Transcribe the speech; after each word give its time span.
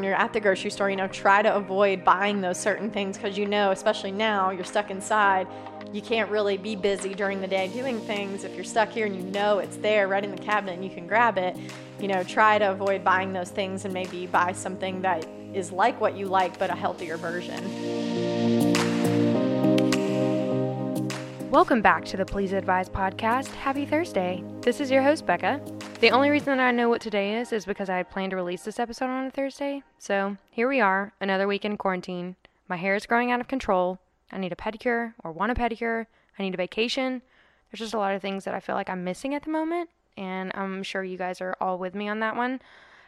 when 0.00 0.06
you're 0.06 0.16
at 0.16 0.32
the 0.32 0.40
grocery 0.40 0.70
store, 0.70 0.88
you 0.88 0.96
know, 0.96 1.08
try 1.08 1.42
to 1.42 1.54
avoid 1.54 2.06
buying 2.06 2.40
those 2.40 2.58
certain 2.58 2.90
things 2.90 3.18
because 3.18 3.36
you 3.36 3.44
know, 3.44 3.70
especially 3.70 4.10
now, 4.10 4.48
you're 4.48 4.64
stuck 4.64 4.90
inside. 4.90 5.46
You 5.92 6.00
can't 6.00 6.30
really 6.30 6.56
be 6.56 6.74
busy 6.74 7.12
during 7.12 7.42
the 7.42 7.46
day 7.46 7.68
doing 7.68 8.00
things. 8.00 8.44
If 8.44 8.54
you're 8.54 8.64
stuck 8.64 8.88
here 8.88 9.04
and 9.04 9.14
you 9.14 9.22
know 9.24 9.58
it's 9.58 9.76
there 9.76 10.08
right 10.08 10.24
in 10.24 10.30
the 10.30 10.40
cabinet 10.40 10.72
and 10.72 10.82
you 10.82 10.88
can 10.88 11.06
grab 11.06 11.36
it, 11.36 11.54
you 12.00 12.08
know, 12.08 12.24
try 12.24 12.56
to 12.56 12.70
avoid 12.70 13.04
buying 13.04 13.34
those 13.34 13.50
things 13.50 13.84
and 13.84 13.92
maybe 13.92 14.26
buy 14.26 14.52
something 14.52 15.02
that 15.02 15.28
is 15.52 15.70
like 15.70 16.00
what 16.00 16.16
you 16.16 16.24
like 16.24 16.58
but 16.58 16.70
a 16.70 16.74
healthier 16.74 17.18
version. 17.18 17.62
Welcome 21.50 21.82
back 21.82 22.04
to 22.04 22.16
the 22.16 22.24
Please 22.24 22.52
Advise 22.52 22.88
podcast. 22.88 23.48
Happy 23.48 23.84
Thursday. 23.84 24.44
This 24.60 24.80
is 24.80 24.88
your 24.88 25.02
host, 25.02 25.26
Becca. 25.26 25.60
The 25.98 26.12
only 26.12 26.30
reason 26.30 26.56
that 26.56 26.62
I 26.62 26.70
know 26.70 26.88
what 26.88 27.00
today 27.00 27.40
is 27.40 27.52
is 27.52 27.64
because 27.64 27.90
I 27.90 27.96
had 27.96 28.08
planned 28.08 28.30
to 28.30 28.36
release 28.36 28.62
this 28.62 28.78
episode 28.78 29.06
on 29.06 29.26
a 29.26 29.32
Thursday. 29.32 29.82
So 29.98 30.36
here 30.52 30.68
we 30.68 30.80
are, 30.80 31.12
another 31.20 31.48
week 31.48 31.64
in 31.64 31.76
quarantine. 31.76 32.36
My 32.68 32.76
hair 32.76 32.94
is 32.94 33.04
growing 33.04 33.32
out 33.32 33.40
of 33.40 33.48
control. 33.48 33.98
I 34.30 34.38
need 34.38 34.52
a 34.52 34.54
pedicure 34.54 35.14
or 35.24 35.32
want 35.32 35.50
a 35.50 35.56
pedicure. 35.56 36.06
I 36.38 36.42
need 36.44 36.54
a 36.54 36.56
vacation. 36.56 37.20
There's 37.72 37.80
just 37.80 37.94
a 37.94 37.98
lot 37.98 38.14
of 38.14 38.22
things 38.22 38.44
that 38.44 38.54
I 38.54 38.60
feel 38.60 38.76
like 38.76 38.88
I'm 38.88 39.02
missing 39.02 39.34
at 39.34 39.42
the 39.42 39.50
moment, 39.50 39.90
and 40.16 40.52
I'm 40.54 40.84
sure 40.84 41.02
you 41.02 41.18
guys 41.18 41.40
are 41.40 41.56
all 41.60 41.78
with 41.78 41.96
me 41.96 42.08
on 42.08 42.20
that 42.20 42.36
one. 42.36 42.60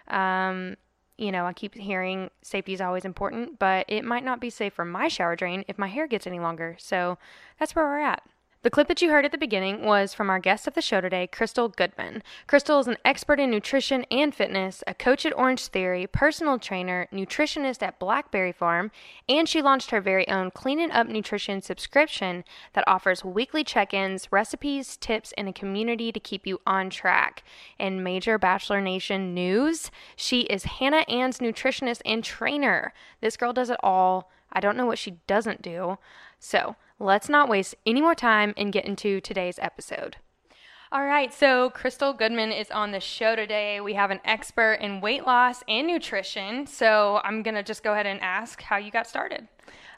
Um, 0.09 0.77
you 1.17 1.31
know, 1.31 1.47
I 1.47 1.53
keep 1.53 1.77
hearing 1.77 2.31
safety 2.43 2.73
is 2.73 2.81
always 2.81 3.05
important, 3.05 3.61
but 3.61 3.87
it 3.89 4.05
might 4.05 4.25
not 4.25 4.41
be 4.41 4.51
safe 4.51 4.75
for 4.75 4.85
my 4.85 5.07
shower 5.07 5.37
drain 5.37 5.65
if 5.69 5.79
my 5.79 5.87
hair 5.87 6.09
gets 6.09 6.27
any 6.27 6.41
longer. 6.41 6.75
So 6.81 7.19
that's 7.61 7.77
where 7.77 7.85
we're 7.85 8.01
at. 8.01 8.25
The 8.63 8.71
clip 8.71 8.87
that 8.87 9.03
you 9.03 9.11
heard 9.11 9.25
at 9.25 9.33
the 9.33 9.39
beginning 9.39 9.85
was 9.85 10.15
from 10.15 10.31
our 10.31 10.39
guest 10.39 10.69
of 10.69 10.75
the 10.75 10.83
show 10.83 11.01
today, 11.01 11.27
Crystal 11.27 11.69
Goodman. 11.69 12.23
Crystal 12.47 12.79
is 12.79 12.87
an 12.87 12.97
expert 13.05 13.41
in 13.41 13.51
nutrition 13.51 14.07
and 14.09 14.33
fitness, 14.33 14.85
a 14.87 14.95
coach 14.95 15.27
at 15.27 15.37
Orange 15.37 15.67
Theory, 15.67 16.07
personal 16.07 16.61
trainer, 16.61 17.09
nutritionist 17.13 17.83
at 17.83 17.99
Blackberry 17.99 18.53
Farm, 18.53 18.93
and 19.29 19.49
she 19.49 19.63
launched 19.63 19.91
her 19.91 20.01
very 20.01 20.29
own 20.29 20.53
Clean 20.53 20.79
and 20.79 20.93
Up 20.93 21.09
Nutrition 21.09 21.61
subscription 21.61 22.45
that 22.75 22.85
offers 22.87 23.25
weekly 23.25 23.65
check 23.65 23.93
ins, 23.93 24.31
recipes, 24.31 24.97
tips, 24.97 25.35
and 25.37 25.49
a 25.49 25.53
community 25.53 26.13
to 26.13 26.21
keep 26.21 26.47
you 26.47 26.61
on 26.65 26.89
track. 26.89 27.43
In 27.81 28.05
major 28.05 28.39
Bachelor 28.39 28.81
Nation 28.81 29.35
news, 29.35 29.91
she 30.15 30.43
is 30.43 30.63
Hannah 30.79 31.05
Ann's 31.09 31.41
nutritionist 31.41 32.01
and 32.05 32.23
trainer. 32.23 32.95
This 33.21 33.37
girl 33.37 33.53
does 33.53 33.71
it 33.71 33.81
all. 33.83 34.31
I 34.53 34.61
don't 34.61 34.77
know 34.77 34.87
what 34.87 34.99
she 34.99 35.19
doesn't 35.27 35.63
do. 35.63 35.99
So, 36.39 36.77
let's 37.03 37.29
not 37.29 37.49
waste 37.49 37.75
any 37.85 38.01
more 38.01 38.15
time 38.15 38.55
and 38.57 38.73
get 38.73 38.85
into 38.85 39.21
today's 39.21 39.59
episode. 39.61 40.17
All 40.93 41.05
right, 41.05 41.33
so 41.33 41.71
Crystal 41.71 42.13
Goodman 42.13 42.53
is 42.53 42.71
on 42.71 42.93
the 42.93 43.01
show 43.01 43.35
today. 43.35 43.81
We 43.81 43.95
have 43.95 44.11
an 44.11 44.21
expert 44.25 44.75
in 44.75 45.01
weight 45.01 45.27
loss 45.27 45.65
and 45.67 45.87
nutrition. 45.87 46.67
So 46.67 47.21
I'm 47.25 47.43
going 47.43 47.55
to 47.55 47.63
just 47.63 47.83
go 47.83 47.95
ahead 47.95 48.07
and 48.07 48.21
ask 48.21 48.61
how 48.61 48.77
you 48.77 48.91
got 48.91 49.07
started. 49.07 49.49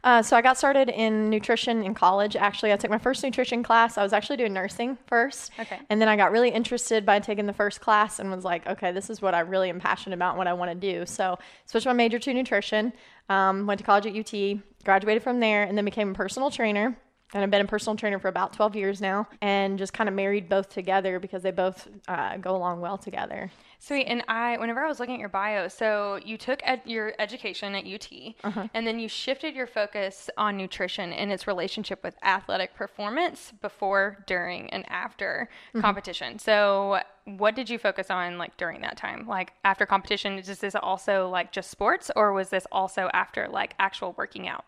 Uh, 0.05 0.22
so 0.22 0.36
I 0.36 0.42
got 0.42 0.56
started 0.56 0.91
in 0.91 1.30
nutrition 1.30 1.82
in 1.82 1.94
college. 1.94 2.36
Actually, 2.36 2.72
I 2.72 2.77
took 2.77 2.91
my 2.91 2.98
first 2.98 3.25
nutrition 3.25 3.62
class. 3.62 3.98
I 3.98 4.02
was 4.02 4.12
actually 4.12 4.36
doing 4.36 4.52
nursing 4.52 4.97
first. 5.06 5.50
Okay. 5.58 5.80
And 5.91 6.00
then 6.00 6.08
I 6.08 6.16
got 6.16 6.30
really 6.30 6.50
interested 6.50 7.05
by 7.05 7.19
taking 7.19 7.47
the 7.47 7.55
first 7.55 7.80
class 7.80 8.20
and 8.20 8.30
was 8.30 8.44
like, 8.44 8.66
okay, 8.66 8.92
this 8.92 9.10
is 9.10 9.20
what 9.20 9.34
I 9.34 9.41
really 9.41 9.70
am 9.70 9.80
passionate 9.80 10.14
about 10.14 10.30
and 10.30 10.38
what 10.38 10.47
I 10.47 10.52
want 10.52 10.70
to 10.70 10.75
do. 10.75 11.06
So 11.06 11.38
switched 11.64 11.86
my 11.86 11.92
major 11.92 12.19
to 12.19 12.34
nutrition. 12.34 12.92
Um, 13.28 13.66
went 13.66 13.78
to 13.78 13.84
college 13.84 14.06
at 14.06 14.14
UT, 14.14 14.60
graduated 14.84 15.22
from 15.22 15.40
there, 15.40 15.64
and 15.64 15.77
then 15.77 15.84
became 15.84 16.10
a 16.10 16.14
personal 16.14 16.50
trainer. 16.50 16.96
And 17.34 17.42
I've 17.42 17.50
been 17.50 17.60
a 17.62 17.66
personal 17.66 17.96
trainer 17.96 18.20
for 18.20 18.28
about 18.28 18.52
12 18.52 18.77
years 18.77 19.00
now 19.00 19.27
and 19.42 19.77
just 19.77 19.92
kind 19.92 20.08
of 20.08 20.14
married 20.14 20.48
both 20.48 20.68
together 20.68 21.18
because 21.18 21.42
they 21.42 21.50
both 21.50 21.88
uh, 22.06 22.36
go 22.36 22.54
along 22.54 22.80
well 22.80 22.96
together. 22.96 23.50
Sweet. 23.80 24.04
And 24.04 24.22
I, 24.28 24.56
whenever 24.56 24.80
I 24.80 24.86
was 24.88 25.00
looking 25.00 25.16
at 25.16 25.20
your 25.20 25.28
bio, 25.28 25.66
so 25.66 26.20
you 26.24 26.38
took 26.38 26.60
ed- 26.62 26.82
your 26.86 27.12
education 27.18 27.74
at 27.74 27.84
UT 27.86 28.34
Uh-huh. 28.44 28.68
and 28.72 28.86
then 28.86 29.00
you 29.00 29.08
shifted 29.08 29.54
your 29.56 29.66
focus 29.66 30.30
on 30.38 30.56
nutrition 30.56 31.12
and 31.12 31.32
its 31.32 31.46
relationship 31.48 32.04
with 32.04 32.14
athletic 32.22 32.72
performance 32.76 33.53
before, 33.60 34.25
during, 34.28 34.70
and 34.70 34.88
after 34.88 35.48
Mm-hmm. 35.70 35.80
competition. 35.80 36.38
So, 36.38 37.00
what 37.25 37.56
did 37.56 37.69
you 37.69 37.78
focus 37.78 38.10
on 38.10 38.38
like 38.38 38.56
during 38.56 38.80
that 38.82 38.97
time? 38.97 39.26
Like 39.26 39.54
after 39.64 39.86
competition, 39.86 40.38
is 40.38 40.59
this 40.60 40.75
also 40.76 41.28
like 41.28 41.50
just 41.53 41.69
sports 41.70 42.10
or 42.14 42.32
was 42.32 42.50
this 42.50 42.66
also 42.70 43.10
after 43.12 43.48
like 43.48 43.75
actual 43.80 44.14
working 44.16 44.47
out? 44.47 44.64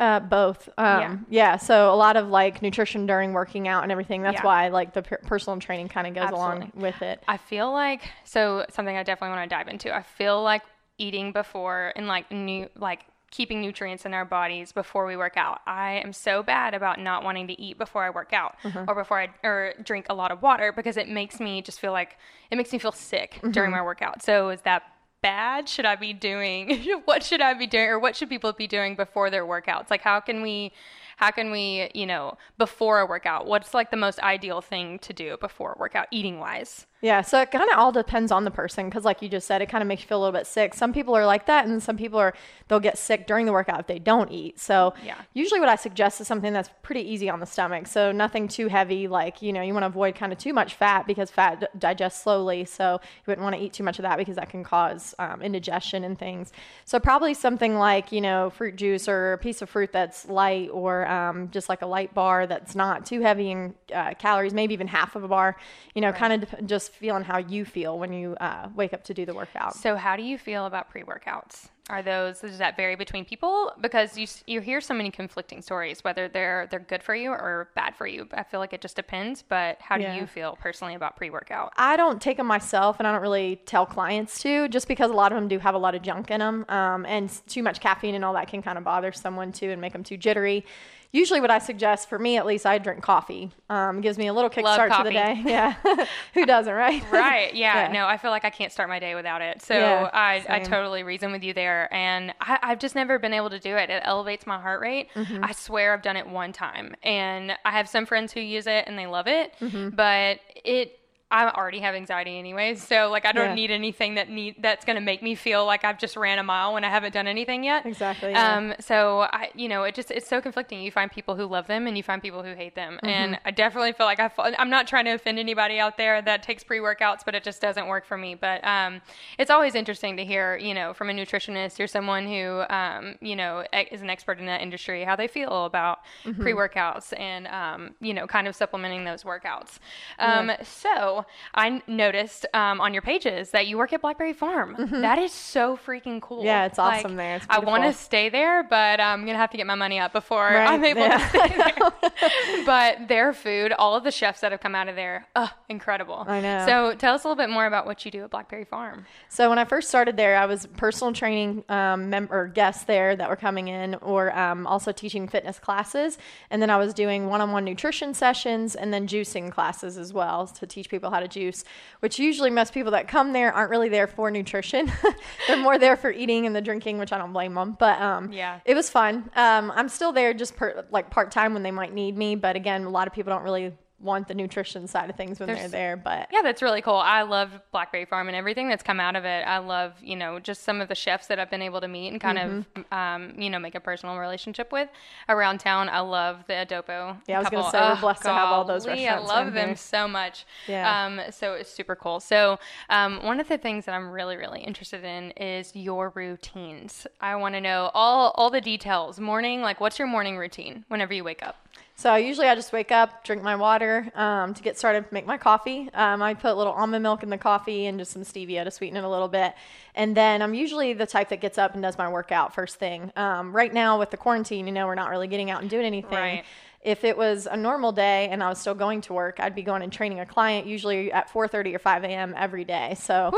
Uh, 0.00 0.18
both. 0.18 0.68
Um, 0.78 1.26
yeah. 1.28 1.58
So 1.58 1.92
a 1.92 1.94
lot 1.94 2.16
of 2.16 2.28
like 2.28 2.62
nutrition 2.62 3.04
during 3.06 3.34
working 3.34 3.68
out 3.68 3.82
and 3.82 3.92
everything. 3.92 4.22
That's 4.22 4.36
Yeah. 4.40 4.44
why 4.46 4.68
like 4.68 4.94
the 4.94 5.02
per- 5.02 5.18
personal 5.18 5.60
training 5.60 5.88
kind 5.88 6.06
of 6.06 6.14
goes 6.14 6.30
along 6.30 6.72
with 6.74 7.02
it. 7.02 7.22
I 7.28 7.36
feel 7.36 7.70
like 7.70 8.02
so 8.24 8.64
something 8.70 8.96
I 8.96 9.02
definitely 9.02 9.36
want 9.36 9.50
to 9.50 9.54
dive 9.54 9.68
into. 9.68 9.94
I 9.94 10.02
feel 10.02 10.42
like 10.42 10.62
eating 10.96 11.32
before 11.32 11.92
and 11.96 12.06
like 12.08 12.32
new 12.32 12.68
like 12.76 13.04
keeping 13.30 13.60
nutrients 13.60 14.04
in 14.06 14.12
our 14.14 14.24
bodies 14.24 14.72
before 14.72 15.06
we 15.06 15.16
work 15.16 15.36
out. 15.36 15.60
I 15.66 16.00
am 16.02 16.12
so 16.12 16.42
bad 16.42 16.74
about 16.74 16.98
not 16.98 17.22
wanting 17.22 17.46
to 17.48 17.60
eat 17.60 17.78
before 17.78 18.02
I 18.02 18.10
work 18.10 18.32
out 18.32 18.56
or 18.88 18.94
before 18.94 19.20
I 19.20 19.28
or 19.44 19.74
drink 19.84 20.06
a 20.08 20.14
lot 20.14 20.32
of 20.32 20.40
water 20.42 20.72
because 20.72 20.96
it 20.96 21.08
makes 21.08 21.38
me 21.40 21.62
just 21.62 21.78
feel 21.78 21.92
like 21.92 22.16
it 22.50 22.56
makes 22.56 22.72
me 22.72 22.78
feel 22.78 22.90
sick 22.92 23.38
during 23.50 23.70
my 23.70 23.82
workout. 23.82 24.22
So 24.22 24.48
is 24.48 24.62
that 24.62 24.82
bad? 25.22 25.68
Should 25.68 25.84
I 25.84 25.96
be 25.96 26.12
doing 26.12 26.86
what 27.04 27.22
should 27.22 27.40
I 27.40 27.54
be 27.54 27.66
doing 27.66 27.88
or 27.88 27.98
what 27.98 28.16
should 28.16 28.28
people 28.28 28.52
be 28.52 28.66
doing 28.66 28.96
before 28.96 29.30
their 29.30 29.44
workouts? 29.44 29.90
Like 29.90 30.02
how 30.02 30.20
can 30.20 30.42
we 30.42 30.72
how 31.16 31.30
can 31.30 31.50
we, 31.50 31.90
you 31.94 32.06
know, 32.06 32.38
before 32.56 33.00
a 33.00 33.06
workout, 33.06 33.46
what's 33.46 33.74
like 33.74 33.90
the 33.90 33.96
most 33.96 34.18
ideal 34.20 34.62
thing 34.62 34.98
to 35.00 35.12
do 35.12 35.36
before 35.38 35.74
a 35.74 35.78
workout 35.78 36.06
eating 36.10 36.38
wise? 36.38 36.86
Yeah, 37.02 37.22
so 37.22 37.40
it 37.40 37.50
kind 37.50 37.70
of 37.70 37.78
all 37.78 37.92
depends 37.92 38.30
on 38.30 38.44
the 38.44 38.50
person 38.50 38.84
because, 38.86 39.06
like 39.06 39.22
you 39.22 39.28
just 39.30 39.46
said, 39.46 39.62
it 39.62 39.70
kind 39.70 39.80
of 39.80 39.88
makes 39.88 40.02
you 40.02 40.08
feel 40.08 40.18
a 40.18 40.22
little 40.22 40.38
bit 40.38 40.46
sick. 40.46 40.74
Some 40.74 40.92
people 40.92 41.16
are 41.16 41.24
like 41.24 41.46
that, 41.46 41.66
and 41.66 41.82
some 41.82 41.96
people 41.96 42.18
are 42.18 42.34
they'll 42.68 42.78
get 42.78 42.98
sick 42.98 43.26
during 43.26 43.46
the 43.46 43.52
workout 43.52 43.80
if 43.80 43.86
they 43.86 43.98
don't 43.98 44.30
eat. 44.30 44.60
So 44.60 44.92
Yeah. 45.02 45.14
usually, 45.32 45.60
what 45.60 45.70
I 45.70 45.76
suggest 45.76 46.20
is 46.20 46.26
something 46.26 46.52
that's 46.52 46.68
pretty 46.82 47.00
easy 47.00 47.30
on 47.30 47.40
the 47.40 47.46
stomach. 47.46 47.86
So 47.86 48.12
nothing 48.12 48.48
too 48.48 48.68
heavy. 48.68 49.08
Like 49.08 49.40
you 49.40 49.50
know, 49.50 49.62
you 49.62 49.72
want 49.72 49.84
to 49.84 49.86
avoid 49.86 50.14
kind 50.14 50.30
of 50.30 50.38
too 50.38 50.52
much 50.52 50.74
fat 50.74 51.06
because 51.06 51.30
fat 51.30 51.60
d- 51.60 51.66
digests 51.78 52.22
slowly. 52.22 52.66
So 52.66 53.00
you 53.02 53.22
wouldn't 53.28 53.44
want 53.44 53.56
to 53.56 53.62
eat 53.62 53.72
too 53.72 53.82
much 53.82 53.98
of 53.98 54.02
that 54.02 54.18
because 54.18 54.36
that 54.36 54.50
can 54.50 54.62
cause 54.62 55.14
um, 55.18 55.40
indigestion 55.40 56.04
and 56.04 56.18
things. 56.18 56.52
So 56.84 57.00
probably 57.00 57.32
something 57.32 57.76
like 57.76 58.12
you 58.12 58.20
know 58.20 58.50
fruit 58.50 58.76
juice 58.76 59.08
or 59.08 59.32
a 59.32 59.38
piece 59.38 59.62
of 59.62 59.70
fruit 59.70 59.90
that's 59.90 60.28
light, 60.28 60.68
or 60.70 61.08
um, 61.08 61.48
just 61.50 61.70
like 61.70 61.80
a 61.80 61.86
light 61.86 62.12
bar 62.12 62.46
that's 62.46 62.74
not 62.74 63.06
too 63.06 63.22
heavy 63.22 63.50
in 63.52 63.74
uh, 63.94 64.12
calories. 64.18 64.52
Maybe 64.52 64.74
even 64.74 64.86
half 64.86 65.16
of 65.16 65.24
a 65.24 65.28
bar. 65.28 65.56
You 65.94 66.02
know, 66.02 66.12
kind 66.12 66.42
of 66.42 66.66
just 66.66 66.89
feeling 66.90 67.24
how 67.24 67.38
you 67.38 67.64
feel 67.64 67.98
when 67.98 68.12
you 68.12 68.34
uh, 68.40 68.68
wake 68.74 68.92
up 68.92 69.04
to 69.04 69.14
do 69.14 69.24
the 69.24 69.34
workout. 69.34 69.74
So, 69.76 69.96
how 69.96 70.16
do 70.16 70.22
you 70.22 70.38
feel 70.38 70.66
about 70.66 70.90
pre 70.90 71.02
workouts? 71.02 71.68
Are 71.88 72.02
those 72.02 72.38
does 72.38 72.58
that 72.58 72.76
vary 72.76 72.94
between 72.94 73.24
people? 73.24 73.72
Because 73.80 74.16
you 74.16 74.26
you 74.46 74.60
hear 74.60 74.80
so 74.80 74.94
many 74.94 75.10
conflicting 75.10 75.60
stories, 75.60 76.04
whether 76.04 76.28
they're 76.28 76.68
they're 76.70 76.78
good 76.78 77.02
for 77.02 77.16
you 77.16 77.30
or 77.30 77.70
bad 77.74 77.96
for 77.96 78.06
you. 78.06 78.28
I 78.32 78.44
feel 78.44 78.60
like 78.60 78.72
it 78.72 78.80
just 78.80 78.94
depends. 78.94 79.42
But 79.42 79.78
how 79.80 79.96
do 79.96 80.02
Yeah. 80.04 80.14
you 80.14 80.26
feel 80.26 80.56
personally 80.60 80.94
about 80.94 81.16
pre 81.16 81.30
workout? 81.30 81.72
I 81.76 81.96
don't 81.96 82.22
take 82.22 82.36
them 82.36 82.46
myself, 82.46 83.00
and 83.00 83.08
I 83.08 83.12
don't 83.12 83.22
really 83.22 83.56
tell 83.66 83.86
clients 83.86 84.40
to, 84.42 84.68
just 84.68 84.86
because 84.86 85.10
a 85.10 85.14
lot 85.14 85.32
of 85.32 85.36
them 85.36 85.48
do 85.48 85.58
have 85.58 85.74
a 85.74 85.78
lot 85.78 85.96
of 85.96 86.02
junk 86.02 86.30
in 86.30 86.38
them, 86.38 86.64
um, 86.68 87.04
and 87.06 87.28
too 87.48 87.62
much 87.64 87.80
caffeine 87.80 88.14
and 88.14 88.24
all 88.24 88.34
that 88.34 88.46
can 88.46 88.62
kind 88.62 88.78
of 88.78 88.84
bother 88.84 89.10
someone 89.10 89.50
too 89.50 89.70
and 89.70 89.80
make 89.80 89.92
them 89.92 90.04
too 90.04 90.16
jittery. 90.16 90.64
Usually, 91.12 91.40
what 91.40 91.50
I 91.50 91.58
suggest 91.58 92.08
for 92.08 92.18
me, 92.18 92.36
at 92.36 92.46
least, 92.46 92.64
I 92.64 92.78
drink 92.78 93.02
coffee. 93.02 93.50
Um, 93.68 94.00
gives 94.00 94.16
me 94.16 94.28
a 94.28 94.32
little 94.32 94.50
kickstart 94.50 94.96
to 94.96 95.04
the 95.04 95.10
day. 95.10 95.42
Yeah, 95.50 95.74
who 96.34 96.46
doesn't, 96.46 96.72
right? 96.72 97.02
Right. 97.10 97.52
Yeah, 97.54 97.86
Yeah. 97.86 97.92
No, 97.92 98.06
I 98.06 98.16
feel 98.16 98.30
like 98.30 98.44
I 98.44 98.50
can't 98.50 98.70
start 98.70 98.88
my 98.88 99.00
day 99.00 99.14
without 99.16 99.42
it. 99.42 99.60
So 99.62 99.74
Yeah, 99.74 100.10
I, 100.12 100.44
I 100.48 100.58
totally 100.60 101.02
reason 101.02 101.32
with 101.32 101.42
you 101.42 101.52
there. 101.52 101.92
And 101.92 102.32
I, 102.40 102.58
I've 102.62 102.78
just 102.78 102.94
never 102.94 103.18
been 103.18 103.32
able 103.32 103.50
to 103.50 103.58
do 103.58 103.76
it. 103.76 103.90
It 103.90 104.02
elevates 104.04 104.46
my 104.46 104.60
heart 104.60 104.80
rate. 104.80 105.08
Mm-hmm. 105.14 105.44
I 105.44 105.52
swear 105.52 105.92
I've 105.92 106.02
done 106.02 106.16
it 106.16 106.28
one 106.28 106.52
time. 106.52 106.94
And 107.02 107.52
I 107.64 107.72
have 107.72 107.88
some 107.88 108.06
friends 108.06 108.32
who 108.32 108.40
use 108.40 108.66
it 108.68 108.84
and 108.86 108.96
they 108.98 109.06
love 109.06 109.26
it. 109.26 109.54
Mm-hmm. 109.60 109.90
But 109.90 110.38
it, 110.64 110.99
I 111.30 111.48
already 111.50 111.78
have 111.80 111.94
anxiety 111.94 112.38
anyways. 112.38 112.82
So 112.86 113.08
like 113.10 113.24
I 113.24 113.32
don't 113.32 113.50
Yeah. 113.50 113.54
need 113.54 113.70
anything 113.70 114.16
that 114.16 114.28
need 114.28 114.56
that's 114.58 114.84
going 114.84 114.96
to 114.96 115.00
make 115.00 115.22
me 115.22 115.34
feel 115.34 115.64
like 115.64 115.84
I've 115.84 115.98
just 115.98 116.16
ran 116.16 116.38
a 116.38 116.42
mile 116.42 116.72
when 116.74 116.82
I 116.84 116.88
haven't 116.90 117.12
done 117.12 117.26
anything 117.26 117.62
yet. 117.64 117.86
Exactly, 117.86 118.32
yeah. 118.32 118.56
Um, 118.56 118.74
so 118.80 119.20
I, 119.32 119.50
you 119.54 119.68
know, 119.68 119.84
it 119.84 119.94
just 119.94 120.10
it's 120.10 120.28
so 120.28 120.40
conflicting. 120.40 120.80
You 120.82 120.90
find 120.90 121.10
people 121.10 121.36
who 121.36 121.44
love 121.46 121.66
them 121.66 121.86
and 121.86 121.96
you 121.96 122.02
find 122.02 122.20
people 122.20 122.42
who 122.42 122.54
hate 122.54 122.74
them. 122.74 122.94
Mm-hmm. 122.94 123.06
And 123.06 123.38
I 123.44 123.50
definitely 123.52 123.92
feel 123.92 124.06
like 124.06 124.18
I 124.20 124.28
fall, 124.28 124.50
I'm 124.58 124.70
not 124.70 124.86
trying 124.86 125.04
to 125.04 125.12
offend 125.12 125.38
anybody 125.38 125.78
out 125.78 125.96
there 125.96 126.20
that 126.22 126.42
takes 126.42 126.64
pre-workouts, 126.64 127.20
but 127.24 127.34
it 127.34 127.44
just 127.44 127.60
doesn't 127.60 127.86
work 127.86 128.06
for 128.06 128.16
me. 128.18 128.34
But 128.34 128.64
um, 128.66 129.00
it's 129.38 129.50
always 129.50 129.74
interesting 129.74 130.16
to 130.16 130.24
hear, 130.24 130.56
you 130.56 130.74
know, 130.74 130.92
from 130.94 131.10
a 131.10 131.12
nutritionist 131.12 131.78
or 131.78 131.86
someone 131.86 132.26
who, 132.26 132.62
um, 132.68 133.14
you 133.20 133.36
know, 133.36 133.64
is 133.92 134.02
an 134.02 134.10
expert 134.10 134.38
in 134.40 134.46
that 134.46 134.62
industry, 134.62 135.04
how 135.04 135.16
they 135.16 135.28
feel 135.28 135.64
about 135.66 136.00
Mm-hmm. 136.24 136.42
pre-workouts 136.42 137.18
and, 137.18 137.46
um, 137.48 137.94
you 138.00 138.12
know, 138.14 138.26
kind 138.26 138.46
of 138.48 138.54
supplementing 138.56 139.04
those 139.04 139.22
workouts. 139.22 139.78
Um, 140.18 140.50
So 140.62 141.19
So 141.20 141.26
I 141.54 141.82
noticed 141.86 142.46
um, 142.54 142.80
on 142.80 142.92
your 142.92 143.02
pages 143.02 143.50
that 143.50 143.66
you 143.66 143.76
work 143.78 143.92
at 143.92 144.00
Blackberry 144.00 144.32
Farm. 144.32 144.76
That 145.00 145.18
is 145.18 145.32
so 145.32 145.76
freaking 145.76 146.20
cool. 146.20 146.38
Mm-hmm. 146.38 146.46
Yeah, 146.46 146.66
it's 146.66 146.78
awesome 146.78 147.16
there. 147.16 147.36
It's 147.36 147.46
I 147.48 147.58
want 147.58 147.84
to 147.84 147.92
stay 147.92 148.28
there, 148.28 148.62
but 148.62 149.00
I'm 149.00 149.26
gonna 149.26 149.38
have 149.38 149.50
to 149.50 149.56
get 149.56 149.66
my 149.66 149.74
money 149.74 149.98
up 149.98 150.12
before 150.12 150.44
Right, 150.44 150.66
I'm 150.66 150.84
able 150.84 151.02
yeah. 151.02 151.18
to 151.18 151.28
stay 151.28 151.56
there. 151.56 152.64
but 152.66 153.08
their 153.08 153.32
food, 153.32 153.72
all 153.72 153.94
of 153.96 154.04
the 154.04 154.10
chefs 154.10 154.40
that 154.40 154.52
have 154.52 154.60
come 154.60 154.74
out 154.74 154.88
of 154.88 154.96
there, 154.96 155.26
uh, 155.36 155.48
incredible. 155.68 156.24
I 156.26 156.40
know. 156.40 156.66
So 156.66 156.94
tell 156.94 157.14
us 157.14 157.24
a 157.24 157.28
little 157.28 157.42
bit 157.42 157.50
more 157.50 157.66
about 157.66 157.86
what 157.86 158.04
you 158.04 158.10
do 158.10 158.24
at 158.24 158.30
Blackberry 158.30 158.64
Farm. 158.64 159.06
So 159.28 159.48
when 159.48 159.58
I 159.58 159.64
first 159.64 159.88
started 159.88 160.16
there, 160.16 160.36
I 160.36 160.46
was 160.46 160.66
personal 160.76 161.12
training 161.12 161.64
um, 161.68 162.10
mem- 162.10 162.28
or 162.30 162.46
guests 162.46 162.84
there 162.84 163.16
that 163.16 163.28
were 163.28 163.36
coming 163.36 163.68
in, 163.68 163.94
or 163.96 164.36
um, 164.36 164.66
also 164.66 164.92
teaching 164.92 165.28
fitness 165.28 165.58
classes, 165.58 166.18
and 166.50 166.60
then 166.60 166.70
I 166.70 166.76
was 166.76 166.94
doing 166.94 167.26
one-on-one 167.28 167.64
nutrition 167.64 168.14
sessions 168.14 168.74
and 168.74 168.92
then 168.92 169.06
juicing 169.06 169.50
classes 169.50 169.98
as 169.98 170.12
well 170.12 170.46
to 170.46 170.66
teach 170.66 170.88
people 170.88 171.09
how 171.10 171.20
to 171.20 171.28
juice. 171.28 171.64
Which 172.00 172.18
usually 172.18 172.50
most 172.50 172.72
people 172.72 172.92
that 172.92 173.08
come 173.08 173.32
there 173.32 173.52
aren't 173.52 173.70
really 173.70 173.88
there 173.88 174.06
for 174.06 174.30
nutrition; 174.30 174.90
they're 175.48 175.56
more 175.56 175.78
there 175.78 175.96
for 175.96 176.10
eating 176.10 176.46
and 176.46 176.54
the 176.56 176.60
drinking, 176.60 176.98
which 176.98 177.12
I 177.12 177.18
don't 177.18 177.32
blame 177.32 177.54
them. 177.54 177.76
But 177.78 178.00
um, 178.00 178.32
Yeah. 178.32 178.60
it 178.64 178.74
was 178.74 178.88
fun. 178.90 179.30
Um, 179.36 179.70
I'm 179.74 179.88
still 179.88 180.12
there 180.12 180.32
just 180.34 180.56
per- 180.56 180.86
like 180.90 181.10
part 181.10 181.30
time 181.30 181.52
when 181.54 181.62
they 181.62 181.70
might 181.70 181.92
need 181.92 182.16
me, 182.16 182.36
but 182.36 182.56
again, 182.56 182.84
a 182.84 182.90
lot 182.90 183.06
of 183.06 183.12
people 183.12 183.32
don't 183.32 183.42
really 183.42 183.72
want 184.00 184.28
the 184.28 184.34
nutrition 184.34 184.86
side 184.86 185.10
of 185.10 185.16
things 185.16 185.38
when 185.38 185.46
There's- 185.46 185.70
they're 185.70 185.94
there. 185.94 185.96
But 185.96 186.28
Yeah, 186.32 186.40
that's 186.42 186.62
really 186.62 186.80
cool. 186.80 186.94
I 186.96 187.22
love 187.22 187.50
Blackberry 187.70 188.06
Farm 188.06 188.28
and 188.28 188.36
everything 188.36 188.68
that's 188.68 188.82
come 188.82 188.98
out 188.98 189.14
of 189.14 189.24
it. 189.26 189.46
I 189.46 189.58
love, 189.58 189.92
you 190.00 190.16
know, 190.16 190.38
just 190.40 190.62
some 190.62 190.80
of 190.80 190.88
the 190.88 190.94
chefs 190.94 191.26
that 191.26 191.38
I've 191.38 191.50
been 191.50 191.60
able 191.60 191.80
to 191.82 191.88
meet 191.88 192.08
and 192.08 192.20
kind 192.20 192.38
Mm-hmm. 192.38 192.80
of, 192.80 192.84
um, 192.92 193.34
you 193.38 193.50
know, 193.50 193.58
make 193.58 193.74
a 193.74 193.80
personal 193.80 194.16
relationship 194.16 194.72
with 194.72 194.88
around 195.28 195.58
town. 195.60 195.88
I 195.90 196.00
love 196.00 196.44
the 196.46 196.54
Adobo. 196.54 197.18
Yeah, 197.26 197.36
I 197.36 197.40
was 197.40 197.50
gonna 197.50 197.62
couple. 197.64 197.70
say, 197.72 197.78
we're 197.80 197.92
Ugh, 197.92 198.00
blessed 198.00 198.22
to 198.22 198.28
have 198.30 198.48
all 198.48 198.64
those 198.64 198.86
golly, 198.86 199.04
restaurants 199.04 199.30
I 199.30 199.34
love 199.36 199.52
them 199.52 199.66
here. 199.68 199.76
so 199.76 200.08
much. 200.08 200.46
Yeah. 200.66 201.04
Um, 201.04 201.20
so 201.30 201.52
it's 201.54 201.70
super 201.70 201.94
cool. 201.94 202.20
So 202.20 202.58
um, 202.88 203.22
one 203.22 203.38
of 203.38 203.48
the 203.48 203.58
things 203.58 203.84
that 203.84 203.94
I'm 203.94 204.10
really, 204.10 204.36
really 204.38 204.60
interested 204.60 205.04
in 205.04 205.32
is 205.32 205.72
your 205.76 206.08
routines. 206.14 207.06
I 207.20 207.36
want 207.36 207.54
to 207.54 207.60
know 207.60 207.90
all 207.92 208.30
all 208.36 208.48
the 208.50 208.60
details. 208.62 209.20
Morning, 209.20 209.60
like 209.60 209.80
what's 209.80 209.98
your 209.98 210.08
morning 210.08 210.38
routine 210.38 210.84
whenever 210.88 211.12
you 211.12 211.22
wake 211.24 211.42
up? 211.42 211.56
So 212.00 212.14
usually 212.14 212.46
I 212.48 212.54
just 212.54 212.72
wake 212.72 212.90
up, 212.90 213.24
drink 213.24 213.42
my 213.42 213.56
water 213.56 214.10
um, 214.14 214.54
to 214.54 214.62
get 214.62 214.78
started, 214.78 215.04
make 215.12 215.26
my 215.26 215.36
coffee. 215.36 215.90
Um, 215.92 216.22
I 216.22 216.32
put 216.32 216.50
a 216.50 216.54
little 216.54 216.72
almond 216.72 217.02
milk 217.02 217.22
in 217.22 217.28
the 217.28 217.36
coffee 217.36 217.84
and 217.84 217.98
just 217.98 218.12
some 218.12 218.22
stevia 218.22 218.64
to 218.64 218.70
sweeten 218.70 218.96
it 218.96 219.04
a 219.04 219.08
little 219.08 219.28
bit. 219.28 219.52
And 219.94 220.16
then 220.16 220.40
I'm 220.40 220.54
usually 220.54 220.94
the 220.94 221.04
type 221.04 221.28
that 221.28 221.42
gets 221.42 221.58
up 221.58 221.74
and 221.74 221.82
does 221.82 221.98
my 221.98 222.08
workout 222.08 222.54
first 222.54 222.76
thing. 222.78 223.12
Um, 223.16 223.54
right 223.54 223.70
now 223.70 223.98
with 223.98 224.10
the 224.10 224.16
quarantine, 224.16 224.66
you 224.66 224.72
know, 224.72 224.86
we're 224.86 224.94
not 224.94 225.10
really 225.10 225.28
getting 225.28 225.50
out 225.50 225.60
and 225.60 225.68
doing 225.68 225.84
anything. 225.84 226.10
Right. 226.16 226.44
If 226.82 227.04
it 227.04 227.18
was 227.18 227.46
a 227.46 227.58
normal 227.58 227.92
day 227.92 228.28
and 228.30 228.42
I 228.42 228.48
was 228.48 228.58
still 228.58 228.74
going 228.74 229.02
to 229.02 229.12
work, 229.12 229.38
I'd 229.38 229.54
be 229.54 229.60
going 229.62 229.82
and 229.82 229.92
training 229.92 230.20
a 230.20 230.24
client 230.24 230.66
usually 230.66 231.12
at 231.12 231.28
4:30 231.30 231.74
or 231.74 231.78
5 231.78 232.04
a.m. 232.04 232.32
every 232.34 232.64
day. 232.64 232.94
So 232.98 233.30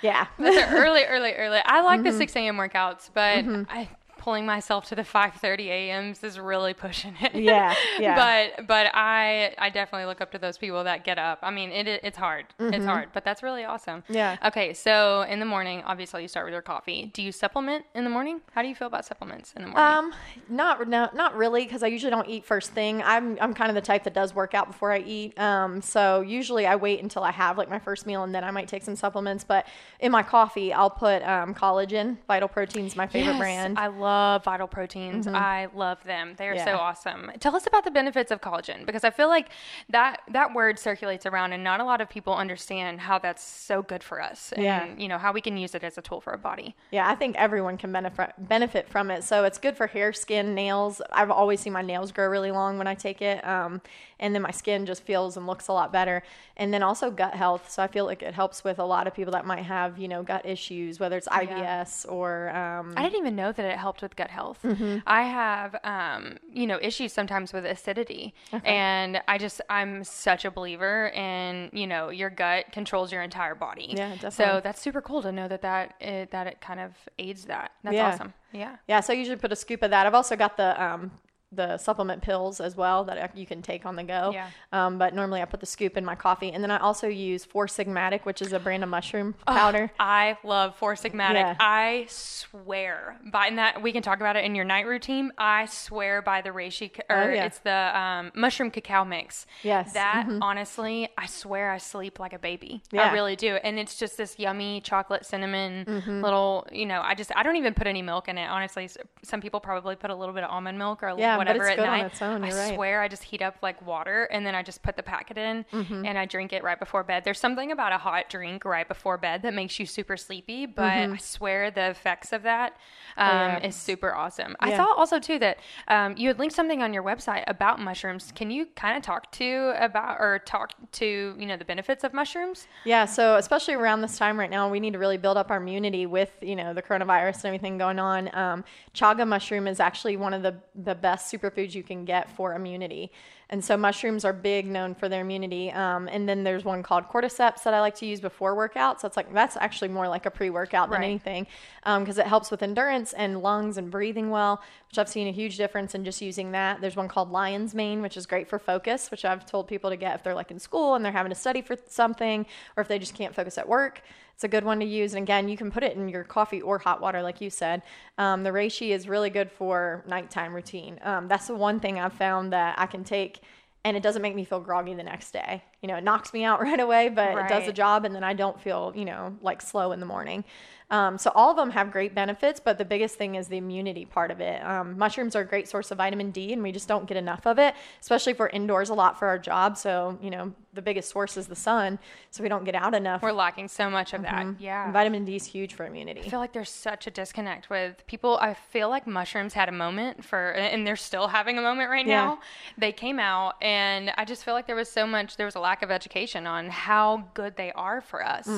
yeah, 0.00 0.26
Those 0.38 0.56
are 0.56 0.68
early, 0.74 1.04
early, 1.04 1.34
early. 1.34 1.58
I 1.62 1.82
like 1.82 2.00
Mm-hmm. 2.00 2.12
the 2.12 2.16
6 2.16 2.36
a.m. 2.36 2.56
workouts, 2.56 3.10
but 3.12 3.44
I 3.68 3.90
pulling 4.26 4.44
myself 4.44 4.86
to 4.86 4.96
the 4.96 5.02
5:30 5.04 5.66
a.m.s 5.68 6.24
is 6.24 6.36
really 6.40 6.74
pushing 6.74 7.14
it. 7.20 7.32
Yeah, 7.36 7.74
yeah. 8.00 8.16
but 8.56 8.66
but 8.66 8.90
I 8.92 9.54
I 9.56 9.70
definitely 9.70 10.06
look 10.06 10.20
up 10.20 10.32
to 10.32 10.38
those 10.38 10.58
people 10.58 10.82
that 10.82 11.04
get 11.04 11.16
up. 11.16 11.38
I 11.42 11.50
mean, 11.52 11.70
it 11.70 11.86
it- 11.86 12.00
it's 12.02 12.18
hard. 12.18 12.46
It's 12.58 12.84
hard, 12.84 13.08
but 13.14 13.22
that's 13.24 13.42
really 13.42 13.64
awesome. 13.64 14.00
Mm-hmm. 14.02 14.14
Yeah. 14.14 14.36
Okay, 14.48 14.74
so 14.74 15.22
in 15.22 15.38
the 15.38 15.46
morning, 15.46 15.82
obviously 15.86 16.22
you 16.22 16.28
start 16.28 16.44
with 16.46 16.52
your 16.52 16.62
coffee. 16.74 17.10
Do 17.14 17.22
you 17.22 17.30
supplement 17.30 17.84
in 17.94 18.02
the 18.02 18.10
morning? 18.10 18.40
How 18.54 18.62
do 18.62 18.68
you 18.68 18.74
feel 18.74 18.88
about 18.88 19.04
supplements 19.04 19.52
in 19.56 19.62
the 19.62 19.68
morning? 19.68 19.86
Um, 19.98 20.12
not 20.48 20.88
no, 20.88 21.08
not 21.14 21.36
really, 21.36 21.62
because 21.64 21.82
I 21.84 21.86
usually 21.86 22.10
don't 22.10 22.28
eat 22.28 22.44
first 22.44 22.72
thing. 22.72 23.02
I'm 23.04 23.38
I'm 23.40 23.54
kind 23.54 23.70
of 23.70 23.76
the 23.76 23.86
type 23.92 24.02
that 24.04 24.14
does 24.14 24.34
work 24.34 24.52
out 24.54 24.66
before 24.66 24.90
I 24.90 24.98
eat. 24.98 25.38
Um, 25.38 25.80
so 25.80 26.20
usually 26.22 26.66
I 26.66 26.74
wait 26.74 27.00
until 27.00 27.22
I 27.22 27.30
have 27.30 27.56
like 27.58 27.70
my 27.70 27.78
first 27.78 28.06
meal, 28.06 28.24
and 28.24 28.34
then 28.34 28.42
I 28.42 28.50
might 28.50 28.66
take 28.66 28.82
some 28.82 28.96
supplements. 28.96 29.44
But 29.44 29.66
in 30.00 30.10
my 30.10 30.24
coffee, 30.24 30.72
I'll 30.72 30.90
put 31.06 31.22
um, 31.22 31.54
collagen. 31.54 32.16
Vital 32.26 32.48
Protein's 32.48 32.96
my 32.96 33.06
favorite 33.06 33.32
Yes, 33.34 33.38
brand. 33.40 33.78
I 33.78 33.86
love 33.86 34.15
Vital 34.44 34.66
Proteins. 34.66 35.26
I 35.26 35.68
love 35.74 36.02
them. 36.04 36.34
They 36.36 36.48
are 36.48 36.58
so 36.58 36.64
Mm-hmm. 36.66 36.76
Awesome. 36.76 37.30
Tell 37.40 37.54
us 37.56 37.66
about 37.66 37.84
the 37.84 37.90
benefits 37.90 38.30
of 38.30 38.40
collagen 38.40 38.84
because 38.86 39.04
I 39.04 39.10
feel 39.10 39.28
like 39.28 39.48
that 39.90 40.20
that 40.30 40.52
word 40.54 40.78
circulates 40.78 41.24
around 41.26 41.52
and 41.52 41.62
not 41.64 41.80
a 41.80 41.84
lot 41.84 42.00
of 42.00 42.08
people 42.08 42.34
understand 42.34 43.00
how 43.00 43.18
that's 43.18 43.42
so 43.42 43.82
good 43.82 44.02
for 44.02 44.20
us 44.22 44.52
and 44.52 44.62
Yeah. 44.64 44.86
you 44.96 45.08
know 45.08 45.18
how 45.18 45.32
we 45.32 45.40
can 45.40 45.56
use 45.56 45.74
it 45.74 45.82
as 45.82 45.96
a 45.98 46.02
tool 46.02 46.20
for 46.20 46.30
our 46.32 46.38
body. 46.38 46.74
Yeah, 46.90 47.08
I 47.10 47.14
think 47.14 47.36
everyone 47.36 47.76
can 47.78 47.92
benefit 47.92 48.32
benefit 48.38 48.88
from 48.88 49.10
it. 49.10 49.24
So 49.24 49.44
it's 49.44 49.58
good 49.58 49.76
for 49.76 49.86
hair, 49.86 50.12
skin, 50.12 50.54
nails. 50.54 51.00
I've 51.12 51.30
always 51.30 51.60
seen 51.60 51.72
my 51.72 51.82
nails 51.82 52.12
grow 52.12 52.28
really 52.28 52.50
long 52.50 52.78
when 52.78 52.86
I 52.86 52.94
take 52.94 53.20
it, 53.22 53.46
um, 53.46 53.80
and 54.20 54.34
then 54.34 54.42
my 54.42 54.50
skin 54.50 54.86
just 54.86 55.02
feels 55.02 55.36
and 55.36 55.46
looks 55.46 55.68
a 55.68 55.72
lot 55.72 55.92
better. 55.92 56.22
And 56.56 56.72
then 56.72 56.82
also 56.82 57.10
gut 57.10 57.34
health. 57.34 57.70
So 57.70 57.82
I 57.82 57.86
feel 57.86 58.04
like 58.06 58.22
it 58.22 58.34
helps 58.34 58.64
with 58.64 58.78
a 58.78 58.84
lot 58.84 59.06
of 59.06 59.14
people 59.14 59.32
that 59.32 59.44
might 59.46 59.64
have 59.64 59.98
you 59.98 60.08
know 60.08 60.22
gut 60.22 60.44
issues, 60.46 61.00
whether 61.00 61.16
it's 61.16 61.28
IBS 61.28 62.06
or 62.10 62.50
um, 62.50 62.92
I 62.96 63.02
didn't 63.02 63.18
even 63.18 63.34
know 63.36 63.50
that 63.52 63.64
it 63.64 63.78
helped 63.78 64.02
with 64.02 64.05
gut 64.14 64.30
health. 64.30 64.60
Mm-hmm. 64.62 64.98
I 65.06 65.22
have, 65.22 65.74
um, 65.82 66.36
you 66.52 66.66
know, 66.66 66.78
issues 66.80 67.12
sometimes 67.12 67.52
with 67.52 67.64
acidity, 67.64 68.34
and 68.64 69.20
I 69.26 69.38
just 69.38 69.60
I'm 69.68 70.04
such 70.04 70.44
a 70.44 70.50
believer 70.50 71.08
in 71.08 71.70
you 71.72 71.86
know 71.86 72.10
your 72.10 72.30
gut 72.30 72.66
controls 72.72 73.10
your 73.10 73.22
entire 73.22 73.54
body. 73.56 73.94
Yeah, 73.96 74.10
definitely. 74.10 74.30
So 74.30 74.60
that's 74.62 74.80
super 74.80 75.00
cool 75.00 75.22
to 75.22 75.32
know 75.32 75.48
that 75.48 75.62
that 75.62 75.94
it, 76.00 76.30
that 76.30 76.46
it 76.46 76.60
kind 76.60 76.78
of 76.78 76.92
aids 77.18 77.46
that. 77.46 77.72
That's 77.82 77.94
Yeah. 77.94 78.08
awesome. 78.10 78.34
Yeah. 78.52 78.76
Yeah, 78.86 79.00
so 79.00 79.12
I 79.12 79.16
usually 79.16 79.36
put 79.36 79.50
a 79.52 79.56
scoop 79.56 79.82
of 79.82 79.90
that. 79.90 80.06
I've 80.06 80.14
also 80.14 80.36
got 80.36 80.56
the 80.56 80.80
um, 80.82 81.10
the 81.52 81.78
supplement 81.78 82.22
pills 82.22 82.60
as 82.60 82.76
well 82.76 83.04
that 83.04 83.36
you 83.36 83.46
can 83.46 83.62
take 83.62 83.86
on 83.86 83.94
the 83.96 84.02
go. 84.02 84.30
Yeah. 84.34 84.50
Um, 84.72 84.98
but 84.98 85.14
normally 85.14 85.40
I 85.42 85.44
put 85.44 85.60
the 85.60 85.66
scoop 85.66 85.96
in 85.96 86.04
my 86.04 86.14
coffee, 86.16 86.50
and 86.52 86.62
then 86.62 86.70
I 86.70 86.78
also 86.78 87.06
use 87.06 87.44
Four 87.44 87.66
Sigmatic, 87.66 88.22
which 88.24 88.42
is 88.42 88.52
a 88.52 88.58
brand 88.58 88.82
of 88.82 88.88
mushroom 88.90 89.34
powder. 89.46 89.90
I 89.98 90.36
love 90.44 90.74
Four 90.76 90.94
Sigmatic. 90.94 91.34
Yeah. 91.34 91.56
I 91.60 92.06
swear 92.08 93.16
by 93.30 93.46
and 93.46 93.58
that 93.58 93.82
we 93.82 93.92
can 93.92 94.02
talk 94.02 94.18
about 94.20 94.36
it 94.36 94.44
in 94.44 94.54
your 94.54 94.64
night 94.64 94.86
routine. 94.86 95.32
I 95.38 95.66
swear 95.66 96.22
by 96.22 96.42
the 96.42 96.50
reishi 96.50 96.98
or 97.08 97.16
Oh, 97.16 97.28
yeah. 97.32 97.46
it's 97.46 97.58
the 97.58 97.98
um, 97.98 98.32
mushroom 98.34 98.70
cacao 98.70 99.04
mix. 99.04 99.46
Yes. 99.62 99.92
That 99.94 100.28
honestly, 100.42 101.08
I 101.16 101.26
swear 101.26 101.70
I 101.70 101.78
sleep 101.78 102.18
like 102.18 102.32
a 102.32 102.38
baby. 102.38 102.82
Yeah. 102.92 103.08
I 103.10 103.12
really 103.12 103.36
do. 103.36 103.54
And 103.56 103.78
it's 103.78 103.96
just 103.96 104.16
this 104.16 104.38
yummy 104.38 104.80
chocolate 104.80 105.24
cinnamon 105.24 105.84
Mm-hmm. 105.86 106.22
little, 106.22 106.66
you 106.72 106.86
know, 106.86 107.00
I 107.02 107.14
just 107.14 107.30
I 107.36 107.42
don't 107.42 107.56
even 107.56 107.74
put 107.74 107.86
any 107.86 108.02
milk 108.02 108.28
in 108.28 108.38
it. 108.38 108.46
Honestly, 108.48 108.88
some 109.22 109.40
people 109.40 109.60
probably 109.60 109.96
put 109.96 110.10
a 110.10 110.14
little 110.14 110.34
bit 110.34 110.42
of 110.44 110.50
almond 110.50 110.78
milk 110.78 111.02
or 111.02 111.14
Yeah, 111.18 111.36
but 111.38 111.45
whatever 111.46 111.64
it's 111.64 111.72
at 111.72 111.76
good 111.76 111.88
on 111.88 111.98
night. 111.98 112.06
its 112.06 112.22
own, 112.22 112.44
I 112.44 112.52
right. 112.52 112.74
swear 112.74 113.02
I 113.02 113.08
just 113.08 113.22
heat 113.24 113.42
up 113.42 113.56
like 113.62 113.84
water 113.86 114.24
and 114.24 114.44
then 114.46 114.54
I 114.54 114.62
just 114.62 114.82
put 114.82 114.96
the 114.96 115.02
packet 115.02 115.38
in 115.38 115.64
Mm-hmm. 115.72 116.04
and 116.06 116.18
I 116.18 116.24
drink 116.26 116.52
it 116.52 116.62
right 116.62 116.78
before 116.78 117.02
bed. 117.02 117.24
There's 117.24 117.38
something 117.40 117.72
about 117.72 117.92
a 117.92 117.98
hot 117.98 118.28
drink 118.28 118.64
right 118.64 118.86
before 118.86 119.18
bed 119.18 119.42
that 119.42 119.54
makes 119.54 119.78
you 119.78 119.86
super 119.86 120.16
sleepy, 120.16 120.66
but 120.66 120.82
I 120.84 121.16
swear 121.16 121.70
the 121.70 121.90
effects 121.90 122.32
of 122.32 122.42
that 122.42 122.74
um, 123.16 123.26
Mm-hmm. 123.26 123.36
Oh, 123.56 123.58
yeah. 123.60 123.66
is 123.68 123.76
super 123.76 124.14
awesome. 124.14 124.56
I 124.60 124.70
Yeah. 124.70 124.76
saw 124.78 124.94
also 124.94 125.18
too 125.18 125.38
that 125.40 125.58
um, 125.88 126.16
you 126.16 126.28
had 126.28 126.38
linked 126.38 126.54
something 126.54 126.82
on 126.82 126.92
your 126.92 127.02
website 127.02 127.44
about 127.46 127.80
mushrooms. 127.80 128.32
Can 128.34 128.50
you 128.50 128.66
kind 128.76 128.96
of 128.96 129.02
talk 129.02 129.30
to 129.32 129.72
about 129.78 130.18
or 130.20 130.38
talk 130.40 130.72
to 130.92 131.34
you 131.38 131.46
know 131.46 131.56
the 131.56 131.64
benefits 131.64 132.04
of 132.04 132.12
mushrooms? 132.12 132.66
Yeah, 132.84 133.04
so 133.04 133.36
especially 133.36 133.74
around 133.74 134.00
this 134.02 134.18
time 134.18 134.38
right 134.38 134.50
now, 134.50 134.68
we 134.70 134.80
need 134.80 134.92
to 134.94 134.98
really 134.98 135.16
build 135.18 135.36
up 135.36 135.50
our 135.50 135.56
immunity 135.58 136.06
with 136.06 136.30
you 136.40 136.56
know 136.56 136.74
the 136.74 136.82
coronavirus 136.82 137.36
and 137.36 137.44
everything 137.46 137.78
going 137.78 137.98
on. 137.98 138.34
Um, 138.36 138.64
chaga 138.94 139.26
mushroom 139.26 139.66
is 139.66 139.80
actually 139.80 140.16
one 140.16 140.34
of 140.34 140.42
the 140.42 140.54
the 140.74 140.94
best 140.94 141.25
superfoods 141.30 141.74
you 141.74 141.82
can 141.82 142.04
get 142.04 142.30
for 142.30 142.54
immunity, 142.54 143.10
and 143.48 143.64
so 143.64 143.76
mushrooms 143.76 144.24
are 144.24 144.32
big 144.32 144.66
known 144.66 144.94
for 144.94 145.08
their 145.08 145.20
immunity. 145.20 145.70
Um, 145.70 146.08
and 146.08 146.28
then 146.28 146.42
there's 146.42 146.64
one 146.64 146.82
called 146.82 147.04
cordyceps 147.08 147.62
that 147.62 147.74
I 147.74 147.80
like 147.80 147.94
to 147.96 148.06
use 148.06 148.20
before 148.20 148.56
workouts. 148.56 149.00
So 149.00 149.06
it's 149.08 149.16
like 149.16 149.32
that's 149.32 149.56
actually 149.56 149.88
more 149.88 150.08
like 150.08 150.26
a 150.26 150.30
pre 150.30 150.50
workout 150.50 150.90
than 150.90 151.00
Right. 151.00 151.04
anything 151.04 151.46
because 151.84 152.18
it 152.18 152.26
helps 152.26 152.50
with 152.50 152.62
endurance 152.62 153.12
and 153.12 153.40
lungs 153.42 153.78
and 153.78 153.90
breathing 153.90 154.30
well, 154.30 154.60
which 154.88 154.98
I've 154.98 155.08
seen 155.08 155.28
a 155.28 155.32
huge 155.32 155.56
difference 155.56 155.94
in 155.94 156.04
just 156.04 156.20
using 156.20 156.52
that. 156.52 156.80
There's 156.80 156.96
one 156.96 157.06
called 157.08 157.30
lion's 157.30 157.72
mane, 157.74 158.02
which 158.02 158.16
is 158.16 158.26
great 158.26 158.48
for 158.48 158.58
focus, 158.58 159.10
which 159.12 159.24
I've 159.24 159.46
told 159.46 159.68
people 159.68 159.90
to 159.90 159.96
get 159.96 160.16
if 160.16 160.22
they're 160.24 160.34
like 160.34 160.50
in 160.50 160.58
school 160.58 160.94
and 160.96 161.04
they're 161.04 161.12
having 161.12 161.30
to 161.30 161.36
study 161.38 161.62
for 161.62 161.76
something 161.88 162.46
or 162.76 162.80
if 162.80 162.88
they 162.88 162.98
just 162.98 163.14
can't 163.14 163.34
focus 163.34 163.58
at 163.58 163.68
work. 163.68 164.02
It's 164.36 164.44
a 164.44 164.48
good 164.48 164.64
one 164.64 164.78
to 164.80 164.86
use. 164.86 165.14
And 165.14 165.22
again, 165.22 165.48
you 165.48 165.56
can 165.56 165.70
put 165.70 165.82
it 165.82 165.96
in 165.96 166.08
your 166.08 166.22
coffee 166.22 166.60
or 166.60 166.78
hot 166.78 167.00
water, 167.00 167.22
like 167.22 167.40
you 167.40 167.50
said. 167.50 167.82
Um, 168.18 168.42
the 168.42 168.50
reishi 168.50 168.90
is 168.90 169.08
really 169.08 169.30
good 169.30 169.50
for 169.50 170.04
nighttime 170.06 170.54
routine. 170.54 171.00
Um, 171.02 171.26
that's 171.26 171.46
the 171.46 171.54
one 171.54 171.80
thing 171.80 171.98
I've 171.98 172.12
found 172.12 172.52
that 172.52 172.78
I 172.78 172.86
can 172.86 173.02
take 173.02 173.40
and 173.86 173.96
it 173.96 174.02
doesn't 174.02 174.20
make 174.20 174.34
me 174.34 174.44
feel 174.44 174.58
groggy 174.58 174.94
the 174.94 175.04
next 175.04 175.30
day. 175.30 175.62
You 175.86 175.92
know, 175.92 175.98
it 175.98 176.02
knocks 176.04 176.32
me 176.32 176.42
out 176.42 176.60
right 176.68 176.80
away, 176.80 177.08
but 177.10 177.38
it 177.38 177.48
does 177.48 177.64
the 177.66 177.72
job, 177.72 178.04
and 178.04 178.12
then 178.12 178.24
I 178.24 178.32
don't 178.32 178.60
feel, 178.60 178.92
you 178.96 179.04
know, 179.04 179.36
like 179.40 179.62
slow 179.62 179.92
in 179.92 180.00
the 180.00 180.06
morning. 180.06 180.42
Um, 180.88 181.18
so 181.18 181.32
all 181.34 181.50
of 181.50 181.56
them 181.56 181.70
have 181.70 181.90
great 181.90 182.14
benefits, 182.14 182.60
but 182.60 182.78
the 182.78 182.84
biggest 182.84 183.16
thing 183.16 183.34
is 183.34 183.48
the 183.48 183.56
immunity 183.56 184.04
part 184.04 184.30
of 184.30 184.40
it. 184.40 184.64
Um, 184.64 184.96
mushrooms 184.96 185.34
are 185.34 185.40
a 185.40 185.44
great 185.44 185.66
source 185.68 185.90
of 185.90 185.98
vitamin 185.98 186.30
D, 186.30 186.52
and 186.52 186.62
we 186.62 186.70
just 186.70 186.86
don't 186.86 187.06
get 187.06 187.16
enough 187.16 187.44
of 187.46 187.58
it, 187.58 187.74
especially 188.00 188.32
if 188.32 188.38
we're 188.38 188.48
indoors 188.50 188.88
a 188.88 188.94
lot 188.94 189.18
for 189.18 189.26
our 189.26 189.38
job. 189.38 189.76
So 189.76 190.16
you 190.22 190.30
know, 190.30 190.52
the 190.74 190.82
biggest 190.82 191.10
source 191.10 191.36
is 191.36 191.48
the 191.48 191.56
sun, 191.56 191.98
so 192.30 192.40
we 192.44 192.48
don't 192.48 192.64
get 192.64 192.76
out 192.76 192.94
enough. 192.94 193.20
We're 193.20 193.32
lacking 193.32 193.66
so 193.66 193.90
much 193.90 194.12
of 194.14 194.22
that. 194.22 194.46
Yeah. 194.60 194.84
And 194.84 194.92
vitamin 194.92 195.24
D 195.24 195.34
is 195.34 195.44
huge 195.44 195.74
for 195.74 195.86
immunity. 195.86 196.20
I 196.24 196.28
feel 196.28 196.38
like 196.38 196.52
there's 196.52 196.70
such 196.70 197.08
a 197.08 197.10
disconnect 197.10 197.68
with 197.68 198.06
people. 198.06 198.38
I 198.40 198.54
feel 198.54 198.88
like 198.88 199.08
mushrooms 199.08 199.54
had 199.54 199.68
a 199.68 199.72
moment 199.72 200.24
for, 200.24 200.50
and 200.52 200.86
they're 200.86 200.94
still 200.94 201.26
having 201.26 201.58
a 201.58 201.62
moment 201.62 201.90
right 201.90 202.06
Yeah. 202.06 202.24
now. 202.26 202.38
They 202.78 202.92
came 202.92 203.18
out, 203.18 203.54
and 203.60 204.12
I 204.16 204.24
just 204.24 204.44
feel 204.44 204.54
like 204.54 204.68
there 204.68 204.76
was 204.76 204.88
so 204.88 205.04
much, 205.04 205.36
there 205.36 205.46
was 205.46 205.56
a 205.56 205.60
lack 205.60 205.75
lack 205.76 205.82
of 205.82 205.90
education 205.90 206.46
on 206.46 206.70
how 206.70 207.28
good 207.34 207.56
they 207.56 207.70
are 207.72 208.00
for 208.00 208.24
us. 208.24 208.48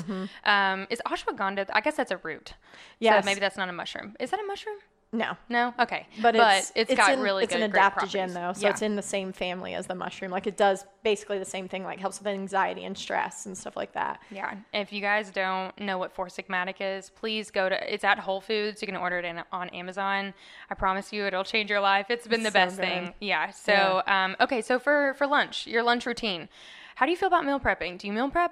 Um, 0.44 0.87
is 0.88 1.00
ashwagandha? 1.04 1.66
I 1.72 1.80
guess 1.80 1.96
that's 1.96 2.12
a 2.12 2.18
root. 2.18 2.54
Yeah, 3.00 3.20
So 3.20 3.26
maybe 3.26 3.40
that's 3.40 3.56
not 3.56 3.68
a 3.68 3.72
mushroom. 3.72 4.14
Is 4.20 4.30
that 4.30 4.40
a 4.40 4.46
mushroom? 4.46 4.76
No. 5.10 5.38
No. 5.48 5.72
Okay. 5.80 6.06
But 6.20 6.37
it's, 6.37 6.70
it's 6.75 6.94
got 6.94 7.14
in, 7.14 7.20
really 7.20 7.44
it's 7.44 7.54
good 7.54 7.62
an 7.62 7.72
adaptogen 7.72 8.34
though, 8.34 8.52
so 8.52 8.66
yeah. 8.66 8.70
it's 8.70 8.82
in 8.82 8.94
the 8.94 9.02
same 9.02 9.32
family 9.32 9.72
as 9.72 9.87
the 9.87 9.94
mushroom. 9.94 10.30
Like 10.30 10.46
it 10.46 10.58
does 10.58 10.84
basically 11.02 11.38
the 11.38 11.46
same 11.46 11.66
thing, 11.66 11.82
like 11.82 11.98
helps 11.98 12.18
with 12.18 12.26
anxiety 12.26 12.84
and 12.84 12.96
stress 12.96 13.46
and 13.46 13.56
stuff 13.56 13.75
like 13.75 13.94
that. 13.94 14.20
Yeah. 14.30 14.56
If 14.75 14.92
you 14.92 15.00
guys 15.00 15.30
don't 15.30 15.78
know 15.80 15.96
what 15.96 16.12
Four 16.12 16.26
Sigmatic 16.26 16.76
is, 16.80 17.08
please 17.08 17.50
go 17.50 17.70
to. 17.70 17.94
It's 17.94 18.04
at 18.04 18.18
Whole 18.18 18.42
Foods. 18.42 18.82
You 18.82 18.87
can 18.87 18.96
order 18.96 19.18
it 19.18 19.25
in, 19.25 19.42
on 19.50 19.70
Amazon. 19.70 20.34
I 20.68 20.75
promise 20.75 21.10
you, 21.10 21.25
it'll 21.25 21.42
change 21.42 21.70
your 21.70 21.80
life. 21.80 22.10
It's 22.10 22.26
been 22.26 22.42
the 22.42 22.48
It's 22.48 22.54
so 22.54 22.60
best 22.60 22.76
good. 22.76 22.84
thing. 22.84 23.14
Yeah. 23.20 23.50
So, 23.50 24.02
um, 24.06 24.37
okay. 24.42 24.60
So 24.60 24.78
for 24.78 25.14
for 25.14 25.26
lunch, 25.26 25.66
your 25.66 25.82
lunch 25.82 26.04
routine. 26.04 26.50
How 26.99 27.07
do 27.07 27.12
you 27.12 27.17
feel 27.17 27.28
about 27.28 27.47
meal 27.47 27.61
prepping? 27.61 27.97
Do 27.97 28.09
you 28.09 28.12
meal 28.12 28.28
prep? 28.28 28.50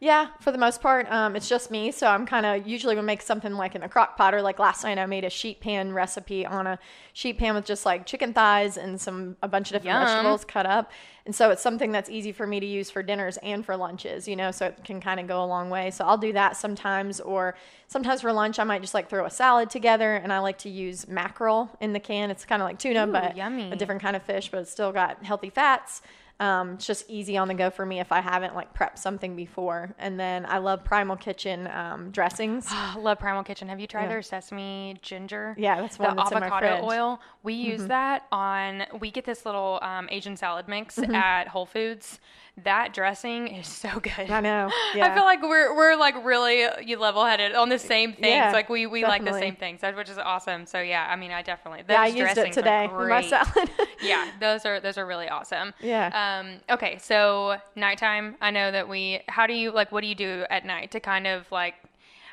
Yeah, 0.00 0.28
for 0.40 0.50
the 0.50 0.56
most 0.56 0.80
part, 0.80 1.06
um, 1.12 1.36
it's 1.36 1.50
just 1.50 1.70
me. 1.70 1.90
So 1.90 2.06
I'm 2.06 2.24
kind 2.24 2.46
of 2.46 2.66
usually 2.66 2.96
would 2.96 3.04
make 3.04 3.20
something 3.20 3.52
like 3.52 3.74
in 3.74 3.82
a 3.82 3.90
crock 3.90 4.16
pot 4.16 4.32
or 4.32 4.40
like 4.40 4.58
last 4.58 4.84
night 4.84 4.96
I 4.96 5.04
made 5.04 5.22
a 5.22 5.28
sheet 5.28 5.60
pan 5.60 5.92
recipe 5.92 6.46
on 6.46 6.66
a 6.66 6.78
sheet 7.12 7.36
pan 7.36 7.54
with 7.54 7.66
just 7.66 7.84
like 7.84 8.06
chicken 8.06 8.32
thighs 8.32 8.78
and 8.78 8.98
some 8.98 9.36
a 9.42 9.48
bunch 9.48 9.68
of 9.68 9.74
different 9.74 10.00
Yum. 10.00 10.06
vegetables 10.06 10.46
cut 10.46 10.64
up. 10.64 10.92
And 11.26 11.34
so 11.34 11.50
it's 11.50 11.60
something 11.60 11.92
that's 11.92 12.08
easy 12.08 12.32
for 12.32 12.46
me 12.46 12.58
to 12.58 12.64
use 12.64 12.90
for 12.90 13.02
dinners 13.02 13.36
and 13.42 13.62
for 13.66 13.76
lunches, 13.76 14.26
you 14.26 14.34
know, 14.36 14.50
so 14.50 14.64
it 14.64 14.82
can 14.82 14.98
kind 14.98 15.20
of 15.20 15.26
go 15.26 15.44
a 15.44 15.46
long 15.46 15.68
way. 15.68 15.90
So 15.90 16.06
I'll 16.06 16.16
do 16.16 16.32
that 16.32 16.56
sometimes 16.56 17.20
or 17.20 17.54
sometimes 17.88 18.22
for 18.22 18.32
lunch 18.32 18.58
I 18.58 18.64
might 18.64 18.80
just 18.80 18.94
like 18.94 19.10
throw 19.10 19.26
a 19.26 19.30
salad 19.30 19.68
together 19.68 20.14
and 20.14 20.32
I 20.32 20.38
like 20.38 20.56
to 20.60 20.70
use 20.70 21.06
mackerel 21.06 21.70
in 21.82 21.92
the 21.92 22.00
can. 22.00 22.30
It's 22.30 22.46
kind 22.46 22.62
of 22.62 22.66
like 22.66 22.78
tuna 22.78 23.06
Ooh, 23.06 23.12
but 23.12 23.36
yummy. 23.36 23.70
a 23.70 23.76
different 23.76 24.00
kind 24.00 24.16
of 24.16 24.22
fish, 24.22 24.50
but 24.50 24.60
it's 24.60 24.70
still 24.70 24.90
got 24.90 25.22
healthy 25.22 25.50
fats. 25.50 26.00
Um, 26.40 26.72
it's 26.72 26.86
just 26.86 27.08
easy 27.08 27.36
on 27.36 27.46
the 27.46 27.54
go 27.54 27.70
for 27.70 27.86
me 27.86 28.00
if 28.00 28.10
I 28.10 28.20
haven't 28.20 28.56
like 28.56 28.74
prepped 28.74 28.98
something 28.98 29.36
before. 29.36 29.94
And 29.98 30.18
then 30.18 30.44
I 30.46 30.58
love 30.58 30.82
Primal 30.84 31.16
Kitchen 31.16 31.68
um, 31.68 32.10
dressings. 32.10 32.68
Love 32.98 33.18
Primal 33.20 33.44
Kitchen. 33.44 33.68
Have 33.68 33.78
you 33.78 33.86
tried 33.86 34.02
Yeah. 34.04 34.08
their 34.08 34.22
sesame 34.22 34.96
ginger? 35.00 35.54
Yeah, 35.56 35.80
that's 35.80 35.96
the 35.96 36.02
one 36.04 36.16
that's 36.16 36.32
in 36.32 36.40
my 36.40 36.46
avocado. 36.46 36.76
Mm-hmm. 36.76 36.84
oil. 36.84 37.20
We 37.44 37.54
use 37.54 37.86
that 37.86 38.26
on. 38.32 38.84
We 39.00 39.10
get 39.10 39.24
this 39.24 39.46
little 39.46 39.78
um, 39.82 40.08
Asian 40.10 40.36
salad 40.36 40.66
mix 40.68 40.98
at 40.98 41.46
Whole 41.48 41.66
Foods. 41.66 42.18
That 42.62 42.94
dressing 42.94 43.48
is 43.48 43.66
so 43.66 43.88
good. 44.00 44.30
I 44.30 44.40
know. 44.40 44.70
I 44.94 45.12
feel 45.12 45.24
like 45.24 45.42
we're 45.42 45.74
we're 45.74 45.96
like 45.96 46.24
really 46.24 46.64
you 46.84 46.98
level 46.98 47.24
headed 47.24 47.54
on 47.54 47.68
the 47.68 47.78
same 47.80 48.12
things. 48.12 48.26
Yeah, 48.28 48.52
like 48.52 48.68
we, 48.68 48.86
we 48.86 49.02
like 49.02 49.24
the 49.24 49.32
same 49.32 49.56
things, 49.56 49.80
which 49.82 50.08
is 50.08 50.18
awesome. 50.18 50.64
So 50.66 50.80
yeah, 50.80 51.06
I 51.10 51.16
mean, 51.16 51.32
I 51.32 51.42
definitely 51.42 51.82
those 51.82 51.94
yeah, 51.94 52.02
I 52.02 52.06
used 52.06 52.38
it 52.38 52.52
today 52.52 52.86
for 52.88 53.08
my 53.08 53.22
salad. 53.22 53.70
yeah, 54.02 54.30
those 54.38 54.64
are 54.64 54.78
those 54.78 54.96
are 54.98 55.06
really 55.06 55.28
awesome. 55.28 55.74
Yeah. 55.80 56.10
Um, 56.44 56.60
okay, 56.70 56.98
so 56.98 57.56
nighttime. 57.74 58.36
I 58.40 58.50
know 58.52 58.70
that 58.70 58.88
we. 58.88 59.20
How 59.28 59.48
do 59.48 59.52
you 59.54 59.72
like? 59.72 59.90
What 59.90 60.02
do 60.02 60.06
you 60.06 60.14
do 60.14 60.44
at 60.48 60.64
night 60.64 60.92
to 60.92 61.00
kind 61.00 61.26
of 61.26 61.50
like? 61.50 61.74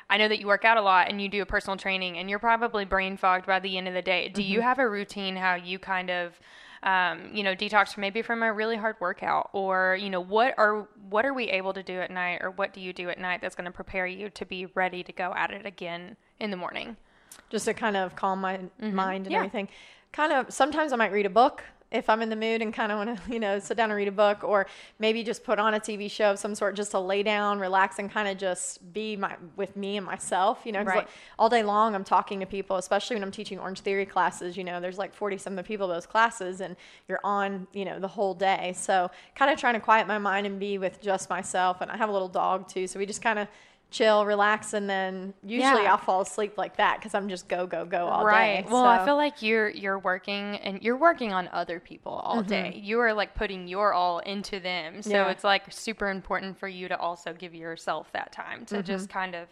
I 0.08 0.18
know 0.18 0.28
that 0.28 0.38
you 0.40 0.46
work 0.46 0.64
out 0.64 0.76
a 0.76 0.82
lot 0.82 1.08
and 1.08 1.20
you 1.22 1.28
do 1.28 1.42
a 1.42 1.46
personal 1.46 1.76
training, 1.76 2.18
and 2.18 2.30
you're 2.30 2.38
probably 2.38 2.84
brain 2.84 3.16
fogged 3.16 3.46
by 3.46 3.58
the 3.58 3.76
end 3.76 3.88
of 3.88 3.94
the 3.94 4.02
day. 4.02 4.28
Do 4.28 4.40
Mm-hmm. 4.42 4.52
you 4.52 4.60
have 4.60 4.78
a 4.78 4.88
routine 4.88 5.36
how 5.36 5.54
you 5.54 5.78
kind 5.78 6.10
of, 6.10 6.38
um, 6.82 7.30
you 7.32 7.42
know, 7.42 7.54
detox 7.54 7.96
maybe 7.96 8.22
from 8.22 8.42
a 8.42 8.52
really 8.52 8.76
hard 8.76 8.96
workout, 9.00 9.50
or 9.52 9.96
you 10.00 10.10
know, 10.10 10.20
what 10.20 10.54
are 10.58 10.88
what 11.08 11.24
are 11.24 11.32
we 11.34 11.44
able 11.50 11.72
to 11.74 11.82
do 11.82 12.00
at 12.00 12.10
night, 12.10 12.40
or 12.42 12.50
what 12.50 12.72
do 12.72 12.80
you 12.80 12.92
do 12.92 13.08
at 13.08 13.18
night 13.20 13.40
that's 13.40 13.54
going 13.54 13.64
to 13.66 13.70
prepare 13.70 14.06
you 14.06 14.30
to 14.30 14.44
be 14.44 14.66
ready 14.74 15.02
to 15.04 15.12
go 15.12 15.32
at 15.36 15.50
it 15.50 15.64
again 15.66 16.16
in 16.40 16.50
the 16.50 16.56
morning? 16.56 16.96
just 17.50 17.64
to 17.66 17.74
kind 17.74 17.96
of 17.96 18.14
calm 18.16 18.40
my 18.40 18.58
mind 18.58 18.62
and 18.80 18.92
Mm-hmm. 19.26 19.30
Yeah. 19.32 19.36
everything. 19.38 19.68
Kind 20.12 20.32
of 20.32 20.52
sometimes 20.52 20.92
I 20.92 20.96
might 20.96 21.12
read 21.12 21.24
a 21.26 21.30
book 21.30 21.62
if 21.92 22.08
I'm 22.08 22.22
in 22.22 22.28
the 22.30 22.36
mood 22.36 22.62
and 22.62 22.72
kind 22.72 22.90
of 22.90 22.98
want 22.98 23.16
to, 23.24 23.32
you 23.32 23.38
know, 23.38 23.58
sit 23.58 23.76
down 23.76 23.90
and 23.90 23.96
read 23.96 24.08
a 24.08 24.12
book 24.12 24.42
or 24.44 24.66
maybe 24.98 25.22
just 25.22 25.44
put 25.44 25.58
on 25.58 25.74
a 25.74 25.80
TV 25.80 26.10
show 26.10 26.30
of 26.32 26.38
some 26.38 26.54
sort 26.54 26.74
just 26.74 26.90
to 26.92 26.98
lay 27.00 27.22
down, 27.22 27.58
relax 27.58 27.98
and 27.98 28.10
kind 28.10 28.28
of 28.28 28.38
just 28.38 28.92
be 28.92 29.16
my 29.16 29.36
with 29.56 29.76
me 29.76 29.96
and 29.96 30.06
myself, 30.06 30.60
you 30.64 30.72
know, 30.72 30.82
Right. 30.82 30.96
like, 30.98 31.08
all 31.38 31.48
day 31.48 31.62
long 31.62 31.94
I'm 31.94 32.04
talking 32.04 32.40
to 32.40 32.46
people, 32.46 32.76
especially 32.76 33.16
when 33.16 33.22
I'm 33.22 33.30
teaching 33.30 33.58
Orange 33.58 33.80
Theory 33.80 34.06
classes, 34.06 34.56
you 34.56 34.64
know, 34.64 34.80
there's 34.80 34.98
like 34.98 35.12
40 35.14 35.38
some 35.38 35.52
of 35.52 35.56
the 35.56 35.62
people 35.62 35.86
those 35.88 36.06
classes 36.06 36.60
and 36.60 36.76
you're 37.08 37.20
on, 37.24 37.66
you 37.72 37.84
know, 37.84 37.98
the 37.98 38.08
whole 38.08 38.34
day. 38.34 38.72
So, 38.76 39.10
kind 39.34 39.50
of 39.50 39.58
trying 39.58 39.74
to 39.74 39.80
quiet 39.80 40.06
my 40.06 40.18
mind 40.18 40.46
and 40.46 40.58
be 40.58 40.78
with 40.78 41.00
just 41.00 41.28
myself 41.30 41.80
and 41.80 41.90
I 41.90 41.96
have 41.96 42.08
a 42.08 42.12
little 42.12 42.28
dog 42.28 42.68
too, 42.68 42.86
so 42.86 42.98
we 42.98 43.06
just 43.06 43.22
kind 43.22 43.38
of 43.38 43.48
chill, 43.92 44.26
relax, 44.26 44.72
and 44.72 44.90
then 44.90 45.34
usually 45.44 45.84
Yeah. 45.84 45.92
I'll 45.92 45.98
fall 45.98 46.22
asleep 46.22 46.58
like 46.58 46.76
that 46.78 46.98
because 46.98 47.14
I'm 47.14 47.28
just 47.28 47.46
go 47.46 47.66
go 47.66 47.84
go 47.84 48.06
all 48.08 48.24
right. 48.24 48.64
day. 48.66 48.70
Well, 48.72 48.84
I 48.84 49.04
feel 49.04 49.16
like 49.16 49.42
you're 49.42 49.68
you're 49.68 49.98
working 50.00 50.56
and 50.56 50.82
you're 50.82 50.96
working 50.96 51.32
on 51.32 51.48
other 51.52 51.78
people 51.78 52.12
all 52.12 52.42
day. 52.42 52.80
You 52.82 52.98
are 53.00 53.12
like 53.14 53.34
putting 53.36 53.68
your 53.68 53.92
all 53.92 54.18
into 54.20 54.58
them. 54.58 55.02
So 55.02 55.10
Mm-hmm. 55.10 55.16
Yeah. 55.16 55.30
it's 55.30 55.44
like 55.44 55.64
super 55.70 56.08
important 56.08 56.58
for 56.58 56.66
you 56.68 56.88
to 56.88 56.98
also 56.98 57.32
give 57.32 57.54
yourself 57.54 58.10
that 58.12 58.32
time 58.32 58.64
to 58.66 58.82
just 58.82 59.08
Mm-hmm. 59.08 59.18
kind 59.18 59.34
of 59.36 59.48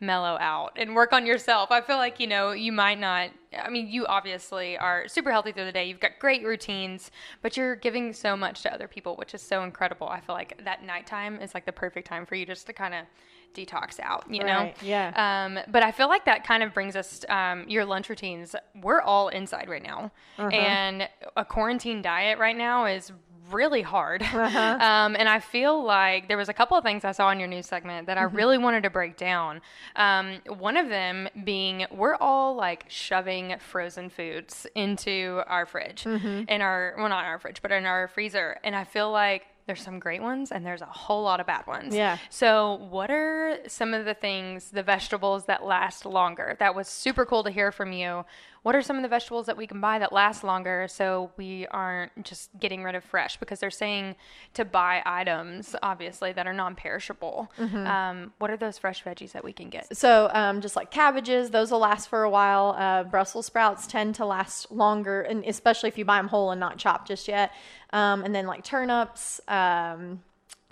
mellow 0.00 0.36
out 0.40 0.72
and 0.76 0.94
work 0.96 1.12
on 1.12 1.24
yourself. 1.24 1.70
I 1.70 1.80
feel 1.80 1.96
like, 1.96 2.18
you 2.18 2.26
know, 2.26 2.50
you 2.50 2.72
might 2.72 2.98
not 2.98 3.30
I 3.56 3.70
mean, 3.70 3.86
you 3.86 4.04
obviously 4.06 4.76
are 4.76 5.06
super 5.06 5.30
healthy 5.30 5.52
through 5.52 5.66
the 5.66 5.72
day. 5.72 5.84
You've 5.84 6.00
got 6.00 6.18
great 6.18 6.42
routines, 6.44 7.12
but 7.42 7.56
you're 7.56 7.76
giving 7.76 8.12
so 8.12 8.36
much 8.36 8.62
to 8.62 8.74
other 8.74 8.88
people, 8.88 9.14
which 9.14 9.32
is 9.34 9.40
so 9.42 9.62
incredible. 9.62 10.08
I 10.08 10.20
feel 10.20 10.34
like 10.34 10.60
that 10.64 10.82
nighttime 10.82 11.38
is 11.40 11.54
like 11.54 11.64
the 11.64 11.72
perfect 11.72 12.08
time 12.08 12.26
for 12.26 12.34
you 12.34 12.44
just 12.44 12.66
to 12.66 12.72
kind 12.72 12.92
of 12.94 13.04
detox 13.54 13.98
out, 14.00 14.24
you 14.30 14.42
know? 14.44 14.72
Yeah. 14.82 15.12
Um, 15.46 15.58
but 15.70 15.82
I 15.82 15.92
feel 15.92 16.08
like 16.08 16.24
that 16.26 16.44
kind 16.46 16.62
of 16.62 16.74
brings 16.74 16.96
us 16.96 17.24
um, 17.28 17.68
your 17.68 17.84
lunch 17.84 18.08
routines. 18.08 18.54
We're 18.82 19.00
all 19.00 19.28
inside 19.28 19.68
right 19.68 19.82
now, 19.82 20.10
Uh-huh. 20.38 20.48
and 20.50 21.08
a 21.36 21.44
quarantine 21.44 22.02
diet 22.02 22.38
right 22.38 22.56
now 22.56 22.86
is 22.86 23.12
really 23.50 23.82
hard. 23.82 24.22
Uh-huh. 24.34 24.78
Um, 24.80 25.16
and 25.18 25.28
I 25.28 25.38
feel 25.38 25.84
like 25.84 26.28
there 26.28 26.36
was 26.38 26.48
a 26.48 26.54
couple 26.54 26.76
of 26.78 26.82
things 26.84 27.04
I 27.04 27.12
saw 27.12 27.30
in 27.30 27.38
your 27.38 27.46
news 27.48 27.66
segment 27.66 28.06
that 28.06 28.16
I 28.18 28.22
Mm-hmm. 28.24 28.36
really 28.36 28.58
wanted 28.58 28.82
to 28.84 28.90
break 28.90 29.16
down. 29.18 29.60
Um, 29.96 30.40
one 30.48 30.76
of 30.78 30.88
them 30.88 31.28
being 31.44 31.86
we're 31.90 32.16
all 32.16 32.54
like 32.56 32.86
shoving 32.88 33.54
frozen 33.58 34.08
foods 34.08 34.66
into 34.74 35.42
our 35.46 35.66
fridge, 35.66 36.04
Mm-hmm. 36.04 36.48
in 36.48 36.62
our 36.62 36.94
well 36.96 37.08
not 37.10 37.24
our 37.26 37.38
fridge, 37.38 37.60
but 37.62 37.70
in 37.70 37.84
our 37.86 38.08
freezer, 38.08 38.58
and 38.64 38.74
I 38.74 38.84
feel 38.84 39.10
like. 39.10 39.44
There's 39.66 39.82
some 39.82 39.98
great 39.98 40.20
ones 40.22 40.52
and 40.52 40.64
there's 40.64 40.82
a 40.82 40.86
whole 40.86 41.22
lot 41.22 41.40
of 41.40 41.46
bad 41.46 41.66
ones. 41.66 41.94
Yeah. 41.94 42.18
So, 42.28 42.74
what 42.90 43.10
are 43.10 43.58
some 43.66 43.94
of 43.94 44.04
the 44.04 44.14
things, 44.14 44.70
the 44.70 44.82
vegetables 44.82 45.46
that 45.46 45.64
last 45.64 46.04
longer? 46.04 46.56
That 46.58 46.74
was 46.74 46.86
super 46.86 47.24
cool 47.24 47.44
to 47.44 47.50
hear 47.50 47.72
from 47.72 47.92
you. 47.92 48.24
What 48.64 48.74
are 48.74 48.80
some 48.80 48.96
of 48.96 49.02
the 49.02 49.08
vegetables 49.08 49.44
that 49.44 49.58
we 49.58 49.66
can 49.66 49.78
buy 49.78 49.98
that 49.98 50.10
last 50.10 50.42
longer 50.42 50.86
so 50.88 51.30
we 51.36 51.66
aren't 51.66 52.24
just 52.24 52.48
getting 52.58 52.82
rid 52.82 52.94
of 52.94 53.04
fresh? 53.04 53.36
Because 53.36 53.60
they're 53.60 53.70
saying 53.70 54.16
to 54.54 54.64
buy 54.64 55.02
items, 55.04 55.76
obviously, 55.82 56.32
that 56.32 56.46
are 56.46 56.54
non 56.54 56.74
perishable. 56.74 57.52
Mm-hmm. 57.58 57.86
Um, 57.86 58.32
what 58.38 58.50
are 58.50 58.56
those 58.56 58.78
fresh 58.78 59.04
veggies 59.04 59.32
that 59.32 59.44
we 59.44 59.52
can 59.52 59.68
get? 59.68 59.94
So, 59.94 60.30
um, 60.32 60.62
just 60.62 60.76
like 60.76 60.90
cabbages, 60.90 61.50
those 61.50 61.70
will 61.70 61.80
last 61.80 62.08
for 62.08 62.22
a 62.22 62.30
while. 62.30 62.74
Uh, 62.78 63.04
Brussels 63.04 63.44
sprouts 63.44 63.86
tend 63.86 64.14
to 64.14 64.24
last 64.24 64.72
longer, 64.72 65.20
and 65.20 65.44
especially 65.44 65.88
if 65.88 65.98
you 65.98 66.06
buy 66.06 66.16
them 66.16 66.28
whole 66.28 66.50
and 66.50 66.58
not 66.58 66.78
chopped 66.78 67.08
just 67.08 67.28
yet. 67.28 67.52
Um, 67.94 68.24
and 68.24 68.34
then 68.34 68.46
like 68.48 68.64
turnips, 68.64 69.40
um, 69.46 70.20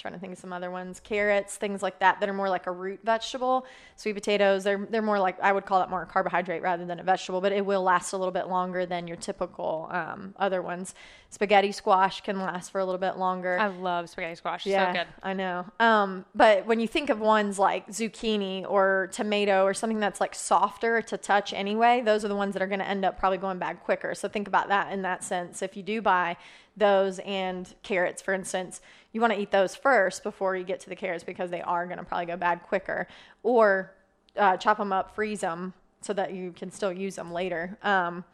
trying 0.02 0.14
to 0.14 0.20
think 0.20 0.32
of 0.32 0.38
some 0.38 0.52
other 0.52 0.70
ones, 0.70 1.00
carrots, 1.00 1.56
things 1.56 1.80
like 1.82 2.00
that 2.00 2.18
that 2.20 2.28
are 2.28 2.32
more 2.34 2.50
like 2.50 2.66
a 2.66 2.72
root 2.72 3.00
vegetable. 3.04 3.64
Sweet 3.96 4.14
potatoes, 4.14 4.64
they're 4.64 4.86
they're 4.90 5.00
more 5.00 5.20
like 5.20 5.40
I 5.40 5.52
would 5.52 5.64
call 5.64 5.78
that 5.78 5.88
more 5.88 6.02
a 6.02 6.06
carbohydrate 6.06 6.60
rather 6.60 6.84
than 6.84 6.98
a 6.98 7.04
vegetable, 7.04 7.40
but 7.40 7.52
it 7.52 7.64
will 7.64 7.82
last 7.82 8.12
a 8.12 8.18
little 8.18 8.32
bit 8.32 8.48
longer 8.48 8.84
than 8.84 9.06
your 9.06 9.16
typical 9.16 9.88
um, 9.92 10.34
other 10.38 10.60
ones. 10.60 10.94
Spaghetti 11.30 11.72
squash 11.72 12.20
can 12.20 12.38
last 12.40 12.72
for 12.72 12.80
a 12.80 12.84
little 12.84 12.98
bit 12.98 13.16
longer. 13.16 13.58
I 13.58 13.68
love 13.68 14.10
spaghetti 14.10 14.34
squash. 14.34 14.66
Yeah, 14.66 14.92
So 14.92 14.98
good. 14.98 15.06
I 15.22 15.32
know. 15.32 15.64
Um, 15.80 16.26
but 16.34 16.66
when 16.66 16.80
you 16.80 16.88
think 16.88 17.08
of 17.08 17.20
ones 17.20 17.58
like 17.58 17.86
zucchini 17.88 18.68
or 18.68 19.08
tomato 19.12 19.64
or 19.64 19.72
something 19.72 20.00
that's 20.00 20.20
like 20.20 20.34
softer 20.34 21.00
to 21.00 21.16
touch 21.16 21.54
anyway, 21.54 22.02
those 22.04 22.24
are 22.24 22.28
the 22.28 22.36
ones 22.36 22.52
that 22.52 22.62
are 22.62 22.66
going 22.66 22.80
to 22.80 22.88
end 22.88 23.04
up 23.04 23.18
probably 23.18 23.38
going 23.38 23.58
bad 23.58 23.80
quicker. 23.80 24.14
So 24.14 24.28
think 24.28 24.46
about 24.48 24.68
that 24.68 24.92
in 24.92 25.02
that 25.02 25.24
sense. 25.24 25.62
If 25.62 25.76
you 25.76 25.82
do 25.82 26.02
buy 26.02 26.36
those 26.76 27.18
and 27.20 27.72
carrots, 27.82 28.20
for 28.20 28.34
instance, 28.34 28.80
you 29.12 29.20
want 29.20 29.32
to 29.32 29.38
eat 29.38 29.50
those 29.50 29.74
first 29.76 30.22
before 30.22 30.56
you 30.56 30.64
get 30.64 30.80
to 30.80 30.88
the 30.88 30.96
carrots 30.96 31.22
because 31.24 31.50
they 31.50 31.62
are 31.62 31.86
going 31.86 31.98
to 31.98 32.04
probably 32.04 32.26
go 32.26 32.36
bad 32.36 32.62
quicker. 32.62 33.06
Or 33.42 33.92
uh, 34.36 34.56
chop 34.56 34.78
them 34.78 34.92
up, 34.92 35.14
freeze 35.14 35.40
them 35.40 35.74
so 36.00 36.12
that 36.14 36.32
you 36.32 36.52
can 36.52 36.70
still 36.70 36.92
use 36.92 37.16
them 37.16 37.32
later. 37.32 37.76
Um, 37.82 38.24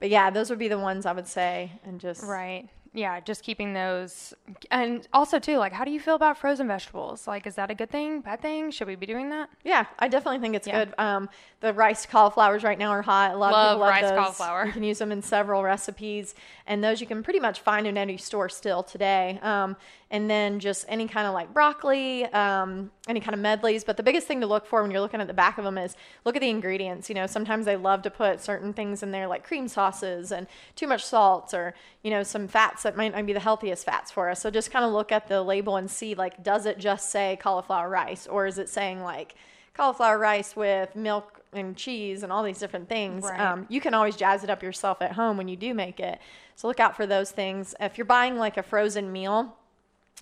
but 0.00 0.10
yeah, 0.10 0.30
those 0.30 0.48
would 0.50 0.58
be 0.60 0.68
the 0.68 0.78
ones 0.78 1.06
I 1.06 1.12
would 1.12 1.26
say, 1.26 1.72
and 1.84 2.00
just 2.00 2.22
Right. 2.24 2.68
Yeah, 2.94 3.20
just 3.20 3.44
keeping 3.44 3.74
those. 3.74 4.32
And 4.70 5.06
also, 5.12 5.38
too, 5.38 5.58
like, 5.58 5.74
how 5.74 5.84
do 5.84 5.90
you 5.90 6.00
feel 6.00 6.14
about 6.14 6.38
frozen 6.38 6.66
vegetables? 6.66 7.26
Like, 7.28 7.46
is 7.46 7.54
that 7.56 7.70
a 7.70 7.74
good 7.74 7.90
thing, 7.90 8.22
bad 8.22 8.40
thing? 8.40 8.70
Should 8.70 8.88
we 8.88 8.94
be 8.94 9.04
doing 9.04 9.28
that? 9.28 9.50
Yeah, 9.62 9.84
I 9.98 10.08
definitely 10.08 10.38
think 10.40 10.56
it's 10.56 10.66
Yeah. 10.66 10.86
good. 10.86 10.94
Um, 10.96 11.28
the 11.60 11.74
rice 11.74 12.06
cauliflowers 12.06 12.64
right 12.64 12.78
now 12.78 12.88
are 12.90 13.02
hot. 13.02 13.32
A 13.34 13.36
lot 13.36 13.52
Love 13.52 13.66
of 13.66 13.70
people 13.74 13.80
love 13.80 13.90
rice 13.90 14.02
those. 14.04 14.18
cauliflower. 14.18 14.66
You 14.66 14.72
can 14.72 14.82
use 14.84 14.98
them 14.98 15.12
in 15.12 15.20
several 15.20 15.62
recipes, 15.62 16.34
and 16.68 16.84
those 16.84 17.00
you 17.00 17.06
can 17.06 17.22
pretty 17.22 17.40
much 17.40 17.60
find 17.60 17.86
in 17.86 17.96
any 17.96 18.18
store 18.18 18.48
still 18.48 18.82
today. 18.82 19.40
Um, 19.42 19.74
and 20.10 20.30
then 20.30 20.60
just 20.60 20.84
any 20.88 21.08
kind 21.08 21.26
of 21.26 21.34
like 21.34 21.52
broccoli, 21.52 22.24
um, 22.26 22.90
any 23.08 23.20
kind 23.20 23.34
of 23.34 23.40
medleys. 23.40 23.84
But 23.84 23.96
the 23.96 24.02
biggest 24.02 24.26
thing 24.26 24.40
to 24.42 24.46
look 24.46 24.66
for 24.66 24.82
when 24.82 24.90
you're 24.90 25.00
looking 25.00 25.20
at 25.20 25.26
the 25.26 25.34
back 25.34 25.58
of 25.58 25.64
them 25.64 25.78
is 25.78 25.96
look 26.24 26.36
at 26.36 26.40
the 26.40 26.50
ingredients. 26.50 27.08
You 27.08 27.14
know, 27.14 27.26
sometimes 27.26 27.64
they 27.64 27.76
love 27.76 28.02
to 28.02 28.10
put 28.10 28.40
certain 28.40 28.72
things 28.72 29.02
in 29.02 29.10
there 29.10 29.26
like 29.26 29.44
cream 29.44 29.66
sauces 29.66 30.30
and 30.30 30.46
too 30.76 30.86
much 30.86 31.04
salt 31.04 31.52
or 31.54 31.74
you 32.02 32.10
know 32.10 32.22
some 32.22 32.46
fats 32.46 32.82
that 32.82 32.96
might 32.96 33.14
not 33.14 33.26
be 33.26 33.32
the 33.32 33.40
healthiest 33.40 33.84
fats 33.84 34.10
for 34.10 34.28
us. 34.28 34.40
So 34.40 34.50
just 34.50 34.70
kind 34.70 34.84
of 34.84 34.92
look 34.92 35.10
at 35.10 35.26
the 35.26 35.42
label 35.42 35.76
and 35.76 35.90
see 35.90 36.14
like, 36.14 36.42
does 36.42 36.66
it 36.66 36.78
just 36.78 37.10
say 37.10 37.38
cauliflower 37.40 37.88
rice 37.88 38.26
or 38.26 38.46
is 38.46 38.58
it 38.58 38.68
saying 38.68 39.02
like 39.02 39.34
cauliflower 39.74 40.18
rice 40.18 40.54
with 40.54 40.94
milk 40.94 41.37
and 41.52 41.76
cheese 41.76 42.22
and 42.22 42.32
all 42.32 42.42
these 42.42 42.58
different 42.58 42.88
things? 42.88 43.24
Right. 43.24 43.40
Um, 43.40 43.66
you 43.68 43.80
can 43.80 43.94
always 43.94 44.16
jazz 44.16 44.44
it 44.44 44.50
up 44.50 44.62
yourself 44.62 45.02
at 45.02 45.12
home 45.12 45.36
when 45.36 45.48
you 45.48 45.56
do 45.56 45.74
make 45.74 46.00
it. 46.00 46.20
So 46.56 46.68
look 46.68 46.80
out 46.80 46.96
for 46.96 47.06
those 47.06 47.30
things. 47.30 47.74
If 47.80 47.98
you're 47.98 48.04
buying 48.04 48.36
like 48.36 48.56
a 48.56 48.62
frozen 48.62 49.12
meal, 49.12 49.56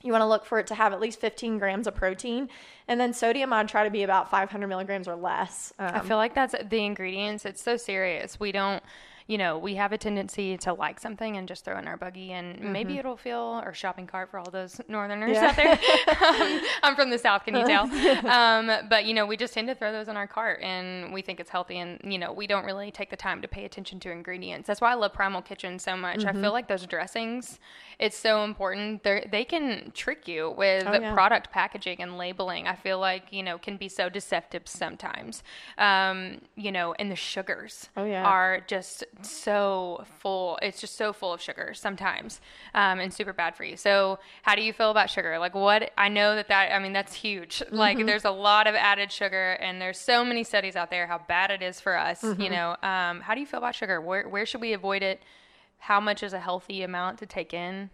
you 0.02 0.12
want 0.12 0.22
to 0.22 0.26
look 0.26 0.44
for 0.44 0.58
it 0.58 0.66
to 0.68 0.74
have 0.74 0.92
at 0.92 1.00
least 1.00 1.20
15 1.20 1.58
grams 1.58 1.86
of 1.86 1.94
protein. 1.94 2.48
And 2.88 3.00
then 3.00 3.12
sodium, 3.12 3.52
I'd 3.52 3.68
try 3.68 3.84
to 3.84 3.90
be 3.90 4.02
about 4.02 4.30
500 4.30 4.66
milligrams 4.68 5.08
or 5.08 5.16
less. 5.16 5.72
Um, 5.78 5.90
I 5.94 6.00
feel 6.00 6.16
like 6.16 6.34
that's 6.34 6.54
the 6.68 6.84
ingredients. 6.84 7.44
It's 7.44 7.62
so 7.62 7.76
serious. 7.76 8.38
We 8.38 8.52
don't, 8.52 8.82
you 9.28 9.38
know, 9.38 9.58
we 9.58 9.74
have 9.74 9.92
a 9.92 9.98
tendency 9.98 10.56
to 10.58 10.72
like 10.72 11.00
something 11.00 11.36
and 11.36 11.48
just 11.48 11.64
throw 11.64 11.76
in 11.78 11.88
our 11.88 11.96
buggy, 11.96 12.30
and 12.32 12.60
maybe 12.60 12.96
it'll 12.98 13.16
feel 13.16 13.60
or 13.64 13.74
shopping 13.74 14.06
cart 14.06 14.30
for 14.30 14.38
all 14.38 14.50
those 14.50 14.80
northerners 14.88 15.32
Yeah. 15.32 15.46
out 15.48 15.56
there. 15.56 15.72
um, 16.52 16.60
I'm 16.84 16.94
from 16.94 17.10
the 17.10 17.18
south, 17.18 17.44
can 17.44 17.56
you 17.56 17.64
tell? 17.66 17.84
um, 18.30 18.70
but 18.88 19.04
you 19.04 19.14
know, 19.14 19.26
we 19.26 19.36
just 19.36 19.52
tend 19.54 19.66
to 19.68 19.74
throw 19.74 19.90
those 19.90 20.06
in 20.08 20.16
our 20.16 20.28
cart, 20.28 20.60
and 20.62 21.12
we 21.12 21.22
think 21.22 21.40
it's 21.40 21.50
healthy, 21.50 21.78
and 21.78 21.98
you 22.04 22.18
know, 22.18 22.32
we 22.32 22.46
don't 22.46 22.64
really 22.64 22.90
take 22.92 23.10
the 23.10 23.16
time 23.16 23.42
to 23.42 23.48
pay 23.48 23.64
attention 23.64 23.98
to 24.00 24.10
ingredients. 24.12 24.68
That's 24.68 24.80
why 24.80 24.92
I 24.92 24.94
love 24.94 25.12
Primal 25.12 25.42
Kitchen 25.42 25.78
so 25.80 25.96
much. 25.96 26.24
I 26.24 26.32
feel 26.32 26.52
like 26.52 26.68
those 26.68 26.86
dressings, 26.86 27.58
it's 27.98 28.16
so 28.16 28.44
important. 28.44 29.02
They 29.02 29.26
they 29.30 29.44
can 29.44 29.90
trick 29.92 30.28
you 30.28 30.54
with 30.56 30.84
Oh, 30.86 30.92
yeah. 31.00 31.12
product 31.12 31.50
packaging 31.50 32.00
and 32.00 32.16
labeling. 32.16 32.68
I 32.68 32.76
feel 32.76 33.00
like 33.00 33.32
you 33.32 33.42
know 33.42 33.58
can 33.58 33.76
be 33.76 33.88
so 33.88 34.08
deceptive 34.08 34.68
sometimes. 34.68 35.42
Um, 35.78 36.42
you 36.54 36.70
know, 36.70 36.94
and 36.98 37.10
the 37.10 37.16
sugars 37.16 37.88
Oh, 37.96 38.04
yeah. 38.04 38.24
are 38.24 38.60
just 38.66 39.02
so 39.22 40.04
full. 40.18 40.58
It's 40.62 40.80
just 40.80 40.96
so 40.96 41.12
full 41.12 41.32
of 41.32 41.40
sugar 41.40 41.72
sometimes, 41.74 42.40
um, 42.74 43.00
and 43.00 43.12
super 43.12 43.32
bad 43.32 43.56
for 43.56 43.64
you. 43.64 43.76
So, 43.76 44.18
how 44.42 44.54
do 44.54 44.62
you 44.62 44.72
feel 44.72 44.90
about 44.90 45.10
sugar? 45.10 45.38
Like, 45.38 45.54
what 45.54 45.90
I 45.96 46.08
know 46.08 46.34
that 46.36 46.48
that 46.48 46.72
I 46.72 46.78
mean 46.78 46.92
that's 46.92 47.14
huge. 47.14 47.62
Like, 47.70 47.96
Mm-hmm. 47.98 48.06
there's 48.06 48.24
a 48.24 48.30
lot 48.30 48.66
of 48.66 48.74
added 48.74 49.10
sugar, 49.12 49.52
and 49.60 49.80
there's 49.80 49.98
so 49.98 50.24
many 50.24 50.44
studies 50.44 50.76
out 50.76 50.90
there 50.90 51.06
how 51.06 51.18
bad 51.28 51.50
it 51.50 51.62
is 51.62 51.80
for 51.80 51.96
us. 51.98 52.22
Mm-hmm. 52.22 52.40
You 52.42 52.50
know, 52.50 52.76
um, 52.82 53.20
how 53.20 53.34
do 53.34 53.40
you 53.40 53.46
feel 53.46 53.58
about 53.58 53.74
sugar? 53.74 54.00
Where 54.00 54.28
where 54.28 54.46
should 54.46 54.60
we 54.60 54.72
avoid 54.72 55.02
it? 55.02 55.20
How 55.78 56.00
much 56.00 56.22
is 56.22 56.32
a 56.32 56.40
healthy 56.40 56.82
amount 56.82 57.18
to 57.18 57.26
take 57.26 57.52
in? 57.54 57.90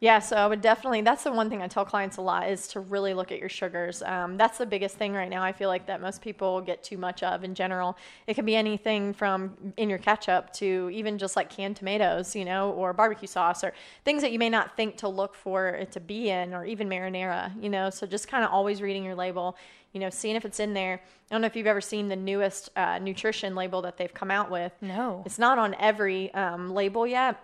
Yeah, 0.00 0.18
so 0.18 0.34
I 0.36 0.46
would 0.46 0.62
definitely. 0.62 1.02
That's 1.02 1.24
the 1.24 1.32
one 1.32 1.50
thing 1.50 1.60
I 1.60 1.68
tell 1.68 1.84
clients 1.84 2.16
a 2.16 2.22
lot 2.22 2.48
is 2.48 2.68
to 2.68 2.80
really 2.80 3.12
look 3.12 3.30
at 3.30 3.38
your 3.38 3.50
sugars. 3.50 4.02
Um, 4.02 4.38
that's 4.38 4.56
the 4.56 4.64
biggest 4.64 4.96
thing 4.96 5.12
right 5.12 5.28
now. 5.28 5.42
I 5.42 5.52
feel 5.52 5.68
like 5.68 5.84
that 5.86 6.00
most 6.00 6.22
people 6.22 6.62
get 6.62 6.82
too 6.82 6.96
much 6.96 7.22
of 7.22 7.44
in 7.44 7.54
general. 7.54 7.98
It 8.26 8.32
can 8.32 8.46
be 8.46 8.56
anything 8.56 9.12
from 9.12 9.54
in 9.76 9.90
your 9.90 9.98
ketchup 9.98 10.54
to 10.54 10.88
even 10.90 11.18
just 11.18 11.36
like 11.36 11.50
canned 11.50 11.76
tomatoes, 11.76 12.34
you 12.34 12.46
know, 12.46 12.70
or 12.70 12.94
barbecue 12.94 13.28
sauce 13.28 13.62
or 13.62 13.74
things 14.06 14.22
that 14.22 14.32
you 14.32 14.38
may 14.38 14.48
not 14.48 14.74
think 14.74 14.96
to 14.98 15.08
look 15.08 15.34
for 15.34 15.68
it 15.68 15.92
to 15.92 16.00
be 16.00 16.30
in, 16.30 16.54
or 16.54 16.64
even 16.64 16.88
marinara, 16.88 17.52
you 17.62 17.68
know. 17.68 17.90
So 17.90 18.06
just 18.06 18.26
kind 18.26 18.42
of 18.42 18.50
always 18.50 18.80
reading 18.80 19.04
your 19.04 19.14
label, 19.14 19.54
you 19.92 20.00
know, 20.00 20.08
seeing 20.08 20.34
if 20.34 20.46
it's 20.46 20.60
in 20.60 20.72
there. 20.72 20.94
I 21.30 21.34
don't 21.34 21.42
know 21.42 21.46
if 21.46 21.56
you've 21.56 21.66
ever 21.66 21.82
seen 21.82 22.08
the 22.08 22.16
newest 22.16 22.70
uh, 22.74 22.98
nutrition 23.00 23.54
label 23.54 23.82
that 23.82 23.98
they've 23.98 24.14
come 24.14 24.30
out 24.30 24.50
with. 24.50 24.72
No. 24.80 25.22
It's 25.26 25.38
not 25.38 25.58
on 25.58 25.76
every 25.78 26.32
um, 26.32 26.72
label 26.72 27.06
yet 27.06 27.38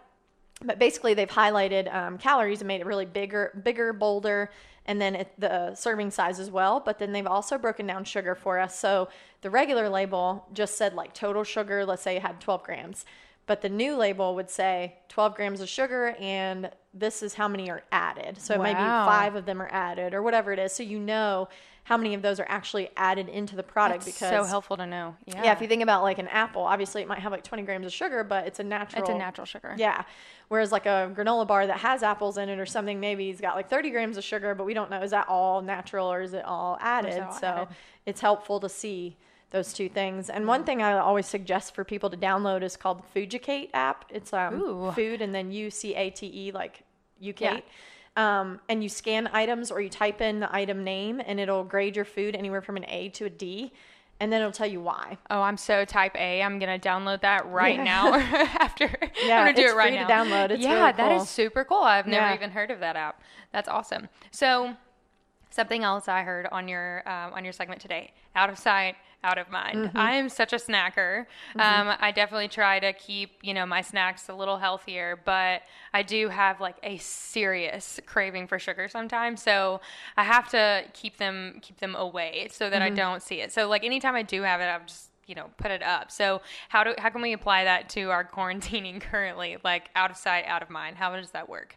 but 0.65 0.79
basically 0.79 1.15
they've 1.15 1.29
highlighted 1.29 1.93
um, 1.95 2.19
calories 2.19 2.61
and 2.61 2.69
made 2.69 2.81
it 2.81 2.87
really 2.87 3.05
bigger 3.05 3.61
bigger 3.63 3.93
bolder 3.93 4.51
and 4.87 5.01
then 5.01 5.17
it, 5.17 5.33
the 5.39 5.75
serving 5.75 6.11
size 6.13 6.39
as 6.39 6.51
well. 6.51 6.81
But 6.81 6.99
then 6.99 7.13
they've 7.13 7.27
also 7.27 7.59
broken 7.59 7.87
down 7.87 8.05
sugar 8.05 8.35
for 8.37 8.59
us. 8.59 8.79
So 8.79 9.09
the 9.43 9.51
regular 9.51 9.89
label 9.89 10.47
just 10.53 10.79
said 10.79 10.95
like 10.95 11.13
total 11.13 11.45
sugar 11.45 11.85
let's 11.85 12.03
say 12.03 12.17
it 12.17 12.23
had 12.23 12.41
12 12.41 12.63
grams 12.63 13.05
but 13.47 13.63
the 13.63 13.69
new 13.69 13.97
label 13.97 14.35
would 14.35 14.51
say 14.51 14.95
12 15.09 15.35
grams 15.35 15.61
of 15.61 15.69
sugar 15.69 16.15
and 16.19 16.71
this 16.93 17.23
is 17.23 17.35
how 17.35 17.47
many 17.49 17.71
are 17.71 17.83
added 17.93 18.39
so 18.41 18.59
Wow. 18.59 19.07
five 19.07 19.35
of 19.37 19.47
them 19.47 19.61
are 19.63 19.69
added 19.71 20.15
or 20.15 20.23
whatever 20.23 20.53
it 20.53 20.59
is 20.59 20.73
so 20.73 20.83
you 20.83 20.99
know 20.99 21.49
how 21.85 21.97
many 21.97 22.15
of 22.15 22.23
those 22.23 22.41
are 22.41 22.47
actually 22.49 22.89
added 22.97 23.29
into 23.29 23.55
the 23.55 23.63
product 23.63 24.05
It's 24.09 24.19
because 24.19 24.31
so 24.31 24.43
helpful 24.43 24.77
to 24.77 24.87
know. 24.87 25.15
Yeah, 25.25 25.45
yeah 25.45 25.53
if 25.53 25.61
you 25.61 25.69
think 25.69 25.85
about 25.85 26.03
like 26.03 26.19
an 26.19 26.27
apple 26.29 26.63
obviously 26.63 27.01
it 27.03 27.07
might 27.09 27.21
have 27.21 27.31
like 27.31 27.45
20 27.45 27.63
grams 27.63 27.87
of 27.87 27.93
sugar 27.93 28.25
but 28.25 28.47
it's 28.49 28.59
a 28.59 28.65
natural 28.65 29.03
it's 29.03 29.11
a 29.11 29.15
natural 29.17 29.45
sugar. 29.47 29.75
yeah. 29.79 30.03
Whereas 30.49 30.71
like 30.71 30.87
a 30.87 31.13
granola 31.17 31.45
bar 31.47 31.67
that 31.67 31.79
has 31.79 32.05
apples 32.05 32.39
in 32.39 32.49
it 32.49 32.61
or 32.61 32.67
something, 32.67 33.01
maybe 33.01 33.31
it's 33.31 33.41
got 33.41 33.57
like 33.57 33.69
30 33.69 33.91
grams 33.91 34.17
of 34.17 34.23
sugar, 34.23 34.55
but 34.55 34.65
we 34.65 34.75
don't 34.75 34.91
know 34.91 35.03
is 35.03 35.11
that 35.11 35.29
all 35.29 35.61
natural 35.61 36.07
or 36.13 36.21
is 36.23 36.35
it 36.35 36.45
all 36.45 36.79
added? 36.81 37.21
all 37.21 37.33
so 37.33 37.47
added? 37.47 37.69
it's 38.07 38.21
helpful 38.21 38.61
to 38.61 38.69
see 38.69 39.17
those 39.51 39.73
two 39.73 39.89
things. 39.89 40.29
And 40.29 40.47
one 40.47 40.65
thing 40.65 40.83
I 40.83 40.99
always 40.99 41.27
suggest 41.27 41.75
for 41.75 41.85
people 41.85 42.11
to 42.11 42.17
download 42.17 42.63
is 42.63 42.77
called 42.77 43.03
the 43.03 43.21
Fooducate 43.21 43.71
app. 43.75 44.05
It's 44.11 44.33
um, 44.33 44.61
Ooh. 44.61 44.93
food 44.93 45.23
and 45.23 45.35
then 45.35 45.51
U 45.53 45.71
C 45.71 45.95
A 45.95 46.11
T 46.11 46.27
E 46.27 46.53
like 46.53 46.83
UCate. 47.23 47.63
Um, 48.17 48.61
and 48.69 48.83
you 48.83 48.89
scan 48.89 49.29
items 49.33 49.71
or 49.71 49.81
you 49.81 49.91
type 49.91 50.21
in 50.23 50.41
the 50.41 50.55
item 50.55 50.83
name 50.85 51.21
and 51.25 51.39
it'll 51.39 51.65
grade 51.65 51.97
your 51.97 52.05
food 52.07 52.35
anywhere 52.35 52.63
from 52.63 52.77
an 52.77 52.85
A 52.89 53.09
to 53.11 53.27
a 53.27 53.31
D. 53.31 53.73
And 54.19 54.33
then 54.33 54.41
it'll 54.41 54.53
tell 54.53 54.67
you 54.67 54.81
why. 54.81 55.19
Oh, 55.29 55.43
I'm 55.43 55.59
so 55.59 55.85
type 55.85 56.17
A. 56.17 56.41
I'm 56.43 56.59
gonna 56.59 56.79
download 56.79 57.21
that 57.21 57.47
right 57.51 57.77
Yeah. 57.77 57.85
now. 57.85 58.15
after 58.59 58.85
Yeah, 59.23 59.41
I'm 59.41 59.47
gonna 59.49 59.53
do 59.55 59.63
it's 59.65 59.73
it 59.73 59.77
right 59.77 59.91
free 59.93 59.99
to 59.99 60.05
download. 60.07 60.51
It's 60.51 60.63
yeah, 60.63 60.73
really 60.87 60.93
that 60.93 61.09
cool. 61.11 61.23
is 61.23 61.29
super 61.29 61.65
cool. 61.65 61.83
I've 61.83 62.07
never 62.07 62.27
Yeah. 62.27 62.35
even 62.35 62.51
heard 62.51 62.71
of 62.71 62.81
that 62.81 62.97
app. 62.97 63.21
That's 63.53 63.69
awesome. 63.69 64.09
So, 64.31 64.75
something 65.51 65.85
else 65.85 66.09
I 66.09 66.23
heard 66.23 66.49
on 66.51 66.67
your 66.69 67.07
um, 67.07 67.35
on 67.35 67.45
your 67.45 67.53
segment 67.53 67.83
today: 67.83 68.13
out 68.35 68.49
of 68.49 68.59
sight, 68.59 68.97
out 69.27 69.39
of 69.39 69.51
mind. 69.51 69.79
Mm-hmm. 69.79 69.99
I 69.99 70.13
am 70.13 70.29
such 70.29 70.53
a 70.53 70.57
snacker. 70.57 71.27
Um, 71.57 71.95
I 71.99 72.13
definitely 72.13 72.49
try 72.49 72.79
to 72.79 72.93
keep 72.93 73.31
you 73.43 73.53
know 73.53 73.67
my 73.67 73.81
snacks 73.83 74.29
a 74.29 74.35
little 74.35 74.59
healthier, 74.59 75.21
but 75.25 75.63
I 75.93 76.03
do 76.03 76.29
have 76.29 76.61
like 76.61 76.77
a 76.83 76.97
serious 76.99 77.99
craving 78.07 78.47
for 78.47 78.59
sugar 78.59 78.89
sometimes. 78.89 79.43
So 79.43 79.81
I 80.17 80.23
have 80.23 80.49
to 80.51 80.85
keep 80.93 81.17
them 81.19 81.59
keep 81.63 81.79
them 81.79 81.95
away 81.97 82.49
so 82.53 82.71
that 82.71 82.77
Mm-hmm. 82.83 82.93
I 82.93 82.97
don't 82.97 83.23
see 83.23 83.41
it. 83.41 83.53
So 83.53 83.69
like 83.69 83.85
anytime 83.85 84.15
I 84.15 84.23
do 84.23 84.43
have 84.43 84.61
it, 84.61 84.67
I'm 84.67 84.87
just 84.87 85.11
you 85.27 85.35
know 85.35 85.51
put 85.57 85.71
it 85.73 85.83
up. 85.83 86.11
So 86.13 86.41
how 86.69 86.85
do 86.85 86.95
how 86.99 87.11
can 87.11 87.23
we 87.23 87.33
apply 87.33 87.65
that 87.65 87.89
to 87.91 88.11
our 88.11 88.25
quarantining 88.37 89.01
currently? 89.01 89.57
Like 89.65 89.91
out 89.97 90.11
of 90.13 90.17
sight, 90.17 90.45
out 90.47 90.63
of 90.63 90.71
mind. 90.71 90.97
How 90.97 91.17
does 91.17 91.31
that 91.33 91.49
work? 91.49 91.77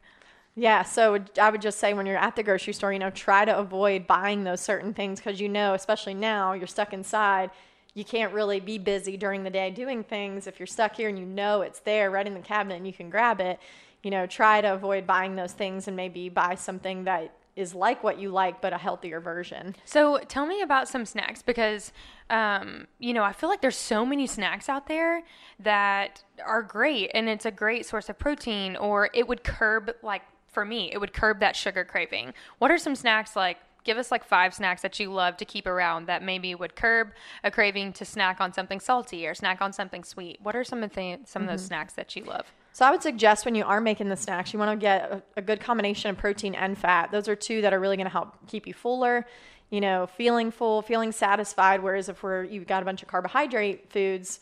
Yeah, 0.59 0.83
so 0.83 1.23
I 1.41 1.49
would 1.49 1.61
just 1.61 1.79
say 1.79 1.93
when 1.93 2.05
you're 2.05 2.17
at 2.17 2.35
the 2.35 2.43
grocery 2.43 2.73
store, 2.73 2.91
you 2.91 2.99
know, 2.99 3.11
try 3.11 3.45
to 3.45 3.57
avoid 3.57 4.05
buying 4.07 4.43
those 4.43 4.59
certain 4.59 4.93
things 4.93 5.21
because 5.21 5.39
you 5.39 5.47
know, 5.47 5.73
especially 5.73 6.13
now, 6.13 6.51
you're 6.51 6.67
stuck 6.67 6.91
inside. 6.91 7.49
You 7.93 8.03
can't 8.03 8.33
really 8.33 8.59
be 8.59 8.77
busy 8.77 9.15
during 9.15 9.43
the 9.43 9.49
day 9.49 9.71
doing 9.71 10.03
things. 10.03 10.47
If 10.47 10.59
you're 10.59 10.67
stuck 10.67 10.97
here 10.97 11.07
and 11.07 11.17
you 11.17 11.25
know 11.25 11.61
it's 11.61 11.79
there 11.79 12.11
right 12.11 12.27
in 12.27 12.33
the 12.33 12.41
cabinet 12.41 12.75
and 12.75 12.85
you 12.85 12.91
can 12.91 13.09
grab 13.09 13.39
it, 13.39 13.57
you 14.03 14.11
know, 14.11 14.27
try 14.27 14.59
to 14.59 14.73
avoid 14.73 15.07
buying 15.07 15.37
those 15.37 15.53
things 15.53 15.87
and 15.87 15.95
maybe 15.95 16.27
buy 16.27 16.55
something 16.55 17.05
that 17.05 17.33
is 17.55 17.73
like 17.73 18.03
what 18.03 18.19
you 18.19 18.29
like 18.29 18.59
but 18.61 18.73
a 18.73 18.77
healthier 18.77 19.21
version. 19.21 19.77
So 19.85 20.19
tell 20.27 20.45
me 20.45 20.61
about 20.61 20.89
some 20.89 21.05
snacks 21.05 21.41
because, 21.41 21.93
um, 22.29 22.87
you 22.99 23.13
know, 23.13 23.23
I 23.23 23.31
feel 23.31 23.47
like 23.47 23.61
there's 23.61 23.77
so 23.77 24.05
many 24.05 24.27
snacks 24.27 24.67
out 24.67 24.87
there 24.87 25.23
that 25.61 26.21
are 26.45 26.61
great 26.63 27.11
and 27.13 27.29
it's 27.29 27.45
a 27.45 27.51
great 27.51 27.85
source 27.85 28.09
of 28.09 28.19
protein 28.19 28.75
or 28.75 29.09
it 29.13 29.25
would 29.25 29.45
curb, 29.45 29.93
like 30.03 30.23
for 30.51 30.65
me, 30.65 30.91
it 30.91 30.99
would 30.99 31.13
curb 31.13 31.39
that 31.39 31.55
sugar 31.55 31.83
craving. 31.83 32.33
What 32.57 32.71
are 32.71 32.77
some 32.77 32.95
snacks 32.95 33.35
like? 33.35 33.57
Give 33.85 33.97
us 33.97 34.11
like 34.11 34.25
five 34.25 34.53
snacks 34.53 34.81
that 34.81 34.99
you 34.99 35.11
love 35.11 35.37
to 35.37 35.45
keep 35.45 35.65
around 35.65 36.05
that 36.07 36.21
maybe 36.21 36.53
would 36.53 36.75
curb 36.75 37.09
a 37.43 37.49
craving 37.49 37.93
to 37.93 38.05
snack 38.05 38.41
on 38.41 38.53
something 38.53 38.79
salty 38.79 39.25
or 39.25 39.33
snack 39.33 39.61
on 39.61 39.71
something 39.71 40.03
sweet. 40.03 40.39
What 40.43 40.55
are 40.55 40.63
some 40.63 40.83
of 40.83 40.93
the 40.93 41.19
some 41.25 41.43
of 41.43 41.47
those 41.47 41.61
mm-hmm. 41.61 41.67
snacks 41.67 41.93
that 41.93 42.15
you 42.15 42.25
love? 42.25 42.53
So 42.73 42.85
I 42.85 42.91
would 42.91 43.01
suggest 43.01 43.45
when 43.45 43.55
you 43.55 43.63
are 43.65 43.81
making 43.81 44.09
the 44.09 44.17
snacks, 44.17 44.53
you 44.53 44.59
want 44.59 44.79
to 44.79 44.81
get 44.81 45.11
a, 45.11 45.23
a 45.37 45.41
good 45.41 45.59
combination 45.59 46.11
of 46.11 46.17
protein 46.17 46.55
and 46.55 46.77
fat. 46.77 47.11
Those 47.11 47.27
are 47.27 47.35
two 47.35 47.61
that 47.61 47.73
are 47.73 47.79
really 47.79 47.97
going 47.97 48.05
to 48.05 48.11
help 48.11 48.35
keep 48.47 48.67
you 48.67 48.73
fuller, 48.73 49.25
you 49.69 49.81
know, 49.81 50.07
feeling 50.07 50.51
full, 50.51 50.81
feeling 50.81 51.11
satisfied. 51.11 51.81
Whereas 51.81 52.09
if 52.09 52.21
we're 52.21 52.43
you've 52.43 52.67
got 52.67 52.83
a 52.83 52.85
bunch 52.85 53.01
of 53.01 53.07
carbohydrate 53.07 53.91
foods, 53.91 54.39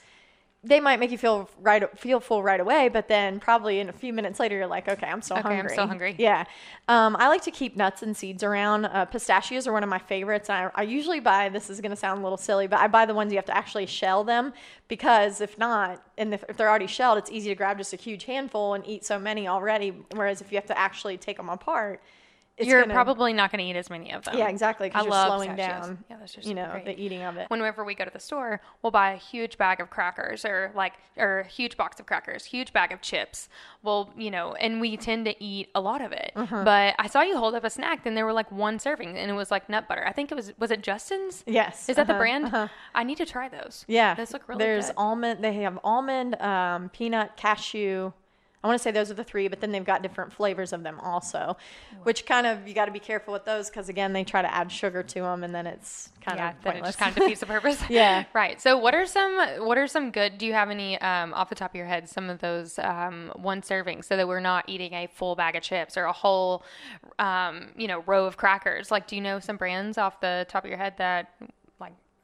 they 0.68 0.80
might 0.80 1.00
make 1.00 1.12
you 1.12 1.18
feel 1.18 1.50
right 1.62 1.98
feel 1.98 2.20
full 2.20 2.44
right 2.44 2.60
away, 2.60 2.90
but 2.90 3.08
then 3.08 3.40
probably 3.40 3.80
in 3.80 3.90
a 3.90 3.94
few 3.94 4.12
minutes 4.14 4.40
later 4.40 4.56
you're 4.56 4.68
like, 4.68 4.88
okay, 4.88 5.08
I'm 5.08 5.22
still 5.22 5.38
Okay, 5.38 5.50
I'm 5.50 5.56
hungry. 5.56 5.74
still 5.74 5.88
hungry. 5.88 6.16
Yeah. 6.18 6.44
Um, 6.88 7.16
I 7.20 7.28
like 7.28 7.42
to 7.44 7.52
keep 7.52 7.76
nuts 7.76 8.04
and 8.04 8.16
seeds 8.16 8.44
around. 8.44 8.86
Uh, 8.86 9.06
pistachios 9.06 9.68
are 9.68 9.74
one 9.74 9.84
of 9.84 9.90
my 9.90 10.00
favorites. 10.00 10.50
I, 10.50 10.70
I 10.76 10.84
usually 10.84 11.20
buy. 11.20 11.50
This 11.50 11.70
is 11.70 11.82
going 11.82 11.92
to 11.92 11.96
sound 11.96 12.20
a 12.20 12.24
little 12.24 12.38
silly, 12.38 12.68
but 12.68 12.80
I 12.80 12.88
buy 12.88 13.06
the 13.06 13.14
ones 13.14 13.32
you 13.32 13.38
have 13.38 13.46
to 13.46 13.58
actually 13.58 13.86
shell 13.86 14.24
them 14.24 14.54
because 14.88 15.42
if 15.42 15.58
not, 15.58 16.04
and 16.18 16.34
if, 16.34 16.44
if 16.50 16.58
they're 16.58 16.70
already 16.70 16.88
shelled, 16.88 17.18
it's 17.18 17.32
easy 17.32 17.50
to 17.50 17.56
grab 17.56 17.78
just 17.78 17.94
a 17.94 17.98
huge 17.98 18.26
handful 18.26 18.74
and 18.74 18.86
eat 18.88 19.06
so 19.06 19.18
many 19.20 19.48
already. 19.48 19.94
Whereas 20.14 20.42
if 20.42 20.52
you 20.52 20.58
have 20.58 20.68
to 20.68 20.78
actually 20.78 21.18
take 21.18 21.38
them 21.38 21.50
apart, 21.50 22.02
You're 22.60 22.82
gonna- 22.82 22.94
probably 22.94 23.34
not 23.34 23.52
going 23.52 23.64
to 23.64 23.70
eat 23.70 23.76
as 23.76 23.90
many 23.90 24.12
of 24.12 24.24
them. 24.26 24.38
yeah 24.38 24.48
exactly 24.48 24.88
I 24.88 24.90
because 24.90 25.04
you're 25.06 25.12
love 25.12 25.28
slowing 25.28 25.56
pistachios. 25.56 25.86
down. 25.88 26.04
Yeah, 26.10 26.18
those 26.18 26.38
are 26.38 26.42
you 26.42 26.56
know 26.56 26.70
great. 26.72 26.86
the 26.86 27.00
eating 27.00 27.22
of 27.24 27.38
it. 27.38 27.50
whenever 27.50 27.84
we 27.84 27.94
go 27.96 28.06
to 28.06 28.12
the 28.12 28.20
store, 28.20 28.62
we'll 28.82 28.92
buy 28.92 29.12
a 29.12 29.18
huge 29.18 29.58
bag 29.58 29.80
of 29.80 29.90
crackers 29.90 30.44
or 30.46 30.72
like 30.76 30.94
or 31.18 31.40
a 31.42 31.48
huge 31.48 31.78
box 31.78 32.00
of 32.00 32.06
crackers, 32.06 32.46
huge 32.46 32.74
bag 32.74 32.92
of 32.92 33.02
chips. 33.02 33.50
Well, 33.84 34.12
you 34.18 34.32
know, 34.32 34.54
and 34.56 34.82
we 34.82 34.98
tend 34.98 35.26
to 35.26 35.44
eat 35.44 35.70
a 35.76 35.82
lot 35.82 36.02
of 36.02 36.12
it. 36.12 36.32
Mm-hmm. 36.36 36.64
But 36.64 36.96
I 37.00 37.08
saw 37.08 37.22
you 37.22 37.38
hold 37.38 37.54
up 37.56 37.64
a 37.64 37.70
snack 37.70 38.06
and 38.06 38.18
there 38.18 38.26
were 38.26 38.34
like 38.34 38.52
one 38.52 38.80
serving 38.80 39.18
and 39.18 39.30
it 39.30 39.34
was 39.36 39.52
like 39.52 39.70
nut 39.70 39.88
butter. 39.88 40.04
I 40.06 40.12
think 40.12 40.32
it 40.32 40.36
was 40.36 40.54
was 40.58 40.72
it 40.72 40.82
Justin's? 40.82 41.44
Yes. 41.46 41.90
Is 41.90 41.96
that 41.98 42.08
the 42.08 42.14
uh-huh, 42.14 42.20
brand? 42.20 42.46
uh-huh. 42.46 42.68
I 42.96 43.04
need 43.04 43.18
to 43.18 43.26
try 43.26 43.50
those. 43.50 43.86
Yeah, 43.88 44.16
Those 44.16 44.34
look 44.34 44.48
really 44.48 44.64
There's 44.64 44.88
good. 44.88 44.96
almond. 44.98 45.44
They 45.44 45.54
have 45.62 45.80
almond, 45.84 46.40
um, 46.42 46.90
peanut, 46.90 47.38
cashew. 47.38 48.12
I 48.68 48.72
want 48.72 48.80
to 48.80 48.84
say 48.84 48.92
those 48.92 49.10
are 49.10 49.14
the 49.14 49.24
three, 49.24 49.48
but 49.48 49.62
then 49.62 49.72
they've 49.72 49.86
got 49.86 50.02
different 50.02 50.34
flavors 50.34 50.74
of 50.74 50.84
them 50.84 51.00
also, 51.00 51.56
which 52.04 52.26
kind 52.26 52.46
of 52.46 52.68
you 52.68 52.74
got 52.74 52.86
to 52.86 52.92
be 52.92 53.00
careful 53.00 53.32
with 53.32 53.46
those 53.46 53.70
because 53.70 53.88
again 53.88 54.12
they 54.12 54.26
try 54.26 54.42
to 54.42 54.54
add 54.54 54.70
sugar 54.70 55.04
to 55.04 55.22
them 55.22 55.44
and 55.46 55.56
then 55.56 55.66
it's 55.66 56.12
kind 56.20 56.38
yeah, 56.38 56.50
of 56.50 56.56
then 56.64 56.72
it 56.72 56.74
pointless. 56.74 56.90
just 56.90 57.00
kind 57.00 57.16
of 57.16 57.24
defeats 57.24 57.40
the 57.40 57.46
purpose. 57.46 57.82
Yeah. 57.90 58.26
right. 58.34 58.60
So, 58.60 58.78
what 58.78 58.94
are 58.94 59.06
some 59.06 59.38
what 59.66 59.78
are 59.78 59.88
some 59.88 60.12
good? 60.12 60.38
Do 60.38 60.46
you 60.46 60.54
have 60.54 60.70
any 60.70 61.00
um, 61.00 61.34
off 61.34 61.48
the 61.48 61.56
top 61.56 61.72
of 61.72 61.76
your 61.76 61.86
head 61.86 62.10
some 62.10 62.30
of 62.30 62.40
those 62.40 62.78
um, 62.80 63.32
one 63.36 63.64
serving 63.64 64.02
so 64.02 64.18
that 64.18 64.28
we're 64.28 64.42
not 64.42 64.66
eating 64.68 64.94
a 64.94 65.08
full 65.08 65.36
bag 65.36 65.56
of 65.56 65.64
chips 65.64 65.96
or 65.96 66.04
a 66.04 66.12
whole, 66.12 66.64
um, 67.20 67.70
you 67.78 67.88
know, 67.88 68.04
row 68.06 68.26
of 68.26 68.36
crackers? 68.36 68.92
Like, 68.92 69.08
do 69.08 69.16
you 69.16 69.22
know 69.22 69.40
some 69.40 69.56
brands 69.56 69.98
off 69.98 70.20
the 70.20 70.46
top 70.50 70.66
of 70.66 70.70
your 70.70 70.78
head 70.78 70.96
that 70.98 71.32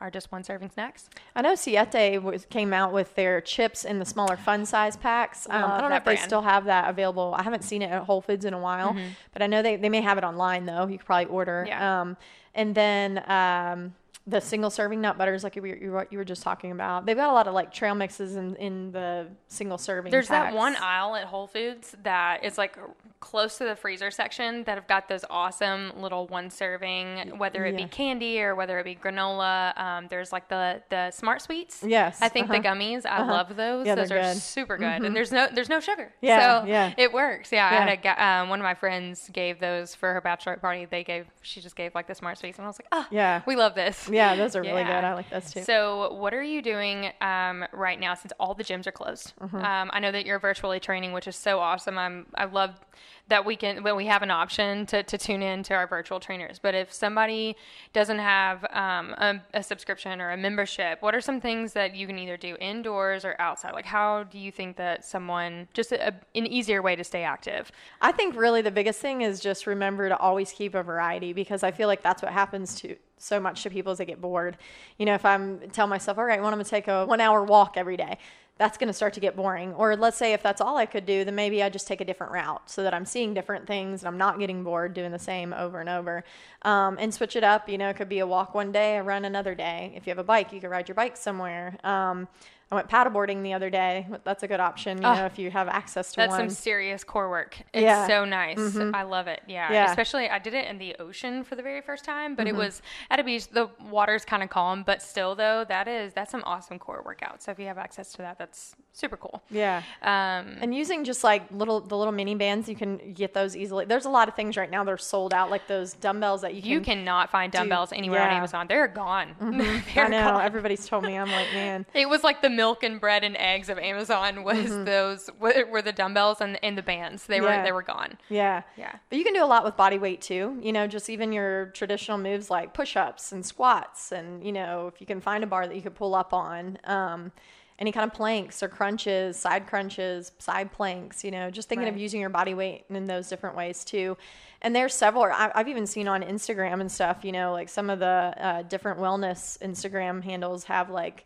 are 0.04 0.12
just 0.12 0.32
one 0.34 0.44
serving 0.44 0.70
snacks? 0.70 1.10
I 1.34 1.42
know 1.42 1.56
Siete 1.56 2.22
was, 2.22 2.46
came 2.46 2.74
out 2.74 2.92
with 2.92 3.16
their 3.16 3.40
chips 3.40 3.86
in 3.86 4.00
the 4.00 4.06
smaller 4.06 4.36
fun 4.36 4.66
size 4.66 4.98
packs. 4.98 5.48
Um, 5.50 5.64
I 5.72 5.80
don't 5.80 5.90
know 5.90 5.96
if 5.96 6.04
they 6.04 6.18
still 6.18 6.42
have 6.42 6.66
that 6.66 6.90
available. 6.90 7.34
I 7.38 7.42
haven't 7.42 7.64
seen 7.64 7.82
it 7.82 7.90
at 7.90 8.04
Whole 8.04 8.20
Foods 8.20 8.44
in 8.44 8.54
a 8.54 8.60
while, 8.60 8.96
but 9.32 9.42
I 9.42 9.48
know 9.48 9.62
they, 9.62 9.78
they 9.78 9.88
may 9.88 10.02
have 10.02 10.18
it 10.18 10.26
online 10.26 10.66
though. 10.66 10.88
You 10.88 10.98
could 10.98 11.08
probably 11.08 11.28
order. 11.28 11.64
Yeah. 11.66 12.02
Um, 12.02 12.18
and 12.54 12.76
then 12.76 13.24
um, 13.32 13.96
the 14.26 14.40
single 14.40 14.70
serving 14.70 15.02
nut 15.02 15.18
butters, 15.18 15.44
like 15.44 15.56
you 15.56 15.62
were, 15.62 15.68
you 15.68 15.92
were 15.92 16.08
you 16.10 16.18
were 16.18 16.24
just 16.24 16.44
talking 16.44 16.72
about, 16.72 17.06
they've 17.06 17.18
got 17.18 17.30
a 17.30 17.34
lot 17.34 17.48
of 17.48 17.54
like 17.54 17.74
trail 17.74 17.94
mixes 17.94 18.36
in, 18.36 18.56
in 18.56 18.92
the 18.92 19.28
single 19.48 19.78
serving. 19.78 20.12
There's 20.12 20.30
that 20.30 20.54
one 20.54 20.76
aisle 20.78 21.16
at 21.16 21.26
Whole 21.26 21.48
Foods 21.48 21.96
that 22.04 22.44
is 22.44 22.58
like 22.58 22.78
close 23.20 23.58
to 23.58 23.64
the 23.66 23.76
freezer 23.76 24.12
section 24.12 24.64
that 24.66 24.76
have 24.76 24.88
got 24.88 25.08
those 25.08 25.24
awesome 25.30 25.92
little 25.98 26.28
one 26.28 26.50
serving, 26.50 27.38
whether 27.38 27.66
it 27.66 27.78
Yeah. 27.78 27.86
be 27.86 27.90
candy 27.90 28.42
or 28.42 28.56
whether 28.56 28.80
it 28.80 28.84
be 28.84 28.96
granola. 28.96 29.78
Um, 29.78 30.08
there's 30.10 30.32
like 30.32 30.48
the 30.48 30.82
the 30.90 31.12
Smart 31.12 31.42
Sweets. 31.42 31.84
Yes, 31.86 32.22
I 32.22 32.30
think 32.30 32.48
the 32.48 32.60
uh-huh. 32.60 32.76
gummies. 32.76 33.06
I 33.06 33.26
love 33.26 33.56
those. 33.56 33.86
Yeah, 33.86 33.96
those 33.96 34.12
are 34.12 34.16
good. 34.16 34.24
Mm-hmm. 34.24 34.38
super 34.40 34.78
good, 34.78 35.04
and 35.04 35.16
there's 35.16 35.32
no 35.32 35.48
there's 35.54 35.70
no 35.70 35.80
sugar. 35.80 36.14
Yeah, 36.22 36.62
so 36.62 36.68
yeah. 36.68 36.94
it 36.98 37.12
works. 37.12 37.52
Yeah, 37.52 37.66
I 37.66 37.74
had 37.74 38.06
a 38.06 38.26
um, 38.26 38.50
one 38.50 38.60
of 38.60 38.64
my 38.64 38.74
friends 38.74 39.30
gave 39.34 39.60
those 39.60 39.96
for 39.96 40.14
her 40.14 40.22
bachelorette 40.22 40.62
party. 40.62 40.86
They 40.86 41.04
gave 41.04 41.26
she 41.42 41.60
just 41.60 41.76
gave 41.76 41.94
like 41.94 42.08
the 42.08 42.16
Smart 42.16 42.38
Sweets, 42.38 42.58
and 42.58 42.66
I 42.66 42.70
was 42.70 42.80
like, 42.80 42.88
ah, 42.92 43.08
Yeah. 43.12 43.42
we 43.46 43.56
love 43.56 43.76
this. 43.76 44.10
Yeah, 44.14 44.36
those 44.36 44.56
are 44.56 44.62
really 44.62 44.84
good. 44.84 45.04
I 45.04 45.14
like 45.14 45.30
those 45.30 45.52
too. 45.52 45.64
So, 45.64 46.14
what 46.14 46.34
are 46.34 46.44
you 46.44 46.62
doing 46.62 47.12
um, 47.22 47.66
right 47.72 48.00
now 48.00 48.14
since 48.14 48.32
all 48.40 48.54
the 48.54 48.64
gyms 48.64 48.88
are 48.88 48.92
closed? 48.92 49.34
Mm-hmm. 49.42 49.58
Um, 49.58 49.90
I 49.94 50.00
know 50.00 50.12
that 50.12 50.26
you're 50.26 50.40
virtually 50.40 50.80
training, 50.80 51.14
which 51.14 51.28
is 51.28 51.36
so 51.36 51.60
awesome. 51.60 51.98
I'm 51.98 52.26
I 52.36 52.46
love 52.46 52.80
that 53.30 53.46
we 53.46 53.56
can 53.56 53.84
when 53.84 53.96
we 53.96 54.06
have 54.06 54.22
an 54.22 54.32
option 54.32 54.86
to, 54.86 55.02
to 55.04 55.18
tune 55.18 55.42
in 55.42 55.64
to 55.64 55.74
our 55.74 55.88
virtual 55.88 56.20
trainers. 56.20 56.60
But 56.60 56.76
if 56.76 56.92
somebody 56.92 57.56
doesn't 57.94 58.20
have 58.20 58.66
um, 58.72 59.12
a, 59.18 59.42
a 59.54 59.64
subscription 59.64 60.20
or 60.20 60.32
a 60.32 60.38
membership, 60.38 61.02
what 61.02 61.16
are 61.16 61.22
some 61.22 61.40
things 61.40 61.74
that 61.74 61.96
you 61.96 62.06
can 62.06 62.18
either 62.18 62.36
do 62.36 62.58
indoors 62.60 63.24
or 63.24 63.36
outside? 63.40 63.74
Like, 63.74 63.86
how 63.86 64.24
do 64.24 64.38
you 64.38 64.52
think 64.52 64.76
that 64.78 65.06
someone 65.06 65.68
just 65.74 65.94
a, 65.94 66.14
an 66.36 66.48
easier 66.48 66.82
way 66.82 66.96
to 66.96 67.04
stay 67.04 67.24
active? 67.24 67.72
I 68.02 68.12
think 68.12 68.36
really 68.36 68.62
the 68.62 68.72
biggest 68.72 69.00
thing 69.00 69.22
is 69.22 69.40
just 69.40 69.68
remember 69.68 70.10
to 70.10 70.18
always 70.18 70.52
keep 70.52 70.76
a 70.76 70.84
variety 70.84 71.32
because 71.32 71.64
I 71.64 71.72
feel 71.72 71.88
like 71.88 72.04
that's 72.04 72.22
what 72.22 72.34
happens 72.34 72.76
to 72.82 72.96
so 73.18 73.40
much 73.40 73.64
to 73.64 73.70
people 73.70 73.92
as 73.92 74.00
they 74.00 74.06
get 74.06 74.20
bored. 74.20 74.58
You 74.98 75.06
know, 75.06 75.14
if 75.14 75.26
I'm 75.26 75.70
tell 75.70 75.88
myself, 75.88 76.18
all 76.18 76.26
right, 76.26 76.40
well, 76.40 76.50
I'm 76.50 76.56
going 76.56 76.64
to 76.64 76.70
take 76.70 76.88
a 76.88 77.06
one 77.06 77.22
hour 77.22 77.44
walk 77.44 77.78
every 77.78 77.96
day, 77.96 78.18
that's 78.58 78.78
going 78.78 78.88
to 78.88 78.94
start 78.94 79.14
to 79.14 79.20
get 79.20 79.36
boring. 79.36 79.74
Or 79.74 79.96
let's 79.96 80.18
say 80.18 80.34
if 80.34 80.44
that's 80.44 80.62
all 80.62 80.78
I 80.78 80.86
could 80.86 81.06
do, 81.06 81.26
then 81.26 81.34
maybe 81.36 81.64
I 81.64 81.70
just 81.70 81.88
take 81.88 82.02
a 82.02 82.06
different 82.06 82.34
route 82.34 82.70
so 82.70 82.84
that 82.84 82.94
I'm 82.94 83.06
seeing 83.06 83.34
different 83.34 83.66
things 83.66 84.02
and 84.02 84.08
I'm 84.08 84.18
not 84.18 84.40
getting 84.40 84.64
bored 84.64 84.94
doing 84.94 85.12
the 85.12 85.20
same 85.20 85.54
over 85.54 85.80
and 85.80 85.90
over. 85.90 86.24
Um, 86.62 86.98
and 87.00 87.14
switch 87.14 87.36
it 87.36 87.44
up. 87.44 87.68
You 87.68 87.78
know, 87.78 87.90
it 87.90 87.96
could 87.96 88.10
be 88.10 88.20
a 88.20 88.28
walk 88.28 88.54
one 88.54 88.72
day, 88.72 88.98
a 88.98 89.04
run 89.04 89.26
another 89.26 89.56
day. 89.56 89.94
If 89.96 90.06
you 90.06 90.12
have 90.12 90.20
a 90.20 90.24
bike, 90.24 90.54
you 90.54 90.62
could 90.62 90.70
ride 90.70 90.88
your 90.88 90.96
bike 90.96 91.18
somewhere. 91.18 91.78
Um, 91.84 92.28
I 92.72 92.76
went 92.76 92.90
paddleboarding 92.90 93.44
the 93.44 93.54
other 93.54 93.70
day. 93.70 94.08
That's 94.24 94.42
a 94.42 94.48
good 94.48 94.60
option, 94.60 94.98
you 95.00 95.04
Oh, 95.08 95.14
know, 95.16 95.26
if 95.26 95.38
you 95.38 95.52
have 95.52 95.68
access 95.68 96.12
to 96.14 96.18
That's 96.18 96.32
one. 96.32 96.40
some 96.40 96.50
serious 96.50 97.04
core 97.04 97.30
work. 97.30 97.58
It's 97.72 97.84
Yeah. 97.84 98.08
Mm-hmm. 98.08 98.10
so 98.10 98.26
nice. 98.26 98.94
I 98.96 99.04
love 99.04 99.28
it. 99.28 99.42
Yeah. 99.48 99.72
Yeah. 99.72 99.84
Mm-hmm. 99.84 99.92
Especially, 99.92 100.30
I 100.30 100.40
did 100.40 100.56
it 100.56 100.66
in 100.68 100.80
the 100.80 100.96
ocean 101.00 101.44
for 101.44 101.56
the 101.56 101.62
very 101.62 101.82
first 101.82 102.04
time, 102.04 102.34
but 102.36 102.48
it 102.48 102.56
was 102.56 102.82
at 103.12 103.20
a 103.20 103.24
beach. 103.24 103.48
The 103.50 103.70
water's 103.92 104.26
kind 104.26 104.42
of 104.42 104.50
calm, 104.50 104.82
but 104.84 105.02
still, 105.04 105.36
though, 105.36 105.66
that 105.68 105.88
is 105.88 106.14
that's 106.14 106.32
some 106.32 106.42
awesome 106.46 106.80
core 106.80 107.04
workout. 107.06 107.44
So 107.44 107.52
if 107.52 107.60
you 107.60 107.68
have 107.68 107.78
access 107.78 108.12
to 108.14 108.18
that, 108.20 108.40
that's 108.40 108.76
super 108.92 109.18
cool. 109.18 109.44
yeah. 109.52 109.84
Um, 110.02 110.58
And 110.62 110.74
using 110.74 111.04
just 111.04 111.24
like 111.24 111.44
little 111.52 111.80
the 111.80 111.96
little 111.98 112.12
mini 112.14 112.34
bands, 112.36 112.68
you 112.70 112.76
can 112.76 113.14
get 113.14 113.34
those 113.36 113.56
easily. 113.56 113.86
There's 113.86 114.06
a 114.06 114.10
lot 114.10 114.28
of 114.30 114.36
things 114.36 114.58
right 114.58 114.70
now 114.70 114.84
that 114.84 114.92
are 114.92 114.98
sold 114.98 115.34
out, 115.34 115.52
like 115.52 115.68
those 115.68 115.94
dumbbells 115.94 116.42
that 116.42 116.54
you 116.56 116.62
can. 116.62 116.72
you 116.72 116.82
cannot 116.82 117.30
find 117.32 117.52
dumbbells 117.52 117.92
anywhere 117.92 118.22
on. 118.24 118.30
Amazon. 118.30 118.68
They're 118.68 118.88
gone. 118.88 119.36
I 119.42 119.84
They're 119.94 120.10
know 120.10 120.22
gone. 120.32 120.42
everybody's 120.42 120.88
told 120.88 121.04
me. 121.04 121.18
I'm 121.18 121.30
like, 121.32 121.52
man. 121.54 121.86
It 121.94 122.08
was 122.10 122.24
like 122.24 122.42
the 122.42 122.50
milk 122.54 122.84
and 122.84 123.00
bread 123.00 123.24
and 123.24 123.36
eggs 123.38 123.68
of 123.70 123.78
Amazon 123.78 124.44
was 124.44 124.70
those 124.86 125.30
were 125.40 125.66
were 125.70 125.82
the 125.82 125.92
dumbbells 125.92 126.40
and, 126.42 126.58
and 126.64 126.78
the 126.78 126.82
bands. 126.84 127.26
They 127.26 127.42
were 127.42 127.48
Mm-hmm. 127.50 127.66
They 127.66 127.72
were 127.72 127.82
gone. 127.84 128.18
Yeah. 128.30 128.64
Yeah. 128.78 128.96
But 129.10 129.18
you 129.18 129.24
can 129.24 129.34
do 129.34 129.44
a 129.44 129.46
lot 129.48 129.64
with 129.64 129.76
body 129.78 129.98
weight 130.00 130.22
too. 130.22 130.58
You 130.62 130.72
know, 130.74 130.88
just 130.88 131.10
even 131.10 131.32
your 131.32 131.68
traditional 131.68 132.18
moves 132.18 132.50
like 132.50 132.74
push 132.74 132.96
ups 132.96 133.32
and 133.32 133.46
squats. 133.46 134.12
And, 134.12 134.46
you 134.46 134.52
know, 134.52 134.88
if 134.88 135.00
you 135.02 135.08
can 135.08 135.22
find 135.22 135.44
a 135.44 135.48
bar 135.48 135.68
that 135.68 135.76
you 135.76 135.82
could 135.82 135.96
pull 135.96 136.16
up 136.16 136.34
on, 136.34 136.78
um, 136.86 137.32
any 137.80 137.92
kind 137.92 138.06
of 138.10 138.16
planks 138.16 138.62
or 138.62 138.68
crunches, 138.70 139.36
side 139.36 139.66
crunches, 139.68 140.32
side 140.38 140.72
planks, 140.72 141.24
you 141.24 141.32
know, 141.32 141.50
just 141.50 141.68
thinking 141.68 141.88
of 141.88 141.98
using 141.98 142.22
your 142.22 142.30
body 142.30 142.54
weight 142.54 142.86
in 142.90 143.06
those 143.06 143.28
different 143.28 143.56
ways 143.56 143.84
too. 143.84 144.16
And 144.62 144.76
there's 144.76 144.94
several, 144.94 145.24
I- 145.26 145.52
I've 145.56 145.68
even 145.68 145.88
seen 145.88 146.08
on 146.08 146.22
Instagram 146.22 146.82
and 146.82 146.90
stuff, 146.92 147.26
you 147.26 147.32
know, 147.32 147.52
like 147.52 147.68
some 147.70 147.90
of 147.90 147.98
the 148.00 148.06
uh, 148.38 148.62
different 148.62 149.00
wellness 149.00 149.58
Instagram 149.60 150.24
handles 150.24 150.66
have 150.66 150.90
like, 150.92 151.26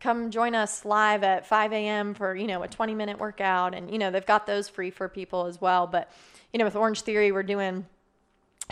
come 0.00 0.30
join 0.30 0.54
us 0.54 0.84
live 0.84 1.22
at 1.22 1.46
5 1.46 1.72
a.m. 1.72 2.14
for, 2.14 2.34
you 2.34 2.46
know, 2.46 2.62
a 2.62 2.68
20 2.68 2.94
minute 2.94 3.18
workout. 3.18 3.74
And, 3.74 3.90
you 3.90 3.98
know, 3.98 4.10
they've 4.10 4.26
got 4.26 4.46
those 4.46 4.68
free 4.68 4.90
for 4.90 5.08
people 5.08 5.46
as 5.46 5.60
well. 5.60 5.86
But, 5.86 6.10
you 6.52 6.58
know, 6.58 6.64
with 6.64 6.74
Orange 6.76 7.02
Theory, 7.02 7.30
we're 7.30 7.42
doing 7.42 7.86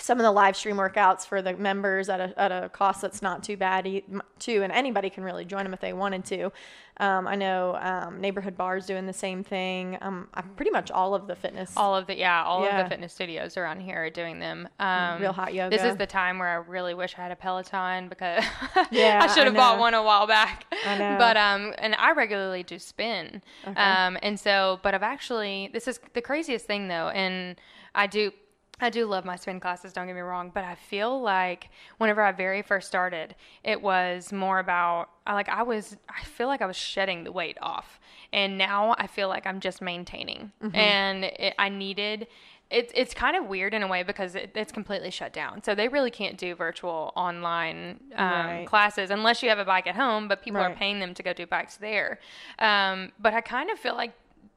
some 0.01 0.19
of 0.19 0.25
the 0.25 0.33
live 0.33 0.57
stream 0.57 0.77
workouts 0.77 1.27
for 1.27 1.43
the 1.43 1.57
members 1.57 2.09
at 2.09 2.21
a, 2.21 2.41
at 2.41 2.53
a 2.53 2.69
cost 2.69 3.03
that's 3.03 3.23
not 3.23 3.43
too 3.43 3.57
bad 3.57 3.87
e- 3.87 4.05
too. 4.39 4.63
And 4.63 4.73
anybody 4.73 5.11
can 5.11 5.25
really 5.25 5.45
join 5.45 5.65
them 5.65 5.75
if 5.75 5.81
they 5.81 5.93
wanted 5.93 6.25
to. 6.27 6.53
Um, 7.01 7.29
I 7.29 7.37
know 7.37 7.79
um, 7.81 8.21
Neighborhood 8.21 8.57
Barre's 8.57 8.85
doing 8.85 9.07
the 9.07 9.13
same 9.13 9.45
thing. 9.45 9.97
Um, 10.01 10.29
pretty 10.57 10.73
much 10.73 10.91
all 10.91 11.15
of 11.15 11.29
the 11.29 11.37
fitness. 11.37 11.73
All 11.77 11.95
of 11.95 12.07
the 12.09 12.17
yeah, 12.17 12.43
all 12.43 12.65
of 12.65 12.85
the 12.85 12.89
fitness 12.91 13.13
studios 13.13 13.57
around 13.57 13.81
here 13.81 14.05
are 14.05 14.11
doing 14.11 14.41
them. 14.41 14.69
Um, 14.81 15.21
Real 15.21 15.33
hot 15.33 15.55
yoga. 15.55 15.77
This 15.77 15.85
is 15.87 15.97
the 15.97 16.07
time 16.07 16.39
where 16.41 16.49
I 16.49 16.55
really 16.55 16.95
wish 16.95 17.15
I 17.17 17.23
had 17.23 17.31
a 17.31 17.37
Peloton 17.37 18.09
because 18.09 18.43
Yeah, 18.91 19.21
I 19.23 19.33
should 19.33 19.45
have 19.45 19.55
bought 19.55 19.79
one 19.79 19.95
a 19.95 20.03
while 20.03 20.27
back. 20.27 20.67
I 20.85 20.99
know. 20.99 21.17
But 21.19 21.37
um, 21.37 21.73
and 21.79 21.95
I 21.95 22.13
regularly 22.13 22.65
do 22.65 22.79
spin. 22.81 23.43
Um, 23.65 24.19
and 24.23 24.39
so, 24.39 24.81
but 24.83 24.93
I've 24.95 25.03
actually 25.05 25.71
this 25.73 25.87
is 25.87 26.01
the 26.15 26.23
craziest 26.23 26.67
thing 26.67 26.89
though, 26.89 27.09
and 27.11 27.57
I 27.95 28.07
do. 28.09 28.33
I 28.81 28.91
do 28.91 29.07
love 29.07 29.25
my 29.25 29.37
spin 29.37 29.59
classes, 29.61 29.93
don't 29.93 30.07
get 30.07 30.15
me 30.15 30.21
wrong, 30.21 30.51
but 30.55 30.63
I 30.65 30.75
feel 30.77 31.21
like 31.21 31.69
whenever 31.99 32.23
I 32.23 32.33
very 32.33 32.63
first 32.63 32.87
started, 32.87 33.35
it 33.65 33.83
was 33.83 34.33
more 34.33 34.59
about 34.61 35.11
I 35.27 35.35
like 35.35 35.49
I 35.49 35.63
was 35.63 35.97
I 36.09 36.25
feel 36.25 36.47
like 36.47 36.63
I 36.63 36.67
was 36.67 36.77
shedding 36.77 37.25
the 37.25 37.33
weight 37.33 37.59
off. 37.61 37.99
And 38.33 38.57
now 38.59 38.95
I 38.99 39.07
feel 39.07 39.29
like 39.29 39.47
I'm 39.47 39.61
just 39.61 39.81
maintaining. 39.83 40.53
And 40.75 41.25
it, 41.25 41.55
I 41.59 41.69
needed 41.71 42.29
it's 42.71 42.93
it's 42.95 43.15
kind 43.15 43.35
of 43.35 43.47
weird 43.47 43.73
in 43.73 43.83
a 43.83 43.89
way 43.89 44.03
because 44.03 44.35
it, 44.35 44.51
it's 44.55 44.71
completely 44.73 45.11
shut 45.11 45.33
down. 45.33 45.63
So 45.65 45.75
they 45.75 45.89
really 45.89 46.11
can't 46.11 46.37
do 46.37 46.55
virtual 46.55 47.13
online 47.17 47.99
um, 48.15 48.27
Right. 48.27 48.67
classes 48.67 49.11
unless 49.11 49.43
you 49.43 49.49
have 49.49 49.59
a 49.59 49.65
bike 49.65 49.87
at 49.87 49.97
home. 49.97 50.29
But 50.29 50.43
people 50.43 50.61
are 50.61 50.75
paying 50.77 51.01
them 51.01 51.15
to 51.15 51.23
go 51.23 51.33
do 51.33 51.47
bikes 51.47 51.79
there. 51.79 52.19
Um, 52.59 53.13
but 53.19 53.33
I 53.35 53.41
kind 53.41 53.71
of 53.71 53.79
feel 53.79 53.95
like 53.97 54.13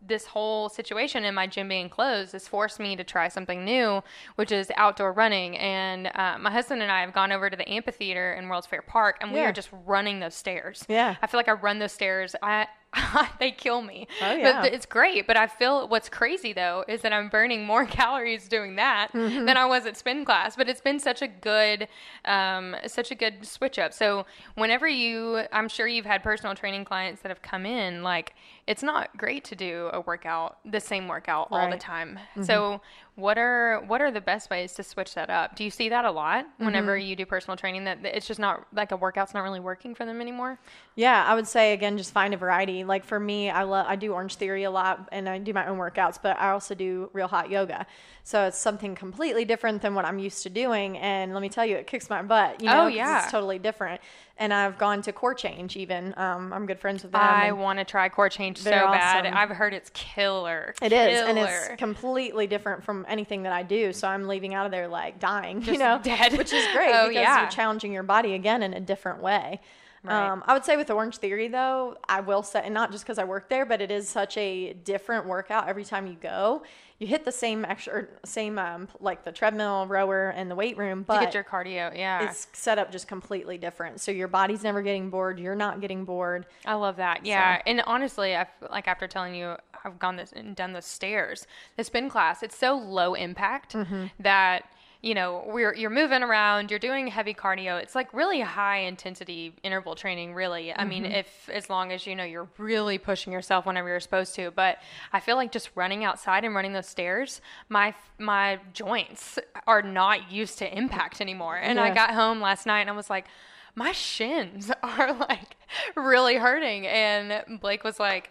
this 0.05 0.25
whole 0.25 0.69
situation 0.69 1.23
in 1.23 1.35
my 1.35 1.47
gym 1.47 1.67
being 1.67 1.89
closed 1.89 2.33
has 2.33 2.47
forced 2.47 2.79
me 2.79 2.95
to 2.95 3.03
try 3.03 3.27
something 3.27 3.63
new, 3.63 4.01
which 4.35 4.51
is 4.51 4.71
outdoor 4.75 5.13
running. 5.13 5.57
And 5.57 6.07
uh, 6.07 6.37
my 6.39 6.51
husband 6.51 6.81
and 6.81 6.91
I 6.91 7.01
have 7.01 7.13
gone 7.13 7.31
over 7.31 7.49
to 7.49 7.55
the 7.55 7.69
amphitheater 7.69 8.33
in 8.33 8.49
World's 8.49 8.67
Fair 8.67 8.81
Park, 8.81 9.17
and 9.21 9.31
we 9.31 9.39
are 9.39 9.51
just 9.51 9.69
running 9.85 10.19
those 10.19 10.35
stairs. 10.35 10.85
Yeah. 10.87 11.15
I 11.21 11.27
feel 11.27 11.37
like 11.37 11.47
I 11.47 11.53
run 11.53 11.79
those 11.79 11.91
stairs. 11.91 12.35
I 12.41 12.67
they 13.39 13.51
kill 13.51 13.82
me. 13.82 14.08
Oh, 14.21 14.34
yeah. 14.34 14.62
th- 14.62 14.73
it's 14.73 14.86
great. 14.86 15.25
But 15.27 15.38
I 15.38 15.47
feel 15.47 15.88
what's 15.88 16.10
crazy 16.10 16.51
though 16.54 16.84
is 16.88 17.01
that 17.01 17.13
I'm 17.13 17.30
burning 17.30 17.65
more 17.65 17.86
calories 17.99 18.47
doing 18.47 18.75
that 18.75 19.10
Mm-hmm. 19.13 19.45
than 19.45 19.58
I 19.58 19.65
was 19.65 19.86
at 19.86 19.95
spin 19.97 20.25
class. 20.25 20.56
But 20.56 20.67
it's 20.69 20.82
been 20.82 20.99
such 20.99 21.21
a 21.21 21.27
good, 21.27 21.88
um, 22.25 22.75
such 22.88 23.12
a 23.12 23.15
good 23.15 23.45
switch 23.45 23.80
up. 23.80 23.93
So 23.93 24.25
whenever 24.56 24.88
you, 24.88 25.43
I'm 25.51 25.69
sure 25.69 25.88
you've 25.88 26.06
had 26.06 26.21
personal 26.23 26.54
training 26.56 26.86
clients 26.86 27.21
that 27.21 27.30
have 27.30 27.41
come 27.41 27.65
in. 27.65 28.04
Like 28.04 28.34
it's 28.67 28.84
not 28.84 29.15
great 29.17 29.43
to 29.45 29.56
do 29.56 29.89
a 29.93 30.01
workout, 30.01 30.58
the 30.69 30.80
same 30.80 31.08
workout 31.08 31.47
all 31.51 31.65
the 31.65 31.71
Right. 31.71 31.80
time. 31.80 32.19
So 32.43 32.82
what 33.21 33.38
are 33.38 33.81
what 33.88 34.01
are 34.01 34.12
the 34.12 34.19
best 34.21 34.49
ways 34.49 34.73
to 34.73 34.84
switch 34.84 35.13
that 35.13 35.29
up? 35.29 35.55
Do 35.55 35.63
you 35.63 35.69
see 35.69 35.89
that 35.89 36.03
a 36.05 36.12
lot 36.12 36.45
whenever 36.57 36.97
Mm-hmm. 36.97 37.07
you 37.07 37.15
do 37.15 37.25
personal 37.25 37.55
training? 37.55 37.84
That 37.86 37.99
it's 38.03 38.27
just 38.27 38.39
not 38.39 38.65
like 38.73 38.91
a 38.91 38.97
workout's 38.97 39.34
not 39.34 39.41
really 39.41 39.60
working 39.60 39.95
for 39.95 40.05
them 40.05 40.19
anymore. 40.19 40.60
Yeah, 40.95 41.23
I 41.25 41.36
would 41.36 41.47
say 41.47 41.73
again, 41.73 41.97
just 41.97 42.12
find 42.12 42.34
a 42.34 42.38
variety. 42.38 42.84
Like 42.84 43.05
for 43.05 43.19
me, 43.19 43.49
I 43.49 43.63
love 43.63 43.86
I 43.88 43.95
do 43.95 44.12
Orange 44.13 44.36
Theory 44.36 44.63
a 44.63 44.71
lot, 44.71 45.07
and 45.12 45.29
I 45.29 45.38
do 45.38 45.53
my 45.53 45.67
own 45.67 45.77
workouts, 45.77 46.17
but 46.21 46.38
I 46.39 46.49
also 46.51 46.75
do 46.75 47.10
real 47.13 47.27
hot 47.27 47.49
yoga. 47.49 47.86
So 48.23 48.43
it's 48.47 48.57
something 48.57 48.93
completely 48.95 49.45
different 49.45 49.81
than 49.81 49.95
what 49.95 50.05
I'm 50.05 50.19
used 50.19 50.43
to 50.43 50.49
doing. 50.49 50.97
And 50.97 51.34
let 51.34 51.41
me 51.41 51.49
tell 51.49 51.65
you, 51.65 51.75
it 51.77 51.88
kicks 51.88 52.10
my 52.10 52.21
butt. 52.21 52.62
You 52.62 52.67
know, 52.67 52.84
Oh, 52.84 52.88
yeah. 52.88 53.23
it's 53.23 53.31
totally 53.31 53.57
different. 53.60 54.01
And 54.41 54.51
I've 54.51 54.80
gone 54.80 55.04
to 55.04 55.13
core 55.13 55.36
change 55.36 55.77
even. 55.77 56.15
Um, 56.17 56.51
I'm 56.51 56.65
good 56.65 56.80
friends 56.80 57.04
with 57.04 57.12
them. 57.12 57.21
I 57.21 57.51
want 57.51 57.77
to 57.77 57.86
try 57.86 58.10
core 58.10 58.27
change 58.27 58.58
so 58.58 58.71
They're 58.71 58.88
bad. 58.88 59.27
I've 59.27 59.51
heard 59.51 59.71
it's 59.71 59.91
killer. 59.93 60.73
It 60.82 60.91
is, 60.91 61.21
and 61.21 61.38
it's 61.38 61.69
completely 61.77 62.47
different 62.47 62.84
from 62.84 63.06
anything 63.08 63.43
that 63.43 63.54
I 63.54 63.62
do. 63.62 63.93
So 63.93 64.08
I'm 64.08 64.27
leaving 64.27 64.56
out 64.56 64.65
of 64.65 64.71
there 64.71 64.88
like 64.88 65.19
dying, 65.19 65.62
you 65.65 65.77
know, 65.77 65.99
dead. 66.01 66.36
which 66.39 66.51
is 66.51 66.65
great 66.73 66.91
Oh, 66.93 67.08
because 67.08 67.21
yeah. 67.21 67.41
you're 67.41 67.51
challenging 67.51 67.93
your 67.93 68.01
body 68.01 68.34
again 68.34 68.63
in 68.63 68.73
a 68.73 68.80
different 68.80 69.21
way. 69.21 69.62
Right. 70.03 70.29
Um, 70.29 70.43
I 70.47 70.53
would 70.53 70.65
say 70.65 70.77
with 70.77 70.89
Orange 70.89 71.17
Theory 71.17 71.47
though, 71.47 71.95
I 72.09 72.21
will 72.21 72.41
say, 72.43 72.61
and 72.63 72.73
not 72.73 72.91
just 72.91 73.03
because 73.03 73.19
I 73.19 73.23
work 73.23 73.49
there, 73.49 73.65
but 73.65 73.81
it 73.81 73.91
is 73.91 74.09
such 74.09 74.35
a 74.37 74.73
different 74.73 75.27
workout 75.27 75.67
every 75.67 75.83
time 75.85 76.07
you 76.07 76.15
go. 76.15 76.63
You 76.97 77.07
hit 77.07 77.25
the 77.25 77.31
same 77.31 77.65
extra, 77.65 78.05
same 78.25 78.59
um, 78.59 78.87
like 78.99 79.23
the 79.23 79.31
treadmill, 79.31 79.87
rower, 79.87 80.29
and 80.29 80.49
the 80.51 80.55
weight 80.55 80.77
room, 80.77 81.03
but 81.03 81.19
get 81.19 81.33
your 81.33 81.43
cardio. 81.43 81.95
Yeah. 81.97 82.29
it's 82.29 82.47
set 82.53 82.77
up 82.77 82.91
just 82.91 83.07
completely 83.07 83.57
different. 83.57 83.99
So 84.01 84.11
your 84.11 84.27
body's 84.27 84.63
never 84.63 84.81
getting 84.83 85.09
bored. 85.09 85.39
You're 85.39 85.55
not 85.55 85.81
getting 85.81 86.05
bored. 86.05 86.45
I 86.65 86.75
love 86.75 86.97
that. 86.97 87.25
Yeah. 87.25 87.61
And 87.65 87.81
honestly, 87.87 88.35
I 88.35 88.45
like 88.71 88.87
after 88.87 89.07
telling 89.07 89.33
you 89.35 89.55
I've 89.83 89.97
gone 89.97 90.15
this 90.15 90.31
and 90.31 90.55
done 90.55 90.73
the 90.73 90.81
stairs, 90.81 91.47
the 91.75 91.83
spin 91.83 92.07
class, 92.09 92.43
it's 92.43 92.55
so 92.57 92.75
low 92.77 93.13
impact 93.15 93.73
Mm-hmm. 93.73 94.05
that 94.19 94.70
you 95.03 95.15
know, 95.15 95.43
we're 95.47 95.73
you're 95.73 95.89
moving 95.89 96.21
around, 96.21 96.69
you're 96.69 96.79
doing 96.79 97.07
heavy 97.07 97.33
cardio. 97.33 97.81
It's 97.81 97.95
like 97.95 98.13
really 98.13 98.41
high 98.41 98.77
intensity 98.81 99.53
interval 99.63 99.95
training, 99.95 100.35
really. 100.35 100.71
I 100.73 100.85
mean, 100.85 101.03
Mm-hmm. 101.03 101.13
if 101.13 101.49
as 101.51 101.69
long 101.71 101.91
as 101.91 102.05
you 102.05 102.15
know 102.15 102.23
you're 102.23 102.47
really 102.59 102.99
pushing 102.99 103.33
yourself 103.33 103.65
whenever 103.65 103.87
you're 103.87 103.99
supposed 103.99 104.35
to, 104.35 104.51
but 104.51 104.77
I 105.11 105.19
feel 105.19 105.37
like 105.37 105.51
just 105.51 105.71
running 105.73 106.03
outside 106.03 106.45
and 106.45 106.53
running 106.53 106.73
those 106.73 106.87
stairs, 106.87 107.41
my 107.67 107.95
my 108.19 108.59
joints 108.73 109.39
are 109.65 109.81
not 109.81 110.31
used 110.31 110.59
to 110.59 110.77
impact 110.77 111.19
anymore. 111.19 111.57
And 111.57 111.79
I 111.79 111.93
got 111.93 112.11
home 112.13 112.39
last 112.39 112.65
night 112.67 112.81
and 112.81 112.89
I 112.89 112.93
was 112.93 113.09
like 113.09 113.25
my 113.73 113.91
shins 113.93 114.69
are 114.83 115.13
like 115.13 115.55
really 115.95 116.35
hurting. 116.35 116.85
And 116.85 117.59
Blake 117.59 117.83
was 117.83 117.99
like, 117.99 118.29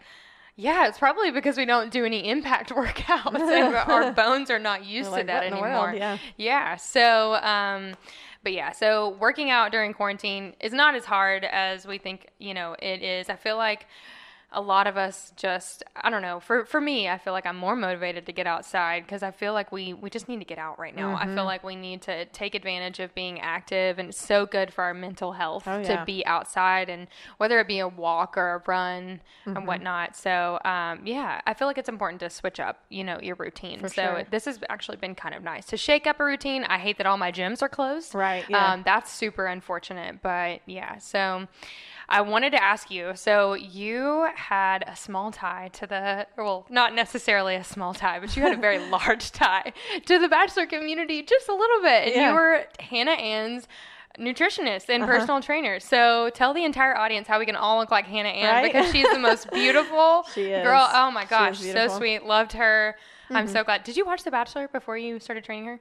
yeah, 0.61 0.87
it's 0.89 0.99
probably 0.99 1.31
because 1.31 1.57
we 1.57 1.65
don't 1.65 1.91
do 1.91 2.05
any 2.05 2.29
impact 2.29 2.71
workouts 2.75 3.41
and 3.41 3.75
our 3.75 4.13
bones 4.25 4.51
are 4.51 4.59
not 4.59 4.85
used 4.85 5.11
We're 5.11 5.21
to 5.21 5.27
that 5.27 5.35
"What 5.37 5.45
in 5.47 5.51
the 5.55 5.59
anymore. 5.63 5.85
world?" 5.87 5.97
Yeah. 5.97 6.19
Yeah. 6.37 6.77
So, 6.77 7.35
um, 7.37 7.95
but 8.43 8.53
yeah, 8.53 8.73
so 8.73 9.17
working 9.21 9.51
out 9.51 9.73
during 9.73 9.93
quarantine 9.95 10.55
is 10.61 10.73
not 10.73 10.95
as 10.95 11.05
hard 11.05 11.45
as 11.45 11.87
we 11.87 11.99
think, 11.99 12.29
you 12.39 12.55
know, 12.55 12.77
it 12.81 13.03
is. 13.03 13.29
I 13.29 13.37
feel 13.37 13.57
like 13.57 13.87
a 14.53 14.61
lot 14.61 14.89
of 14.89 14.97
us 14.97 15.33
just 15.37 15.85
I 15.95 16.11
don't 16.11 16.23
know. 16.23 16.41
For 16.41 16.65
for 16.65 16.81
me, 16.81 17.09
I 17.09 17.19
feel 17.19 17.33
like 17.33 17.47
I'm 17.47 17.57
more 17.57 17.77
motivated 17.77 18.27
to 18.27 18.33
get 18.33 18.49
outside 18.49 19.05
because 19.05 19.23
I 19.23 19.31
feel 19.31 19.53
like 19.53 19.71
we 19.71 19.93
we 19.95 20.11
just 20.11 20.29
need 20.29 20.41
to 20.41 20.45
get 20.45 20.59
out 20.59 20.79
right 20.79 20.95
now. 20.95 21.15
I 21.15 21.25
Mm-hmm. 21.25 21.35
feel 21.37 21.45
like 21.45 21.63
we 21.63 21.77
need 21.77 22.03
to 22.03 22.25
take 22.27 22.57
advantage 22.57 22.99
of 22.99 23.15
being 23.15 23.39
active 23.41 23.99
and 24.01 24.09
it's 24.09 24.21
so 24.21 24.47
good 24.47 24.73
for 24.73 24.83
our 24.83 24.93
mental 24.95 25.33
health 25.33 25.69
Oh, 25.69 25.83
to 25.85 26.03
be 26.05 26.27
outside 26.27 26.89
and 26.89 27.07
whether 27.37 27.61
it 27.61 27.69
be 27.69 27.79
a 27.79 27.87
walk 27.87 28.37
or 28.37 28.55
a 28.57 28.63
run 28.67 29.21
Mm-hmm. 29.47 29.57
and 29.57 29.67
whatnot. 29.67 30.17
So 30.17 30.59
um, 30.65 31.07
yeah, 31.07 31.41
I 31.47 31.55
feel 31.55 31.69
like 31.69 31.79
it's 31.79 31.89
important 31.89 32.19
to 32.21 32.29
switch 32.31 32.59
up, 32.59 32.81
you 32.89 33.05
know, 33.05 33.21
your 33.23 33.37
routine. 33.37 33.79
For 33.81 33.89
so 33.89 33.95
sure. 34.03 34.27
this 34.31 34.47
has 34.47 34.59
actually 34.69 34.97
been 34.97 35.15
kind 35.15 35.35
of 35.35 35.43
nice 35.45 35.67
to 35.67 35.77
shake 35.77 36.07
up 36.09 36.19
a 36.21 36.25
routine. 36.25 36.65
I 36.65 36.79
hate 36.79 36.99
that 36.99 37.07
all 37.07 37.17
my 37.17 37.31
gyms 37.31 37.63
are 37.63 37.69
closed. 37.69 38.15
Right, 38.17 38.45
yeah. 38.49 38.73
Um, 38.73 38.83
that's 38.85 39.13
super 39.13 39.47
unfortunate, 39.47 40.23
but 40.23 40.61
yeah. 40.67 40.99
So 40.99 41.47
I 42.11 42.21
wanted 42.23 42.51
to 42.51 42.63
ask 42.63 42.91
you. 42.91 43.13
So 43.15 43.55
you 43.55 44.29
had 44.35 44.83
a 44.87 44.97
small 44.97 45.31
tie 45.31 45.69
to 45.75 45.87
the, 45.87 46.27
well, 46.37 46.67
not 46.69 46.95
necessarily 46.95 47.55
a 47.55 47.63
small 47.65 47.95
tie, 47.95 48.19
but 48.19 48.37
you 48.37 48.43
had 48.43 48.53
a 48.53 48.61
very 48.61 48.79
large 48.91 49.31
tie 49.31 49.73
to 50.07 50.19
the 50.19 50.29
bachelor 50.29 50.67
community, 50.67 51.23
just 51.23 51.49
a 51.49 51.55
little 51.55 51.81
bit. 51.83 52.07
And 52.09 52.15
Yeah. 52.15 52.29
you 52.31 52.35
were 52.35 52.65
Hannah 52.81 53.13
Ann's 53.13 53.69
nutritionist 54.19 54.89
and 54.89 55.05
Uh-huh. 55.05 55.13
personal 55.13 55.41
trainer. 55.41 55.79
So 55.81 56.31
tell 56.31 56.53
the 56.53 56.65
entire 56.65 56.97
audience 56.97 57.29
how 57.29 57.39
we 57.39 57.47
can 57.47 57.55
all 57.57 57.79
look 57.79 57.91
like 57.93 58.07
Hannah 58.07 58.29
Ann 58.29 58.55
Right? 58.63 58.73
because 58.73 58.91
she's 58.91 59.09
the 59.11 59.19
most 59.19 59.49
beautiful 59.53 60.27
girl. 60.35 60.89
Oh 60.93 61.11
my 61.13 61.25
gosh, 61.27 61.59
so. 61.61 61.65
Mm-hmm. 61.75 61.97
sweet. 61.97 62.25
Loved 62.25 62.53
her. 62.55 62.97
I'm 63.33 63.47
so 63.47 63.63
glad. 63.63 63.85
Did 63.85 63.97
you 63.97 64.05
watch 64.05 64.25
The 64.25 64.33
Bachelor 64.33 64.67
before 64.67 64.99
you 64.99 65.21
started 65.21 65.45
training 65.45 65.67
her? 65.67 65.81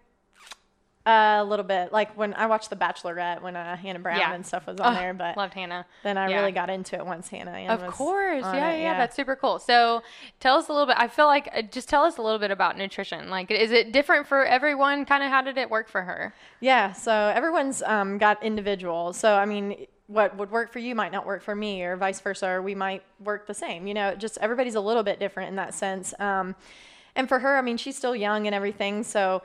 Uh, 1.10 1.42
a 1.42 1.44
little 1.44 1.66
bit 1.66 1.92
like 1.92 2.16
when 2.16 2.34
I 2.36 2.46
watched 2.46 2.70
The 2.70 2.76
Bachelorette 2.76 3.42
when 3.42 3.56
uh, 3.56 3.76
Hannah 3.76 3.98
Brown 4.00 4.20
Yeah. 4.20 4.34
and 4.34 4.46
stuff 4.46 4.68
was 4.68 4.80
on 4.80 4.94
Oh, 4.94 5.00
there, 5.00 5.14
but 5.14 5.36
loved 5.38 5.56
Hannah. 5.56 5.86
then 6.04 6.18
I 6.18 6.30
Yeah. 6.30 6.40
really 6.40 6.52
got 6.52 6.70
into 6.70 6.96
it 6.98 7.06
once 7.06 7.30
Hannah. 7.30 7.52
Ann 7.52 7.72
Of 7.72 7.88
course. 7.88 8.44
Yeah, 8.44 8.72
it, 8.72 8.82
yeah, 8.82 8.98
that's 8.98 9.16
super 9.16 9.36
cool. 9.36 9.58
So 9.58 10.04
tell 10.40 10.58
us 10.58 10.70
a 10.70 10.72
little 10.72 10.86
bit. 10.86 10.98
I 11.00 11.08
feel 11.08 11.26
like 11.26 11.50
uh, 11.52 11.64
just 11.64 11.90
tell 11.90 12.04
us 12.04 12.18
a 12.18 12.22
little 12.22 12.38
bit 12.38 12.52
about 12.52 12.78
nutrition. 12.78 13.30
Like, 13.30 13.50
is 13.50 13.72
it 13.72 13.92
different 13.92 14.28
for 14.28 14.46
everyone? 14.46 15.06
Kind 15.06 15.24
of 15.24 15.30
how 15.32 15.42
did 15.42 15.58
it 15.58 15.70
work 15.70 15.88
for 15.90 16.04
her? 16.04 16.34
Yeah, 16.60 16.92
so 16.92 17.12
everyone's 17.12 17.82
um, 17.84 18.18
got 18.20 18.44
individual. 18.44 19.14
So 19.14 19.34
I 19.34 19.46
mean, 19.46 19.88
what 20.06 20.36
would 20.38 20.52
work 20.52 20.72
for 20.72 20.80
you 20.80 20.94
might 20.96 21.12
not 21.12 21.26
work 21.26 21.42
for 21.42 21.56
me, 21.56 21.82
or 21.84 21.96
vice 21.96 22.20
versa, 22.20 22.48
or 22.48 22.62
we 22.62 22.76
might 22.76 23.02
work 23.24 23.48
the 23.48 23.54
same. 23.56 23.88
You 23.88 23.94
know, 23.96 24.14
just 24.16 24.38
everybody's 24.42 24.76
a 24.76 24.82
little 24.82 25.04
bit 25.04 25.20
different 25.20 25.50
in 25.50 25.56
that 25.56 25.74
sense. 25.74 26.14
Um, 26.20 26.56
and 27.16 27.28
for 27.28 27.40
her, 27.40 27.58
I 27.58 27.62
mean, 27.62 27.78
she's 27.78 27.98
still 27.98 28.16
young 28.16 28.46
and 28.46 28.54
everything, 28.56 29.04
so 29.04 29.42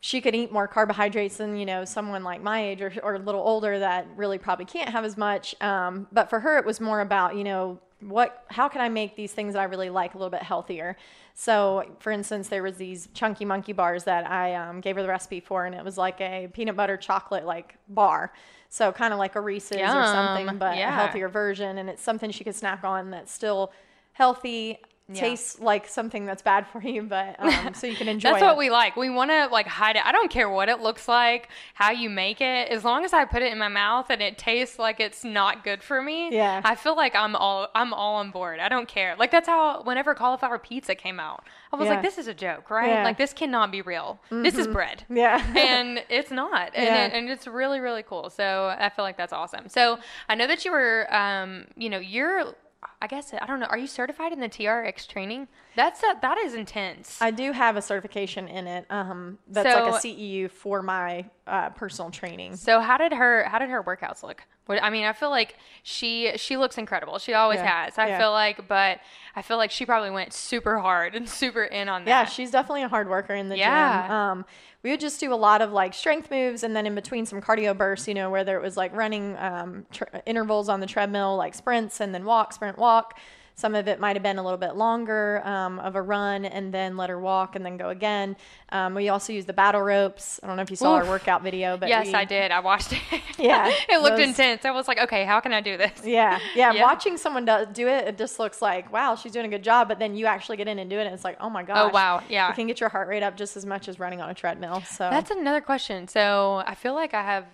she 0.00 0.20
could 0.20 0.34
eat 0.34 0.50
more 0.50 0.66
carbohydrates 0.66 1.36
than 1.36 1.56
you 1.56 1.66
know 1.66 1.84
someone 1.84 2.24
like 2.24 2.42
my 2.42 2.64
age 2.64 2.80
or, 2.80 2.92
or 3.02 3.14
a 3.14 3.18
little 3.18 3.42
older 3.42 3.78
that 3.78 4.06
really 4.16 4.38
probably 4.38 4.64
can't 4.64 4.88
have 4.88 5.04
as 5.04 5.16
much. 5.16 5.54
Um, 5.60 6.06
but 6.12 6.30
for 6.30 6.40
her, 6.40 6.58
it 6.58 6.64
was 6.64 6.80
more 6.80 7.00
about 7.00 7.36
you 7.36 7.44
know 7.44 7.78
what 8.00 8.44
how 8.48 8.66
can 8.68 8.80
I 8.80 8.88
make 8.88 9.14
these 9.14 9.32
things 9.32 9.52
that 9.52 9.60
I 9.60 9.64
really 9.64 9.90
like 9.90 10.14
a 10.14 10.18
little 10.18 10.30
bit 10.30 10.42
healthier. 10.42 10.96
So, 11.34 11.84
for 12.00 12.10
instance, 12.12 12.48
there 12.48 12.62
was 12.62 12.76
these 12.76 13.08
chunky 13.14 13.44
monkey 13.44 13.72
bars 13.72 14.04
that 14.04 14.30
I 14.30 14.54
um, 14.54 14.80
gave 14.80 14.96
her 14.96 15.02
the 15.02 15.08
recipe 15.08 15.40
for, 15.40 15.64
and 15.66 15.74
it 15.74 15.84
was 15.84 15.96
like 15.98 16.20
a 16.20 16.48
peanut 16.52 16.76
butter 16.76 16.96
chocolate 16.96 17.44
like 17.44 17.76
bar. 17.88 18.32
So 18.68 18.92
kind 18.92 19.12
of 19.12 19.18
like 19.18 19.34
a 19.36 19.40
Reese's 19.40 19.72
or 19.94 20.04
something, 20.04 20.58
but 20.58 20.76
Yeah. 20.76 20.90
a 20.90 20.92
healthier 20.92 21.28
version, 21.28 21.78
and 21.78 21.90
it's 21.90 22.02
something 22.02 22.30
she 22.30 22.44
could 22.44 22.54
snack 22.54 22.84
on 22.84 23.10
that's 23.10 23.32
still 23.32 23.72
healthy. 24.12 24.78
Yeah. 25.12 25.20
Tastes 25.20 25.58
like 25.58 25.88
something 25.88 26.24
that's 26.24 26.42
bad 26.42 26.66
for 26.68 26.80
you, 26.80 27.02
but 27.02 27.34
um, 27.40 27.74
so 27.74 27.86
you 27.86 27.96
can 27.96 28.06
enjoy 28.08 28.30
That's 28.30 28.42
it. 28.42 28.46
what 28.46 28.56
we 28.56 28.70
like. 28.70 28.96
We 28.96 29.10
want 29.10 29.30
to 29.32 29.48
like 29.48 29.66
hide 29.66 29.96
it. 29.96 30.06
I 30.06 30.12
don't 30.12 30.30
care 30.30 30.48
what 30.48 30.68
it 30.68 30.80
looks 30.80 31.08
like, 31.08 31.48
how 31.74 31.90
you 31.90 32.08
make 32.08 32.40
it, 32.40 32.68
as 32.70 32.84
long 32.84 33.04
as 33.04 33.12
I 33.12 33.24
put 33.24 33.42
it 33.42 33.52
in 33.52 33.58
my 33.58 33.68
mouth 33.68 34.06
and 34.10 34.22
it 34.22 34.38
tastes 34.38 34.78
like 34.78 35.00
it's 35.00 35.24
not 35.24 35.64
good 35.64 35.82
for 35.82 36.00
me. 36.00 36.32
Yeah. 36.32 36.60
I 36.64 36.76
feel 36.76 36.94
like 36.94 37.14
I'm 37.16 37.34
all 37.34 37.68
I'm 37.74 37.92
all 37.92 38.16
on 38.16 38.30
board. 38.30 38.60
I 38.60 38.68
don't 38.68 38.86
care. 38.86 39.16
Like 39.18 39.30
that's 39.32 39.48
how 39.48 39.82
whenever 39.82 40.14
cauliflower 40.14 40.58
pizza 40.58 40.94
came 40.94 41.18
out, 41.18 41.42
I 41.72 41.76
was 41.76 41.86
Yeah. 41.86 41.94
like, 41.94 42.02
this 42.02 42.16
is 42.18 42.28
a 42.28 42.34
joke, 42.34 42.70
right? 42.70 42.88
Yeah. 42.88 42.94
Mm-hmm. 42.96 43.04
Like 43.04 43.18
this 43.18 43.32
cannot 43.32 43.72
be 43.72 43.82
real. 43.82 44.20
This 44.30 44.56
is 44.56 44.68
bread. 44.68 45.04
Yeah. 45.10 45.44
and 45.56 46.04
it's 46.08 46.30
not 46.30 46.70
and, 46.74 46.84
Yeah. 46.86 47.06
it, 47.06 47.12
and 47.14 47.28
it's 47.28 47.46
really 47.46 47.80
really 47.80 48.02
cool 48.02 48.30
so 48.30 48.74
i 48.78 48.88
feel 48.88 49.04
like 49.04 49.16
that's 49.16 49.32
awesome 49.32 49.68
so 49.68 49.98
i 50.28 50.34
know 50.34 50.46
that 50.46 50.64
you 50.64 50.70
were 50.70 51.06
um 51.14 51.64
you 51.76 51.88
know 51.90 51.98
you're 51.98 52.54
i 53.02 53.06
guess 53.06 53.32
i 53.40 53.46
don't 53.46 53.60
know 53.60 53.66
are 53.66 53.78
you 53.78 53.86
certified 53.86 54.32
in 54.32 54.40
the 54.40 54.48
trx 54.48 55.06
training 55.06 55.48
that's 55.76 56.02
a, 56.02 56.16
that 56.20 56.36
is 56.38 56.54
intense 56.54 57.18
I 57.22 57.30
do 57.30 57.52
have 57.52 57.76
a 57.76 57.82
certification 57.82 58.48
in 58.48 58.66
it. 58.66 58.86
Um, 58.90 59.38
that's 59.48 59.72
like 59.72 59.86
a 59.86 59.96
CEU 59.96 60.50
for 60.50 60.82
my 60.82 61.24
uh, 61.46 61.70
personal 61.70 62.10
training. 62.10 62.56
so 62.56 62.80
how 62.80 62.98
did 62.98 63.12
her 63.12 63.44
how 63.44 63.58
did 63.58 63.70
her 63.70 63.82
workouts 63.82 64.22
look 64.22 64.42
what, 64.66 64.82
i 64.82 64.90
mean 64.90 65.04
i 65.04 65.12
feel 65.12 65.30
like 65.30 65.56
she 65.82 66.32
she 66.36 66.56
looks 66.56 66.76
incredible 66.78 67.18
she 67.18 67.32
always 67.34 67.58
Yeah. 67.60 67.84
has 67.84 67.98
i 67.98 68.08
Yeah. 68.08 68.18
feel 68.18 68.32
like 68.32 68.68
but 68.68 68.98
i 69.36 69.42
feel 69.42 69.56
like 69.56 69.70
she 69.70 69.86
probably 69.86 70.10
went 70.10 70.32
super 70.32 70.78
hard 70.78 71.14
and 71.14 71.28
super 71.28 71.62
in 71.64 71.88
on 71.88 72.06
Yeah, 72.06 72.24
she's 72.24 72.50
definitely 72.50 72.82
a 72.82 72.88
hard 72.88 73.08
worker 73.08 73.34
in 73.34 73.48
the 73.48 73.56
Yeah. 73.56 74.02
gym. 74.02 74.10
Um, 74.12 74.44
we 74.82 74.90
would 74.90 75.00
just 75.00 75.20
do 75.20 75.32
a 75.32 75.36
lot 75.36 75.62
of 75.62 75.72
like 75.72 75.94
strength 75.94 76.30
moves, 76.30 76.62
and 76.62 76.74
then 76.74 76.86
in 76.86 76.94
between 76.94 77.26
some 77.26 77.40
cardio 77.40 77.76
bursts. 77.76 78.08
You 78.08 78.14
know, 78.14 78.30
whether 78.30 78.56
it 78.56 78.62
was 78.62 78.76
like 78.76 78.94
running 78.94 79.36
um, 79.38 79.86
tr- 79.92 80.04
intervals 80.26 80.68
on 80.68 80.80
the 80.80 80.86
treadmill, 80.86 81.36
like 81.36 81.54
sprints, 81.54 82.00
and 82.00 82.14
then 82.14 82.24
walk, 82.24 82.52
sprint, 82.52 82.78
walk. 82.78 83.18
Some 83.60 83.74
of 83.74 83.86
it 83.88 84.00
might 84.00 84.16
have 84.16 84.22
been 84.22 84.38
a 84.38 84.42
little 84.42 84.58
bit 84.58 84.74
longer 84.74 85.42
um, 85.46 85.78
of 85.80 85.94
a 85.96 86.02
run, 86.02 86.44
and 86.46 86.72
then 86.72 86.96
let 86.96 87.10
her 87.10 87.18
walk, 87.20 87.56
and 87.56 87.64
then 87.64 87.76
go 87.76 87.90
again. 87.90 88.36
Um, 88.70 88.94
we 88.94 89.10
also 89.10 89.32
use 89.32 89.44
the 89.44 89.52
battle 89.52 89.82
ropes. 89.82 90.40
I 90.42 90.46
don't 90.46 90.56
know 90.56 90.62
if 90.62 90.70
you 90.70 90.76
saw 90.76 90.96
Oof. 90.96 91.02
our 91.04 91.08
workout 91.10 91.42
video, 91.42 91.76
but 91.76 91.88
yes 91.88 92.06
we- 92.06 92.14
i 92.14 92.24
did 92.24 92.50
i 92.52 92.60
watched 92.60 92.92
it 92.92 93.00
Yeah, 93.38 93.68
it 93.88 94.00
looked 94.00 94.16
those- 94.16 94.28
intense 94.28 94.64
i 94.64 94.70
was 94.70 94.86
like 94.88 94.98
okay 94.98 95.24
how 95.24 95.40
can 95.40 95.52
i 95.52 95.60
do 95.60 95.76
this 95.76 95.92
Yeah, 96.04 96.38
yeah, 96.54 96.72
Yeah. 96.80 96.82
Watching 96.82 97.16
someone 97.16 97.44
do, 97.44 97.66
do 97.72 97.88
it, 97.88 98.08
it 98.08 98.16
just 98.18 98.38
looks 98.38 98.62
like, 98.62 98.92
wow, 98.92 99.14
she's 99.16 99.32
doing 99.32 99.46
a 99.46 99.48
good 99.48 99.62
job. 99.64 99.88
But 99.88 99.98
then 99.98 100.14
you 100.14 100.26
actually 100.26 100.56
get 100.56 100.68
in 100.68 100.78
and 100.78 100.88
do 100.88 100.98
it, 100.98 101.04
and 101.06 101.14
it's 101.14 101.24
like, 101.24 101.36
oh 101.40 101.50
my 101.50 101.62
gosh. 101.62 101.92
wow, 101.92 102.22
yeah. 102.28 102.48
You 102.48 102.54
can 102.54 102.66
get 102.66 102.78
your 102.80 102.88
heart 102.88 103.08
rate 103.08 103.22
up 103.22 103.36
just 103.36 103.56
as 103.56 103.66
much 103.66 103.88
as 103.88 103.98
running 103.98 104.20
on 104.20 104.30
a 104.30 104.34
treadmill. 104.34 104.82
So 104.82 105.10
That's 105.10 105.30
another 105.30 105.60
question. 105.60 106.06
So 106.08 106.62
I 106.66 106.74
feel 106.74 106.94
like 106.94 107.12
I 107.14 107.22
have. 107.22 107.44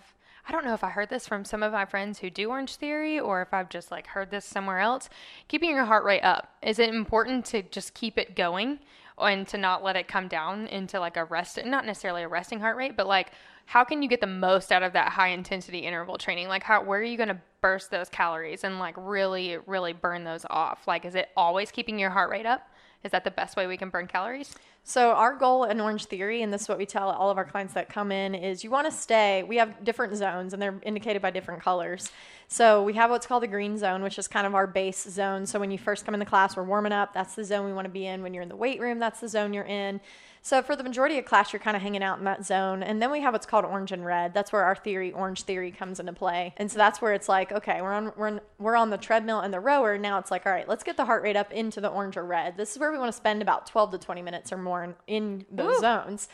I 0.48 0.52
don't 0.52 0.64
know 0.64 0.74
if 0.74 0.84
I 0.84 0.90
heard 0.90 1.08
this 1.08 1.26
from 1.26 1.44
some 1.44 1.64
of 1.64 1.72
my 1.72 1.84
friends 1.84 2.20
who 2.20 2.30
do 2.30 2.50
Orange 2.50 2.76
Theory 2.76 3.18
or 3.18 3.42
if 3.42 3.52
I've 3.52 3.68
just 3.68 3.90
like 3.90 4.06
heard 4.06 4.30
this 4.30 4.44
somewhere 4.44 4.78
else. 4.78 5.08
Keeping 5.48 5.70
your 5.70 5.86
heart 5.86 6.04
rate 6.04 6.22
up. 6.22 6.54
Is 6.62 6.78
it 6.78 6.94
important 6.94 7.44
to 7.46 7.62
just 7.62 7.94
keep 7.94 8.16
it 8.16 8.36
going 8.36 8.78
and 9.18 9.48
to 9.48 9.58
not 9.58 9.82
let 9.82 9.96
it 9.96 10.06
come 10.06 10.28
down 10.28 10.68
into 10.68 11.00
like 11.00 11.16
a 11.16 11.24
rest, 11.24 11.58
not 11.64 11.84
necessarily 11.84 12.22
a 12.22 12.28
resting 12.28 12.60
heart 12.60 12.76
rate, 12.76 12.96
but 12.96 13.08
like 13.08 13.32
how 13.64 13.82
can 13.82 14.02
you 14.02 14.08
get 14.08 14.20
the 14.20 14.26
most 14.28 14.70
out 14.70 14.84
of 14.84 14.92
that 14.92 15.08
high 15.08 15.28
intensity 15.28 15.80
interval 15.80 16.16
training? 16.16 16.46
Like 16.46 16.62
how 16.62 16.84
where 16.84 17.00
are 17.00 17.04
you 17.04 17.16
going 17.16 17.30
to 17.30 17.40
burst 17.60 17.90
those 17.90 18.08
calories 18.08 18.62
and 18.62 18.78
like 18.78 18.94
really 18.96 19.56
really 19.66 19.94
burn 19.94 20.22
those 20.22 20.46
off? 20.48 20.86
Like 20.86 21.04
is 21.04 21.16
it 21.16 21.30
always 21.36 21.72
keeping 21.72 21.98
your 21.98 22.10
heart 22.10 22.30
rate 22.30 22.46
up? 22.46 22.70
Is 23.02 23.10
that 23.10 23.24
the 23.24 23.32
best 23.32 23.56
way 23.56 23.66
we 23.66 23.76
can 23.76 23.90
burn 23.90 24.06
calories? 24.06 24.54
So 24.88 25.10
our 25.10 25.34
goal 25.34 25.64
in 25.64 25.80
Orange 25.80 26.04
Theory, 26.04 26.42
and 26.42 26.52
this 26.52 26.62
is 26.62 26.68
what 26.68 26.78
we 26.78 26.86
tell 26.86 27.10
all 27.10 27.28
of 27.28 27.38
our 27.38 27.44
clients 27.44 27.74
that 27.74 27.88
come 27.88 28.12
in, 28.12 28.36
is 28.36 28.62
you 28.62 28.70
want 28.70 28.88
to 28.88 28.96
stay. 28.96 29.42
We 29.42 29.56
have 29.56 29.82
different 29.82 30.14
zones, 30.14 30.52
and 30.52 30.62
they're 30.62 30.78
indicated 30.84 31.20
by 31.20 31.32
different 31.32 31.60
colors. 31.60 32.12
So 32.46 32.84
we 32.84 32.92
have 32.92 33.10
what's 33.10 33.26
called 33.26 33.42
the 33.42 33.48
green 33.48 33.76
zone, 33.78 34.00
which 34.04 34.16
is 34.16 34.28
kind 34.28 34.46
of 34.46 34.54
our 34.54 34.68
base 34.68 35.02
zone. 35.02 35.44
So 35.44 35.58
when 35.58 35.72
you 35.72 35.76
first 35.76 36.04
come 36.04 36.14
in 36.14 36.20
the 36.20 36.24
class, 36.24 36.56
we're 36.56 36.62
warming 36.62 36.92
up. 36.92 37.12
That's 37.12 37.34
the 37.34 37.42
zone 37.42 37.66
we 37.66 37.72
want 37.72 37.86
to 37.86 37.90
be 37.90 38.06
in. 38.06 38.22
When 38.22 38.32
you're 38.32 38.44
in 38.44 38.48
the 38.48 38.54
weight 38.54 38.78
room, 38.78 39.00
that's 39.00 39.18
the 39.18 39.28
zone 39.28 39.52
you're 39.52 39.64
in. 39.64 40.00
So 40.46 40.62
for 40.62 40.76
the 40.76 40.84
majority 40.84 41.18
of 41.18 41.24
class, 41.24 41.52
you're 41.52 41.58
kind 41.58 41.76
of 41.76 41.82
hanging 41.82 42.04
out 42.04 42.18
in 42.18 42.24
that 42.26 42.46
zone. 42.46 42.84
And 42.84 43.02
then 43.02 43.10
we 43.10 43.20
have 43.20 43.34
what's 43.34 43.46
called 43.46 43.64
orange 43.64 43.90
and 43.90 44.04
red. 44.04 44.32
That's 44.32 44.52
where 44.52 44.62
our 44.62 44.76
theory, 44.76 45.10
orange 45.10 45.42
theory, 45.42 45.72
comes 45.72 45.98
into 45.98 46.12
play. 46.12 46.54
And 46.56 46.70
so 46.70 46.78
that's 46.78 47.02
where 47.02 47.14
it's 47.14 47.28
like, 47.28 47.50
okay, 47.50 47.82
we're 47.82 47.92
on 47.92 48.12
we're 48.16 48.28
on, 48.28 48.40
we're 48.60 48.76
on 48.76 48.90
the 48.90 48.96
treadmill 48.96 49.40
and 49.40 49.52
the 49.52 49.58
rower. 49.58 49.98
Now 49.98 50.20
it's 50.20 50.30
like, 50.30 50.46
all 50.46 50.52
right, 50.52 50.68
let's 50.68 50.84
get 50.84 50.96
the 50.96 51.04
heart 51.04 51.24
rate 51.24 51.34
up 51.34 51.52
into 51.52 51.80
the 51.80 51.88
orange 51.88 52.16
or 52.16 52.24
red. 52.24 52.56
This 52.56 52.70
is 52.70 52.78
where 52.78 52.92
we 52.92 52.98
want 52.98 53.08
to 53.08 53.16
spend 53.16 53.42
about 53.42 53.66
12 53.66 53.90
to 53.90 53.98
20 53.98 54.22
minutes 54.22 54.52
or 54.52 54.58
more 54.58 54.84
in, 54.84 54.94
in 55.08 55.46
those 55.50 55.80
zones. 55.80 56.28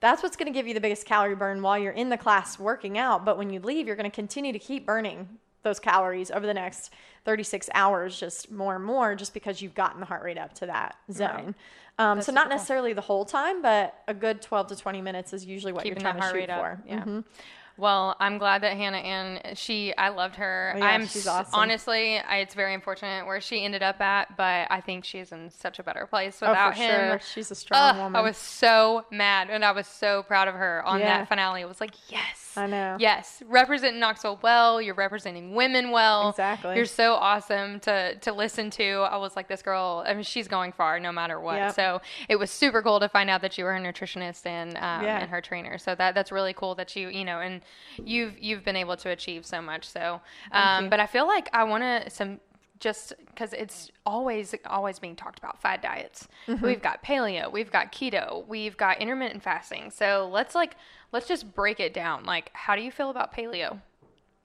That's 0.00 0.22
what's 0.22 0.38
going 0.38 0.50
to 0.50 0.58
give 0.58 0.66
you 0.66 0.72
the 0.72 0.80
biggest 0.80 1.04
calorie 1.04 1.36
burn 1.36 1.60
while 1.60 1.78
you're 1.78 1.92
in 1.92 2.08
the 2.08 2.16
class 2.16 2.58
working 2.58 2.96
out. 2.96 3.26
But 3.26 3.36
when 3.36 3.50
you 3.50 3.60
leave, 3.60 3.86
you're 3.86 3.96
going 3.96 4.10
to 4.10 4.14
continue 4.14 4.54
to 4.54 4.58
keep 4.58 4.86
burning 4.86 5.28
those 5.62 5.78
calories 5.78 6.30
over 6.30 6.46
the 6.46 6.54
next 6.54 6.90
36 7.26 7.68
hours, 7.74 8.18
just 8.18 8.50
more 8.50 8.76
and 8.76 8.84
more, 8.84 9.14
just 9.14 9.34
because 9.34 9.60
you've 9.60 9.74
gotten 9.74 10.00
the 10.00 10.06
heart 10.06 10.22
rate 10.22 10.38
up 10.38 10.54
to 10.54 10.66
that 10.66 10.96
zone. 11.12 11.54
Um, 11.98 12.22
so 12.22 12.30
not 12.32 12.44
cool. 12.44 12.56
necessarily 12.56 12.92
the 12.92 13.00
whole 13.00 13.24
time, 13.24 13.60
but 13.60 13.94
a 14.06 14.14
good 14.14 14.40
12 14.40 14.68
to 14.68 14.76
20 14.76 15.02
minutes 15.02 15.32
is 15.32 15.44
usually 15.44 15.72
what 15.72 15.82
Keeping 15.82 16.02
you're 16.02 16.12
trying 16.12 16.20
to 16.20 16.38
shoot 16.40 16.48
for. 16.48 16.80
Yeah. 16.86 17.04
Mhm. 17.04 17.24
Well, 17.78 18.16
I'm 18.18 18.38
glad 18.38 18.62
that 18.64 18.76
Hannah 18.76 18.98
Ann, 18.98 19.54
she, 19.54 19.96
I 19.96 20.08
loved 20.08 20.34
her. 20.36 20.72
Oh, 20.74 20.78
yeah, 20.78 20.84
I'm 20.86 21.06
she's 21.06 21.26
awesome. 21.28 21.54
honestly, 21.54 22.18
I, 22.18 22.38
it's 22.38 22.54
very 22.54 22.74
unfortunate 22.74 23.24
where 23.24 23.40
she 23.40 23.64
ended 23.64 23.82
up 23.84 24.00
at, 24.00 24.36
but 24.36 24.66
I 24.70 24.80
think 24.80 25.04
she's 25.04 25.30
in 25.30 25.48
such 25.50 25.78
a 25.78 25.84
better 25.84 26.04
place 26.06 26.40
without 26.40 26.72
Oh, 26.72 26.72
for 26.72 26.76
him. 26.76 26.90
sure. 26.90 27.20
She's 27.32 27.50
a 27.52 27.54
strong 27.54 27.80
Ugh, 27.80 27.96
woman. 27.96 28.16
I 28.16 28.22
was 28.22 28.36
so 28.36 29.04
mad 29.12 29.48
and 29.50 29.64
I 29.64 29.70
was 29.70 29.86
so 29.86 30.24
proud 30.24 30.48
of 30.48 30.54
her 30.54 30.82
on 30.84 30.98
Yeah. 30.98 31.18
that 31.18 31.28
finale. 31.28 31.60
It 31.60 31.68
was 31.68 31.80
like, 31.80 31.94
yes. 32.08 32.52
I 32.56 32.66
know. 32.66 32.96
Yes. 32.98 33.40
Representing 33.46 34.00
Knoxville 34.00 34.40
well. 34.42 34.82
You're 34.82 34.94
representing 34.96 35.54
women 35.54 35.92
well. 35.92 36.30
Exactly. 36.30 36.74
You're 36.74 36.84
so 36.86 37.14
awesome 37.14 37.78
to, 37.80 38.16
to 38.16 38.32
listen 38.32 38.70
to. 38.70 39.06
I 39.08 39.16
was 39.18 39.36
like, 39.36 39.46
this 39.46 39.62
girl, 39.62 40.02
I 40.04 40.14
mean, 40.14 40.24
she's 40.24 40.48
going 40.48 40.72
far 40.72 40.98
no 40.98 41.12
matter 41.12 41.38
what. 41.38 41.54
Yep. 41.56 41.74
So 41.76 42.00
it 42.28 42.34
was 42.36 42.50
super 42.50 42.82
cool 42.82 42.98
to 42.98 43.08
find 43.08 43.30
out 43.30 43.42
that 43.42 43.56
you 43.56 43.62
were 43.64 43.76
a 43.76 43.80
nutritionist 43.80 44.44
and, 44.46 44.70
um, 44.78 45.04
Yeah. 45.04 45.20
and 45.20 45.30
her 45.30 45.40
trainer. 45.40 45.78
So 45.78 45.94
that, 45.94 46.16
that's 46.16 46.32
really 46.32 46.52
cool 46.52 46.74
that 46.74 46.96
you, 46.96 47.08
you 47.10 47.24
know, 47.24 47.38
and 47.38 47.60
you've, 48.04 48.38
you've 48.38 48.64
been 48.64 48.76
able 48.76 48.96
to 48.98 49.10
achieve 49.10 49.44
so 49.46 49.60
much. 49.60 49.88
So, 49.88 50.20
um, 50.52 50.88
but 50.88 51.00
I 51.00 51.06
feel 51.06 51.26
like 51.26 51.48
I 51.52 51.64
want 51.64 51.82
to, 51.82 52.10
some, 52.10 52.40
just 52.80 53.12
because 53.26 53.52
it's 53.54 53.90
always 54.06 54.54
always 54.66 55.00
being 55.00 55.16
talked 55.16 55.38
about 55.40 55.60
fad 55.60 55.80
diets 55.80 56.28
Mm-hmm. 56.46 56.64
we've 56.64 56.80
got 56.80 57.02
paleo 57.02 57.50
we've 57.50 57.72
got 57.72 57.90
keto 57.90 58.46
we've 58.46 58.76
got 58.76 59.00
intermittent 59.00 59.42
fasting 59.42 59.90
so 59.90 60.30
let's 60.32 60.54
like 60.54 60.76
let's 61.10 61.26
just 61.26 61.52
break 61.56 61.80
it 61.80 61.92
down 61.92 62.24
like 62.24 62.50
how 62.52 62.76
do 62.76 62.82
you 62.82 62.92
feel 62.92 63.10
about 63.10 63.34
paleo 63.34 63.80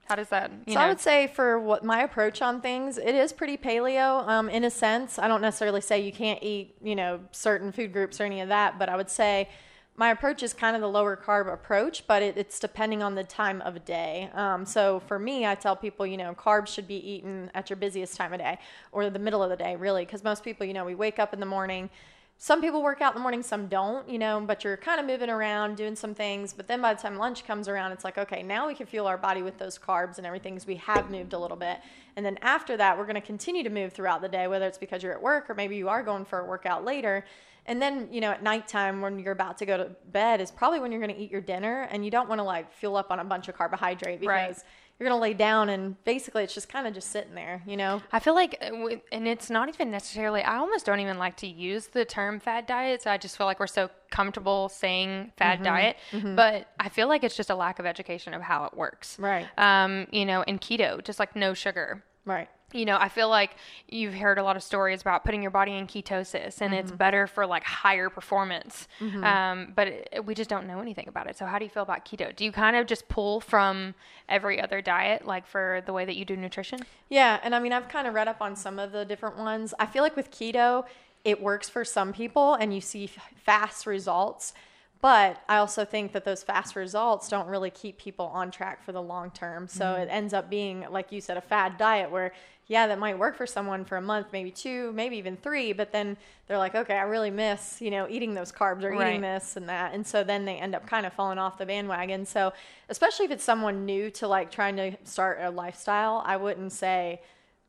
how 0.05 0.15
does 0.15 0.29
that 0.29 0.51
you 0.65 0.73
So 0.73 0.79
know 0.79 0.85
I 0.85 0.89
would 0.89 0.99
say 0.99 1.27
for 1.27 1.59
what 1.59 1.83
my 1.83 2.01
approach 2.01 2.41
on 2.41 2.59
things, 2.59 2.97
it 2.97 3.13
is 3.15 3.31
pretty 3.31 3.55
paleo 3.55 4.27
um, 4.27 4.49
in 4.49 4.63
a 4.63 4.69
sense. 4.71 5.17
I 5.19 5.27
don't 5.27 5.41
necessarily 5.41 5.79
say 5.81 6.01
you 6.01 6.11
can't 6.11 6.41
eat, 6.43 6.75
you 6.83 6.95
know, 6.95 7.19
certain 7.31 7.71
food 7.71 7.93
groups 7.93 8.19
or 8.19 8.25
any 8.25 8.41
of 8.41 8.49
that, 8.49 8.77
but 8.79 8.89
I 8.89 8.97
would 8.97 9.09
say 9.09 9.47
my 9.95 10.09
approach 10.09 10.41
is 10.41 10.53
kind 10.53 10.75
of 10.75 10.81
the 10.81 10.89
lower 10.89 11.15
carb 11.15 11.51
approach, 11.51 12.07
but 12.07 12.23
it, 12.23 12.35
it's 12.35 12.59
depending 12.59 13.03
on 13.03 13.13
the 13.13 13.23
time 13.23 13.61
of 13.61 13.85
day. 13.85 14.29
Um, 14.33 14.65
so 14.65 15.01
for 15.01 15.19
me, 15.19 15.45
I 15.45 15.53
tell 15.53 15.75
people, 15.75 16.05
you 16.07 16.17
know, 16.17 16.33
carbs 16.33 16.67
should 16.67 16.87
be 16.87 16.95
eaten 16.95 17.51
at 17.53 17.69
your 17.69 17.77
busiest 17.77 18.17
time 18.17 18.33
of 18.33 18.39
day 18.39 18.57
or 18.91 19.09
the 19.11 19.19
middle 19.19 19.43
of 19.43 19.51
the 19.51 19.55
day, 19.55 19.75
really, 19.75 20.03
because 20.03 20.23
most 20.23 20.43
people, 20.43 20.65
you 20.65 20.73
know, 20.73 20.83
we 20.83 20.95
wake 20.95 21.19
up 21.19 21.31
in 21.33 21.39
the 21.39 21.45
morning. 21.45 21.91
Some 22.39 22.59
people 22.59 22.81
work 22.81 23.01
out 23.01 23.13
in 23.13 23.19
the 23.19 23.21
morning, 23.21 23.43
some 23.43 23.67
don't, 23.67 24.09
you 24.09 24.17
know, 24.17 24.41
but 24.41 24.63
you're 24.63 24.75
kind 24.75 24.99
of 24.99 25.05
moving 25.05 25.29
around, 25.29 25.77
doing 25.77 25.95
some 25.95 26.15
things. 26.15 26.53
But 26.53 26.67
then 26.67 26.81
by 26.81 26.95
the 26.95 27.01
time 27.01 27.15
lunch 27.15 27.45
comes 27.45 27.67
around, 27.67 27.91
it's 27.91 28.03
like, 28.03 28.17
okay, 28.17 28.41
now 28.41 28.67
we 28.67 28.73
can 28.73 28.87
fuel 28.87 29.05
our 29.05 29.17
body 29.17 29.43
with 29.43 29.59
those 29.59 29.77
carbs 29.77 30.17
and 30.17 30.25
everything 30.25 30.55
because 30.55 30.67
we 30.67 30.75
have 30.77 31.11
moved 31.11 31.33
a 31.33 31.39
little 31.39 31.55
bit. 31.55 31.77
And 32.15 32.25
then 32.25 32.39
after 32.41 32.75
that, 32.77 32.97
we're 32.97 33.05
going 33.05 33.15
to 33.15 33.21
continue 33.21 33.63
to 33.63 33.69
move 33.69 33.93
throughout 33.93 34.21
the 34.21 34.27
day, 34.27 34.47
whether 34.47 34.65
it's 34.65 34.79
because 34.79 35.03
you're 35.03 35.13
at 35.13 35.21
work 35.21 35.49
or 35.49 35.53
maybe 35.53 35.75
you 35.77 35.87
are 35.87 36.01
going 36.01 36.25
for 36.25 36.39
a 36.39 36.45
workout 36.45 36.83
later. 36.83 37.23
And 37.65 37.81
then, 37.81 38.09
you 38.11 38.19
know, 38.21 38.31
at 38.31 38.43
nighttime 38.43 39.01
when 39.01 39.19
you're 39.19 39.31
about 39.33 39.57
to 39.59 39.65
go 39.65 39.77
to 39.77 39.89
bed 40.11 40.41
is 40.41 40.51
probably 40.51 40.79
when 40.79 40.91
you're 40.91 41.01
going 41.01 41.13
to 41.15 41.19
eat 41.21 41.31
your 41.31 41.41
dinner 41.41 41.87
and 41.91 42.03
you 42.03 42.11
don't 42.11 42.27
want 42.27 42.39
to 42.39 42.43
like 42.43 42.71
fuel 42.73 42.97
up 42.97 43.11
on 43.11 43.19
a 43.19 43.23
bunch 43.23 43.47
of 43.47 43.55
carbohydrate 43.55 44.19
because 44.19 44.27
Right. 44.27 44.57
you're 44.99 45.07
going 45.09 45.17
to 45.17 45.21
lay 45.21 45.33
down 45.33 45.69
and 45.69 46.01
basically 46.03 46.43
it's 46.43 46.53
just 46.53 46.67
kind 46.67 46.87
of 46.87 46.93
just 46.93 47.09
sitting 47.11 47.33
there, 47.35 47.63
you 47.65 47.77
know? 47.77 48.01
I 48.11 48.19
feel 48.19 48.35
like, 48.35 48.57
uh, 48.61 48.95
and 49.13 49.27
it's 49.29 49.49
not 49.49 49.69
even 49.69 49.91
necessarily, 49.91 50.41
I 50.43 50.57
almost 50.57 50.85
don't 50.85 50.99
even 50.99 51.17
like 51.17 51.37
to 51.37 51.47
use 51.47 51.87
the 51.87 52.03
term 52.03 52.41
fad 52.41 52.65
diets. 52.65 53.07
I 53.07 53.17
just 53.17 53.37
feel 53.37 53.47
like 53.47 53.61
we're 53.61 53.67
so 53.67 53.89
comfortable 54.11 54.67
saying 54.67 55.31
fad 55.37 55.59
Mm-hmm. 55.59 55.63
diet, 55.63 55.97
but 56.35 56.67
I 56.79 56.89
feel 56.89 57.07
like 57.07 57.23
it's 57.23 57.35
just 57.37 57.49
a 57.49 57.55
lack 57.55 57.79
of 57.79 57.85
education 57.85 58.33
of 58.33 58.41
how 58.41 58.65
it 58.65 58.73
works. 58.75 59.17
Right. 59.17 59.47
Um, 59.57 60.07
you 60.11 60.25
know, 60.25 60.41
in 60.41 60.59
keto, 60.59 61.01
just 61.03 61.17
like 61.17 61.33
no 61.35 61.53
sugar. 61.53 62.03
Right. 62.25 62.49
You 62.73 62.85
know, 62.85 62.97
I 62.99 63.09
feel 63.09 63.29
like 63.29 63.55
you've 63.87 64.13
heard 64.13 64.37
a 64.37 64.43
lot 64.43 64.55
of 64.55 64.63
stories 64.63 65.01
about 65.01 65.23
putting 65.23 65.41
your 65.41 65.51
body 65.51 65.73
in 65.73 65.87
ketosis 65.87 66.61
and 66.61 66.73
it's 66.73 66.89
mm-hmm. 66.89 66.97
better 66.97 67.27
for 67.27 67.45
like 67.45 67.63
higher 67.63 68.09
performance. 68.09 68.87
Mm-hmm. 68.99 69.23
Um, 69.23 69.73
but 69.75 69.87
it, 69.87 70.25
we 70.25 70.35
just 70.35 70.49
don't 70.49 70.67
know 70.67 70.79
anything 70.79 71.07
about 71.07 71.27
it. 71.27 71.37
So, 71.37 71.45
how 71.45 71.59
do 71.59 71.65
you 71.65 71.69
feel 71.69 71.83
about 71.83 72.05
keto? 72.05 72.35
Do 72.35 72.45
you 72.45 72.51
kind 72.51 72.75
of 72.75 72.87
just 72.87 73.07
pull 73.07 73.39
from 73.39 73.95
every 74.29 74.61
other 74.61 74.81
diet, 74.81 75.25
like 75.25 75.45
for 75.47 75.81
the 75.85 75.93
way 75.93 76.05
that 76.05 76.15
you 76.15 76.25
do 76.25 76.35
nutrition? 76.35 76.79
Yeah, 77.09 77.39
and 77.43 77.53
I 77.53 77.59
mean, 77.59 77.73
I've 77.73 77.89
kind 77.89 78.07
of 78.07 78.13
read 78.13 78.27
up 78.27 78.41
on 78.41 78.55
some 78.55 78.79
of 78.79 78.91
the 78.91 79.05
different 79.05 79.37
ones. 79.37 79.73
I 79.79 79.85
feel 79.85 80.03
like 80.03 80.15
with 80.15 80.31
keto, 80.31 80.85
it 81.23 81.41
works 81.41 81.69
for 81.69 81.85
some 81.85 82.13
people 82.13 82.55
and 82.55 82.73
you 82.73 82.81
see 82.81 83.05
f- 83.05 83.31
fast 83.35 83.85
results. 83.85 84.53
But 85.01 85.41
I 85.49 85.57
also 85.57 85.83
think 85.83 86.13
that 86.13 86.23
those 86.23 86.43
fast 86.43 86.77
results 86.77 87.27
don't 87.27 87.47
really 87.47 87.69
keep 87.69 87.97
people 87.97 88.27
on 88.27 88.51
track 88.51 88.81
for 88.81 88.93
the 88.93 89.01
long 89.01 89.31
term. 89.31 89.67
So 89.67 89.83
mm-hmm. 89.83 90.03
it 90.03 90.07
ends 90.09 90.33
up 90.33 90.49
being, 90.49 90.85
like 90.89 91.11
you 91.11 91.19
said, 91.19 91.35
a 91.35 91.41
fad 91.41 91.77
diet 91.77 92.09
where, 92.09 92.31
yeah, 92.73 92.87
that 92.87 92.97
might 92.97 93.19
work 93.19 93.37
for 93.37 93.45
someone 93.45 93.85
for 93.85 93.97
a 93.97 94.01
month, 94.01 94.27
maybe 94.33 94.49
two, 94.49 94.91
maybe 94.93 95.15
even 95.17 95.37
three. 95.37 95.73
But 95.73 95.91
then 95.91 96.17
they're 96.47 96.57
like, 96.57 96.73
okay, 96.73 96.95
I 96.97 97.03
really 97.03 97.29
miss, 97.29 97.79
you 97.79 97.91
know, 97.91 98.07
eating 98.09 98.33
those 98.33 98.51
carbs 98.51 98.83
or 98.83 98.89
Right. 98.89 99.09
eating 99.09 99.21
this 99.21 99.55
and 99.57 99.69
that. 99.69 99.93
And 99.93 100.05
so 100.05 100.23
then 100.23 100.43
they 100.45 100.55
end 100.55 100.73
up 100.73 100.87
kind 100.87 101.05
of 101.05 101.13
falling 101.13 101.37
off 101.37 101.59
the 101.59 101.67
bandwagon. 101.67 102.25
So 102.25 102.51
especially 102.89 103.25
if 103.25 103.31
it's 103.31 103.43
someone 103.43 103.85
new 103.85 104.09
to 104.11 104.27
like 104.27 104.49
trying 104.49 104.75
to 104.77 104.97
start 105.03 105.37
a 105.39 105.51
lifestyle, 105.51 106.23
I 106.25 106.35
wouldn't 106.37 106.71
say 106.71 107.21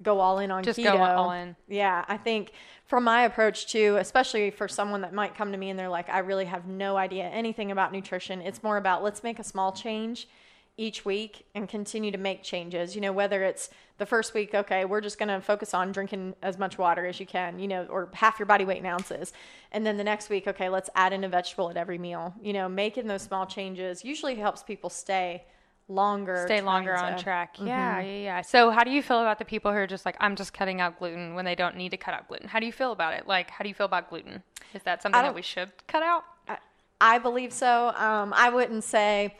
go 0.02 0.20
all 0.20 0.38
in 0.38 0.50
on 0.50 0.64
Just 0.64 0.78
keto. 0.78 0.94
go 0.94 1.02
all 1.02 1.32
in. 1.32 1.54
Yeah, 1.68 2.06
I 2.08 2.16
think 2.16 2.52
from 2.86 3.04
my 3.04 3.24
approach 3.24 3.66
too, 3.70 3.96
especially 4.00 4.50
for 4.50 4.68
someone 4.68 5.02
that 5.02 5.12
might 5.12 5.34
come 5.34 5.52
to 5.52 5.58
me 5.58 5.68
and 5.68 5.78
they're 5.78 5.90
like, 5.90 6.08
I 6.08 6.20
really 6.20 6.46
have 6.46 6.66
no 6.66 6.96
idea 6.96 7.24
anything 7.24 7.70
about 7.70 7.92
nutrition. 7.92 8.40
It's 8.40 8.62
more 8.62 8.78
about 8.78 9.02
let's 9.04 9.22
make 9.22 9.38
a 9.38 9.44
small 9.44 9.70
change 9.70 10.28
each 10.76 11.04
week 11.04 11.46
and 11.54 11.68
continue 11.68 12.10
to 12.10 12.18
make 12.18 12.42
changes. 12.42 12.94
You 12.94 13.00
know, 13.00 13.12
whether 13.12 13.44
it's 13.44 13.70
the 13.98 14.06
first 14.06 14.34
week, 14.34 14.54
okay, 14.54 14.84
we're 14.84 15.00
just 15.00 15.18
going 15.18 15.28
to 15.28 15.40
focus 15.40 15.72
on 15.72 15.92
drinking 15.92 16.34
as 16.42 16.58
much 16.58 16.78
water 16.78 17.06
as 17.06 17.20
you 17.20 17.26
can, 17.26 17.58
you 17.60 17.68
know, 17.68 17.86
or 17.88 18.08
half 18.12 18.38
your 18.40 18.46
body 18.46 18.64
weight 18.64 18.78
in 18.78 18.86
ounces. 18.86 19.32
And 19.70 19.86
then 19.86 19.96
the 19.96 20.02
next 20.04 20.30
week, 20.30 20.48
okay, 20.48 20.68
let's 20.68 20.90
add 20.96 21.12
in 21.12 21.22
a 21.22 21.28
vegetable 21.28 21.70
at 21.70 21.76
every 21.76 21.98
meal. 21.98 22.34
You 22.42 22.52
know, 22.52 22.68
making 22.68 23.06
those 23.06 23.22
small 23.22 23.46
changes 23.46 24.04
usually 24.04 24.34
helps 24.34 24.64
people 24.64 24.90
stay 24.90 25.44
longer. 25.86 26.42
Stay 26.46 26.60
longer 26.60 26.96
on 26.96 27.16
to- 27.16 27.22
track. 27.22 27.56
Yeah, 27.60 28.00
yeah, 28.00 28.16
yeah. 28.16 28.40
So, 28.42 28.70
how 28.70 28.82
do 28.82 28.90
you 28.90 29.02
feel 29.02 29.20
about 29.20 29.38
the 29.38 29.44
people 29.44 29.70
who 29.70 29.78
are 29.78 29.86
just 29.86 30.04
like, 30.04 30.16
I'm 30.18 30.34
just 30.34 30.52
cutting 30.52 30.80
out 30.80 30.98
gluten 30.98 31.34
when 31.34 31.44
they 31.44 31.54
don't 31.54 31.76
need 31.76 31.90
to 31.90 31.96
cut 31.96 32.14
out 32.14 32.26
gluten? 32.26 32.48
How 32.48 32.58
do 32.58 32.66
you 32.66 32.72
feel 32.72 32.90
about 32.90 33.14
it? 33.14 33.28
Like, 33.28 33.48
how 33.50 33.62
do 33.62 33.68
you 33.68 33.74
feel 33.74 33.86
about 33.86 34.08
gluten? 34.10 34.42
Is 34.72 34.82
that 34.82 35.02
something 35.02 35.20
that 35.22 35.34
we 35.36 35.42
should 35.42 35.70
cut 35.86 36.02
out? 36.02 36.24
I- 36.48 36.58
I 37.00 37.18
believe 37.18 37.52
so. 37.52 37.88
Um, 37.94 38.32
I 38.34 38.48
wouldn't 38.50 38.82
say. 38.82 39.36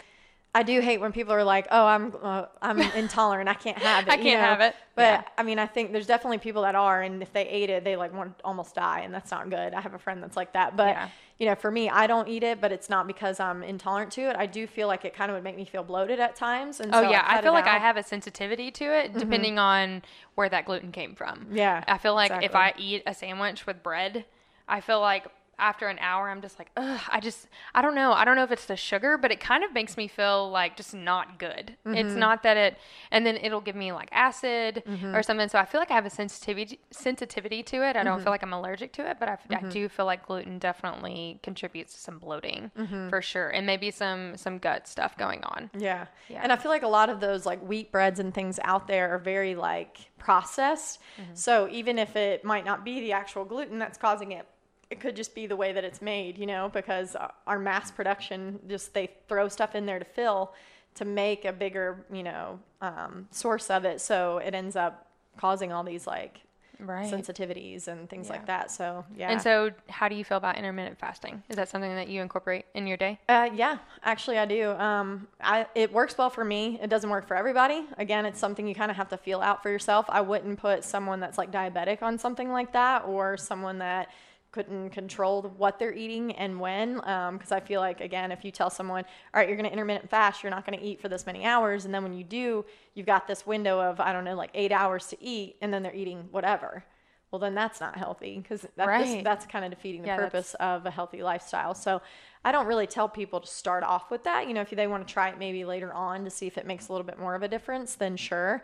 I 0.55 0.63
do 0.63 0.81
hate 0.81 1.01
when 1.01 1.11
people 1.13 1.33
are 1.33 1.43
like, 1.43 1.67
"Oh, 1.71 1.85
I'm 1.85 2.15
uh, 2.23 2.47
I'm 2.63 2.81
intolerant. 2.95 3.49
I 3.49 3.55
can't 3.55 3.79
have 3.79 4.07
it." 4.07 4.13
I 4.13 4.17
can't 4.17 4.41
know? 4.41 4.47
have 4.47 4.61
it. 4.61 4.77
But 4.95 5.03
Yeah. 5.03 5.23
I 5.37 5.43
mean, 5.43 5.59
I 5.59 5.67
think 5.67 5.93
there's 5.93 6.07
definitely 6.07 6.39
people 6.39 6.63
that 6.63 6.77
are, 6.77 7.03
and 7.03 7.21
if 7.21 7.33
they 7.33 7.47
ate 7.49 7.71
it, 7.71 7.83
they 7.83 7.97
like 7.97 8.15
want 8.15 8.39
to 8.39 8.45
almost 8.45 8.75
die, 8.77 9.01
and 9.01 9.13
that's 9.13 9.31
not 9.33 9.51
good. 9.51 9.75
I 9.75 9.81
have 9.81 9.95
a 9.95 9.99
friend 9.99 10.23
that's 10.23 10.37
like 10.37 10.53
that. 10.53 10.77
But 10.77 10.95
Yeah. 10.95 11.09
you 11.39 11.47
know, 11.47 11.57
for 11.57 11.71
me, 11.73 11.91
I 11.91 12.07
don't 12.07 12.29
eat 12.29 12.45
it, 12.45 12.61
but 12.61 12.71
it's 12.71 12.89
not 12.89 13.09
because 13.09 13.41
I'm 13.41 13.65
intolerant 13.65 14.13
to 14.13 14.23
it. 14.31 14.37
I 14.37 14.47
do 14.47 14.69
feel 14.69 14.87
like 14.87 15.05
it 15.05 15.15
kind 15.15 15.31
of 15.31 15.35
would 15.35 15.43
make 15.43 15.57
me 15.57 15.65
feel 15.65 15.83
bloated 15.83 16.21
at 16.21 16.37
times, 16.37 16.79
and 16.79 16.95
Oh 16.95 17.03
so 17.03 17.11
yeah, 17.11 17.25
I 17.27 17.35
cut 17.35 17.45
feel 17.45 17.53
like 17.53 17.67
I 17.67 17.79
have 17.79 17.97
a 17.97 18.03
sensitivity 18.05 18.71
to 18.71 18.85
it 18.85 19.13
depending 19.15 19.59
on 19.59 20.03
where 20.37 20.49
that 20.49 20.65
gluten 20.67 20.93
came 20.93 21.17
from. 21.17 21.49
Yeah, 21.51 21.83
I 21.89 21.99
feel 21.99 22.15
like 22.15 22.31
if. 22.43 22.55
I 22.55 22.73
eat 22.79 23.03
a 23.05 23.13
sandwich 23.15 23.67
with 23.67 23.83
bread, 23.83 24.25
I 24.69 24.81
feel 24.81 25.01
like 25.01 25.27
after 25.59 25.89
an 25.89 25.99
hour 26.01 26.29
I'm 26.31 26.41
just 26.43 26.59
like, 26.59 26.71
ugh, 26.77 27.01
I 27.11 27.21
just 27.21 27.47
I 27.75 27.83
don't 27.83 27.95
know. 27.95 28.13
I 28.13 28.25
don't 28.25 28.37
know 28.37 28.43
if 28.45 28.53
it's 28.53 28.67
the 28.67 28.77
sugar, 28.77 29.17
but 29.19 29.31
it 29.33 29.41
kind 29.41 29.65
of 29.65 29.73
makes 29.73 29.97
me 29.97 30.09
feel 30.09 30.51
like 30.51 30.77
just 30.77 30.95
not 30.95 31.39
good. 31.39 31.77
Mm-hmm. 31.87 31.95
It's 31.97 32.15
not 32.15 32.43
that 32.43 32.57
it 32.57 32.77
and 33.11 33.27
then 33.27 33.37
it'll 33.37 33.61
give 33.61 33.77
me 33.77 33.93
like 33.93 34.09
acid 34.13 34.83
Mm-hmm. 34.87 35.15
or 35.15 35.23
something. 35.23 35.49
So 35.49 35.59
I 35.59 35.65
feel 35.65 35.81
like 35.81 35.91
I 35.91 35.95
have 35.95 36.07
a 36.07 36.11
sensitivity 36.11 36.79
sensitivity 36.91 37.63
to 37.65 37.77
it. 37.89 37.97
I 37.97 38.03
don't 38.03 38.15
Mm-hmm. 38.17 38.23
feel 38.25 38.31
like 38.33 38.43
I'm 38.43 38.53
allergic 38.53 38.93
to 38.95 39.09
it, 39.11 39.17
but 39.21 39.29
I, 39.29 39.39
I 39.51 39.61
do 39.69 39.89
feel 39.89 40.07
like 40.07 40.27
gluten 40.27 40.59
definitely 40.59 41.39
contributes 41.43 41.95
to 41.95 42.01
some 42.01 42.19
bloating 42.19 42.71
Mm-hmm. 42.79 43.09
for 43.09 43.21
sure 43.23 43.49
and 43.51 43.67
maybe 43.67 43.91
some 43.91 44.37
some 44.37 44.59
gut 44.59 44.87
stuff 44.89 45.17
going 45.19 45.43
on. 45.45 45.71
Yeah. 45.79 46.07
Yeah. 46.29 46.41
And 46.43 46.53
I 46.53 46.57
feel 46.57 46.71
like 46.71 46.83
a 46.83 46.89
lot 46.89 47.09
of 47.11 47.21
those 47.21 47.45
like 47.47 47.61
wheat 47.61 47.91
breads 47.93 48.19
and 48.21 48.33
things 48.35 48.59
out 48.65 48.87
there 48.87 49.15
are 49.15 49.19
very 49.19 49.55
like 49.55 49.99
processed. 50.19 51.01
Mm-hmm. 51.21 51.35
So 51.35 51.69
even 51.71 51.99
if 51.99 52.17
it 52.17 52.45
might 52.45 52.65
not 52.65 52.85
be 52.85 53.01
the 53.01 53.13
actual 53.13 53.45
gluten 53.45 53.79
that's 53.79 53.99
causing 53.99 54.33
it, 54.33 54.47
it 54.95 55.01
could 55.01 55.17
just 55.17 55.35
be 55.35 55.49
the 55.49 55.57
way 55.57 55.73
that 55.73 55.83
it's 55.83 56.01
made, 56.01 56.39
you 56.39 56.47
know, 56.47 56.71
because 56.73 57.17
our 57.49 57.59
mass 57.59 57.91
production 57.91 58.61
just 58.69 58.95
they 58.95 59.11
throw 59.29 59.49
stuff 59.49 59.75
in 59.75 59.87
there 59.87 59.99
to 59.99 60.05
fill 60.05 60.55
to 60.95 61.05
make 61.05 61.45
a 61.45 61.53
bigger, 61.53 62.07
you 62.13 62.23
know, 62.23 62.61
um, 62.81 63.27
source 63.33 63.71
of 63.71 63.85
it. 63.85 64.01
So 64.01 64.39
it 64.39 64.55
ends 64.55 64.77
up 64.77 65.09
causing 65.37 65.73
all 65.73 65.83
these 65.83 66.07
like 66.07 66.43
right. 66.79 67.13
sensitivities 67.13 67.89
and 67.89 68.09
things 68.09 68.29
yeah. 68.29 68.33
like 68.35 68.47
that. 68.47 68.71
So 68.71 69.05
yeah. 69.17 69.33
And 69.33 69.43
so, 69.43 69.73
how 69.89 70.09
do 70.09 70.15
you 70.15 70.23
feel 70.23 70.37
about 70.37 70.57
intermittent 70.57 70.97
fasting? 70.97 71.43
Is 71.49 71.57
that 71.57 71.69
something 71.69 71.93
that 71.97 72.07
you 72.07 72.23
incorporate 72.23 72.67
in 72.75 72.87
your 72.87 72.97
day? 72.97 73.19
Uh, 73.29 73.51
yeah, 73.53 73.79
actually, 74.05 74.39
I 74.39 74.47
do. 74.47 74.71
Um, 74.73 75.27
I 75.41 75.67
it 75.75 75.93
works 75.93 76.17
well 76.17 76.31
for 76.31 76.45
me. 76.45 76.79
It 76.81 76.89
doesn't 76.89 77.11
work 77.11 77.27
for 77.27 77.37
everybody. 77.37 77.85
Again, 77.99 78.27
it's 78.27 78.39
something 78.39 78.69
you 78.69 78.77
kind 78.77 78.93
of 78.93 78.97
have 78.97 79.09
to 79.09 79.17
feel 79.17 79.41
out 79.41 79.61
for 79.61 79.71
yourself. 79.71 80.07
I 80.09 80.21
wouldn't 80.21 80.61
put 80.61 80.85
someone 80.85 81.19
that's 81.19 81.37
like 81.37 81.51
diabetic 81.51 82.03
on 82.03 82.17
something 82.17 82.53
like 82.53 82.73
that, 82.75 83.05
or 83.07 83.37
someone 83.37 83.79
that 83.79 84.11
couldn't 84.55 84.91
control 84.91 85.43
what 85.57 85.81
they're 85.81 85.93
eating 85.93 86.31
and 86.37 86.61
when. 86.61 86.95
Because 86.95 87.51
um, 87.51 87.57
I 87.57 87.59
feel 87.59 87.81
like, 87.81 88.01
again, 88.01 88.31
if 88.31 88.45
you 88.45 88.53
tell 88.53 88.71
someone, 88.71 89.05
all 89.35 89.41
right, 89.41 89.49
you're 89.49 89.57
going 89.57 89.69
to 89.69 89.73
intermittent 89.73 90.09
fast, 90.09 90.45
you're 90.45 90.51
not 90.51 90.65
going 90.65 90.79
to 90.79 90.85
eat 90.85 91.01
for 91.01 91.09
this 91.09 91.27
many 91.27 91.45
hours. 91.45 91.85
And 91.87 91.93
then 91.93 92.05
when 92.05 92.15
you 92.15 92.23
do, 92.23 92.65
you've 92.95 93.05
got 93.05 93.27
this 93.27 93.45
window 93.45 93.81
of, 93.81 93.99
I 93.99 94.13
don't 94.13 94.23
know, 94.23 94.37
like 94.37 94.51
eight 94.55 94.71
hours 94.71 95.09
to 95.09 95.21
eat, 95.21 95.57
and 95.61 95.75
then 95.75 95.83
they're 95.83 95.93
eating 95.93 96.29
whatever. 96.31 96.85
Well, 97.33 97.41
then 97.41 97.57
that's 97.57 97.81
not 97.81 97.97
healthy 97.97 98.39
because 98.39 98.65
that, 98.77 98.87
right. 98.87 99.25
that's 99.25 99.45
kind 99.45 99.65
of 99.65 99.73
defeating 99.73 100.03
the 100.03 100.07
yeah, 100.07 100.19
purpose 100.19 100.55
of 100.61 100.87
a 100.87 100.91
healthy 100.93 101.21
lifestyle. 101.21 101.75
So 101.75 102.01
I 102.45 102.53
don't 102.53 102.67
really 102.67 102.87
tell 102.87 103.09
people 103.09 103.41
to 103.41 103.49
start 103.49 103.83
off 103.83 104.09
with 104.09 104.23
that. 104.23 104.47
You 104.47 104.55
know, 104.55 104.61
if 104.61 104.71
they 104.71 104.87
want 104.87 105.09
to 105.09 105.13
try 105.13 105.31
it 105.31 105.39
maybe 105.39 105.65
later 105.65 105.93
on 105.93 106.23
to 106.23 106.31
see 106.31 106.47
if 106.47 106.57
it 106.57 106.65
makes 106.65 106.89
a 106.89 106.93
little 106.93 107.05
bit 107.05 107.19
more 107.19 107.35
of 107.35 107.43
a 107.43 107.49
difference, 107.49 107.97
then 107.97 108.17
sure. 108.17 108.63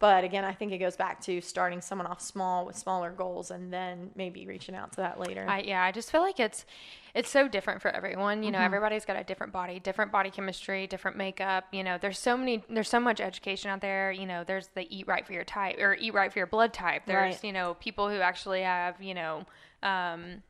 But 0.00 0.22
again, 0.22 0.44
I 0.44 0.52
think 0.52 0.70
it 0.70 0.78
goes 0.78 0.96
back 0.96 1.20
to 1.22 1.40
starting 1.40 1.80
someone 1.80 2.06
off 2.06 2.20
small 2.20 2.64
with 2.64 2.76
smaller 2.76 3.10
goals 3.10 3.50
and 3.50 3.72
then 3.72 4.10
maybe 4.14 4.46
reaching 4.46 4.76
out 4.76 4.92
to 4.92 4.96
that 4.98 5.18
later. 5.18 5.44
I, 5.48 5.62
yeah, 5.62 5.82
I 5.82 5.90
just 5.90 6.12
feel 6.12 6.20
like 6.20 6.38
it's 6.38 6.64
it's 7.14 7.28
so 7.28 7.48
different 7.48 7.82
for 7.82 7.90
everyone. 7.90 8.44
You 8.44 8.52
know, 8.52 8.58
mm-hmm. 8.58 8.66
everybody's 8.66 9.04
got 9.04 9.16
a 9.16 9.24
different 9.24 9.52
body, 9.52 9.80
different 9.80 10.12
body 10.12 10.30
chemistry, 10.30 10.86
different 10.86 11.16
makeup. 11.16 11.64
You 11.72 11.82
know, 11.82 11.98
there's 12.00 12.18
so 12.18 12.36
many 12.36 12.62
there's 12.70 12.88
so 12.88 13.00
much 13.00 13.20
education 13.20 13.70
out 13.70 13.80
there. 13.80 14.12
You 14.12 14.26
know, 14.26 14.44
there's 14.44 14.68
the 14.68 14.86
eat 14.96 15.08
right 15.08 15.26
for 15.26 15.32
your 15.32 15.44
type 15.44 15.78
or 15.80 15.94
eat 15.94 16.14
right 16.14 16.32
for 16.32 16.38
your 16.38 16.46
blood 16.46 16.72
type. 16.72 17.02
There's, 17.06 17.34
right. 17.34 17.44
you 17.44 17.52
know, 17.52 17.74
people 17.74 18.08
who 18.08 18.20
actually 18.20 18.62
have, 18.62 19.02
you 19.02 19.14
know, 19.14 19.46
um, 19.82 20.42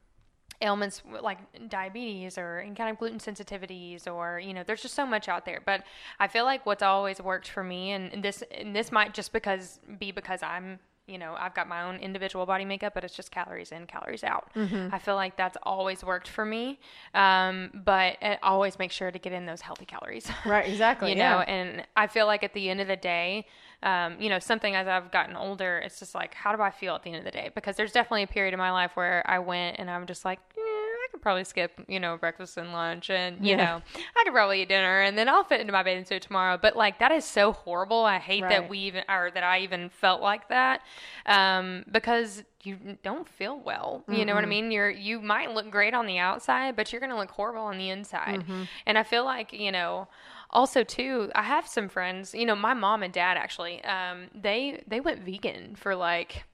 ailments 0.60 1.02
like 1.22 1.38
diabetes 1.68 2.36
or 2.36 2.58
any 2.58 2.74
kind 2.74 2.90
of 2.90 2.98
gluten 2.98 3.18
sensitivities 3.18 4.06
or 4.06 4.40
you 4.40 4.52
know 4.52 4.62
there's 4.66 4.82
just 4.82 4.94
so 4.94 5.06
much 5.06 5.28
out 5.28 5.44
there 5.44 5.62
but 5.64 5.84
i 6.18 6.26
feel 6.26 6.44
like 6.44 6.66
what's 6.66 6.82
always 6.82 7.20
worked 7.20 7.48
for 7.48 7.62
me 7.62 7.92
and 7.92 8.22
this 8.24 8.42
and 8.50 8.74
this 8.74 8.90
might 8.90 9.14
just 9.14 9.32
because 9.32 9.78
be 9.98 10.10
because 10.10 10.42
i'm 10.42 10.78
you 11.06 11.16
know 11.16 11.34
i've 11.38 11.54
got 11.54 11.68
my 11.68 11.82
own 11.82 11.96
individual 11.96 12.44
body 12.44 12.64
makeup 12.64 12.92
but 12.92 13.04
it's 13.04 13.14
just 13.14 13.30
calories 13.30 13.72
in 13.72 13.86
calories 13.86 14.24
out 14.24 14.50
mm-hmm. 14.54 14.92
i 14.92 14.98
feel 14.98 15.14
like 15.14 15.36
that's 15.36 15.56
always 15.62 16.04
worked 16.04 16.28
for 16.28 16.44
me 16.44 16.78
um, 17.14 17.70
but 17.84 18.16
it 18.20 18.38
always 18.42 18.78
make 18.78 18.90
sure 18.90 19.10
to 19.10 19.18
get 19.18 19.32
in 19.32 19.46
those 19.46 19.60
healthy 19.60 19.86
calories 19.86 20.28
right 20.44 20.68
exactly 20.68 21.10
you 21.12 21.16
yeah. 21.16 21.34
know 21.34 21.40
and 21.40 21.84
i 21.96 22.06
feel 22.06 22.26
like 22.26 22.42
at 22.42 22.52
the 22.52 22.68
end 22.68 22.80
of 22.80 22.88
the 22.88 22.96
day 22.96 23.46
um, 23.82 24.16
you 24.20 24.28
know, 24.28 24.38
something 24.38 24.74
as 24.74 24.88
I've 24.88 25.10
gotten 25.12 25.36
older, 25.36 25.78
it's 25.78 26.00
just 26.00 26.14
like, 26.14 26.34
how 26.34 26.54
do 26.54 26.60
I 26.62 26.70
feel 26.70 26.94
at 26.94 27.04
the 27.04 27.10
end 27.10 27.18
of 27.18 27.24
the 27.24 27.30
day? 27.30 27.50
Because 27.54 27.76
there's 27.76 27.92
definitely 27.92 28.24
a 28.24 28.26
period 28.26 28.52
in 28.52 28.58
my 28.58 28.72
life 28.72 28.92
where 28.94 29.22
I 29.24 29.38
went 29.38 29.78
and 29.78 29.88
I'm 29.88 30.06
just 30.06 30.24
like, 30.24 30.40
eh, 30.56 30.60
I 30.60 31.06
could 31.12 31.22
probably 31.22 31.44
skip, 31.44 31.80
you 31.86 32.00
know, 32.00 32.16
breakfast 32.16 32.56
and 32.56 32.72
lunch 32.72 33.08
and, 33.08 33.38
you 33.40 33.50
yeah. 33.50 33.64
know, 33.64 33.82
I 34.16 34.24
could 34.24 34.32
probably 34.32 34.62
eat 34.62 34.68
dinner 34.68 35.02
and 35.02 35.16
then 35.16 35.28
I'll 35.28 35.44
fit 35.44 35.60
into 35.60 35.72
my 35.72 35.84
bathing 35.84 36.04
suit 36.04 36.22
tomorrow. 36.22 36.58
But 36.60 36.76
like, 36.76 36.98
that 36.98 37.12
is 37.12 37.24
so 37.24 37.52
horrible. 37.52 38.04
I 38.04 38.18
hate 38.18 38.42
right. 38.42 38.50
that 38.50 38.68
we 38.68 38.78
even, 38.78 39.04
or 39.08 39.30
that 39.32 39.44
I 39.44 39.60
even 39.60 39.90
felt 39.90 40.20
like 40.20 40.48
that. 40.48 40.82
Um, 41.26 41.84
because 41.90 42.42
you 42.64 42.76
don't 43.04 43.28
feel 43.28 43.60
well. 43.60 44.02
You 44.08 44.14
mm-hmm. 44.14 44.26
know 44.26 44.34
what 44.34 44.42
I 44.42 44.48
mean? 44.48 44.72
You're, 44.72 44.90
you 44.90 45.20
might 45.20 45.52
look 45.52 45.70
great 45.70 45.94
on 45.94 46.06
the 46.06 46.18
outside, 46.18 46.74
but 46.74 46.92
you're 46.92 47.00
going 47.00 47.12
to 47.12 47.16
look 47.16 47.30
horrible 47.30 47.62
on 47.62 47.78
the 47.78 47.90
inside. 47.90 48.40
Mm-hmm. 48.40 48.62
And 48.86 48.98
I 48.98 49.04
feel 49.04 49.24
like, 49.24 49.52
you 49.52 49.70
know, 49.70 50.08
also 50.50 50.82
too 50.82 51.30
i 51.34 51.42
have 51.42 51.66
some 51.66 51.88
friends 51.88 52.34
you 52.34 52.46
know 52.46 52.56
my 52.56 52.74
mom 52.74 53.02
and 53.02 53.12
dad 53.12 53.36
actually 53.36 53.82
um, 53.84 54.28
they 54.34 54.82
they 54.86 55.00
went 55.00 55.22
vegan 55.22 55.74
for 55.76 55.94
like 55.94 56.44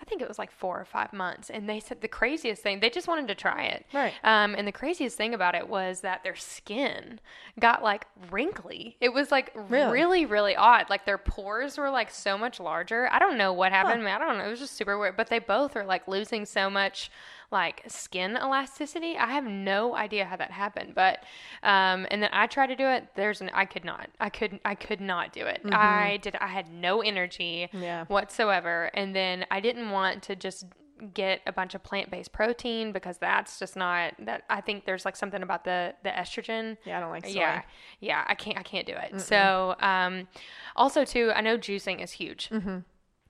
I 0.00 0.04
think 0.04 0.22
it 0.22 0.28
was 0.28 0.38
like 0.38 0.52
four 0.52 0.80
or 0.80 0.84
five 0.84 1.12
months, 1.12 1.50
and 1.50 1.68
they 1.68 1.80
said 1.80 2.00
the 2.00 2.08
craziest 2.08 2.62
thing. 2.62 2.78
They 2.78 2.88
just 2.88 3.08
wanted 3.08 3.26
to 3.28 3.34
try 3.34 3.64
it, 3.64 3.84
right? 3.92 4.14
Um, 4.22 4.54
and 4.54 4.66
the 4.66 4.72
craziest 4.72 5.16
thing 5.16 5.34
about 5.34 5.56
it 5.56 5.68
was 5.68 6.02
that 6.02 6.22
their 6.22 6.36
skin 6.36 7.18
got 7.58 7.82
like 7.82 8.06
wrinkly. 8.30 8.96
It 9.00 9.12
was 9.12 9.32
like 9.32 9.50
really, 9.56 9.92
really, 9.92 10.26
really 10.26 10.56
odd. 10.56 10.88
Like 10.88 11.04
their 11.04 11.18
pores 11.18 11.76
were 11.78 11.90
like 11.90 12.10
so 12.10 12.38
much 12.38 12.60
larger. 12.60 13.08
I 13.12 13.18
don't 13.18 13.36
know 13.36 13.52
what 13.52 13.72
happened. 13.72 14.02
Huh. 14.04 14.08
I 14.10 14.18
don't 14.18 14.38
know. 14.38 14.44
It 14.44 14.50
was 14.50 14.60
just 14.60 14.76
super 14.76 14.96
weird. 14.96 15.16
But 15.16 15.30
they 15.30 15.40
both 15.40 15.74
are 15.74 15.84
like 15.84 16.06
losing 16.06 16.46
so 16.46 16.70
much 16.70 17.10
like 17.50 17.82
skin 17.86 18.36
elasticity. 18.36 19.16
I 19.16 19.26
have 19.26 19.44
no 19.44 19.94
idea 19.94 20.24
how 20.24 20.36
that 20.36 20.50
happened, 20.50 20.94
but 20.94 21.24
um, 21.62 22.06
and 22.10 22.22
then 22.22 22.30
I 22.32 22.46
tried 22.46 22.68
to 22.68 22.76
do 22.76 22.86
it. 22.86 23.08
There's 23.14 23.40
an 23.40 23.50
I 23.54 23.64
could 23.64 23.84
not. 23.84 24.08
I 24.20 24.28
could 24.28 24.60
I 24.64 24.74
could 24.74 25.00
not 25.00 25.32
do 25.32 25.46
it. 25.46 25.62
Mm-hmm. 25.64 25.74
I 25.74 26.18
did. 26.18 26.36
I 26.36 26.48
had 26.48 26.70
no 26.70 27.00
energy 27.00 27.68
yeah. 27.72 28.04
whatsoever, 28.06 28.90
and 28.94 29.14
then 29.14 29.46
I 29.50 29.60
didn't 29.60 29.90
want 29.90 30.22
to 30.24 30.36
just 30.36 30.66
get 31.14 31.40
a 31.46 31.52
bunch 31.52 31.74
of 31.74 31.82
plant-based 31.82 32.32
protein 32.32 32.92
because 32.92 33.18
that's 33.18 33.58
just 33.58 33.76
not 33.76 34.14
that 34.18 34.42
I 34.50 34.60
think 34.60 34.84
there's 34.84 35.04
like 35.04 35.16
something 35.16 35.42
about 35.42 35.64
the 35.64 35.94
the 36.02 36.10
estrogen. 36.10 36.76
Yeah, 36.84 36.98
I 36.98 37.00
don't 37.00 37.10
like 37.10 37.26
soy. 37.26 37.32
Yeah. 37.32 37.62
Yeah, 38.00 38.24
I 38.26 38.34
can't 38.34 38.58
I 38.58 38.62
can't 38.62 38.86
do 38.86 38.94
it. 38.94 39.12
Mm-mm. 39.12 39.20
So, 39.20 39.76
um 39.80 40.28
also 40.76 41.04
too, 41.04 41.32
I 41.34 41.40
know 41.40 41.56
juicing 41.56 42.02
is 42.02 42.12
huge. 42.12 42.48
hmm 42.48 42.78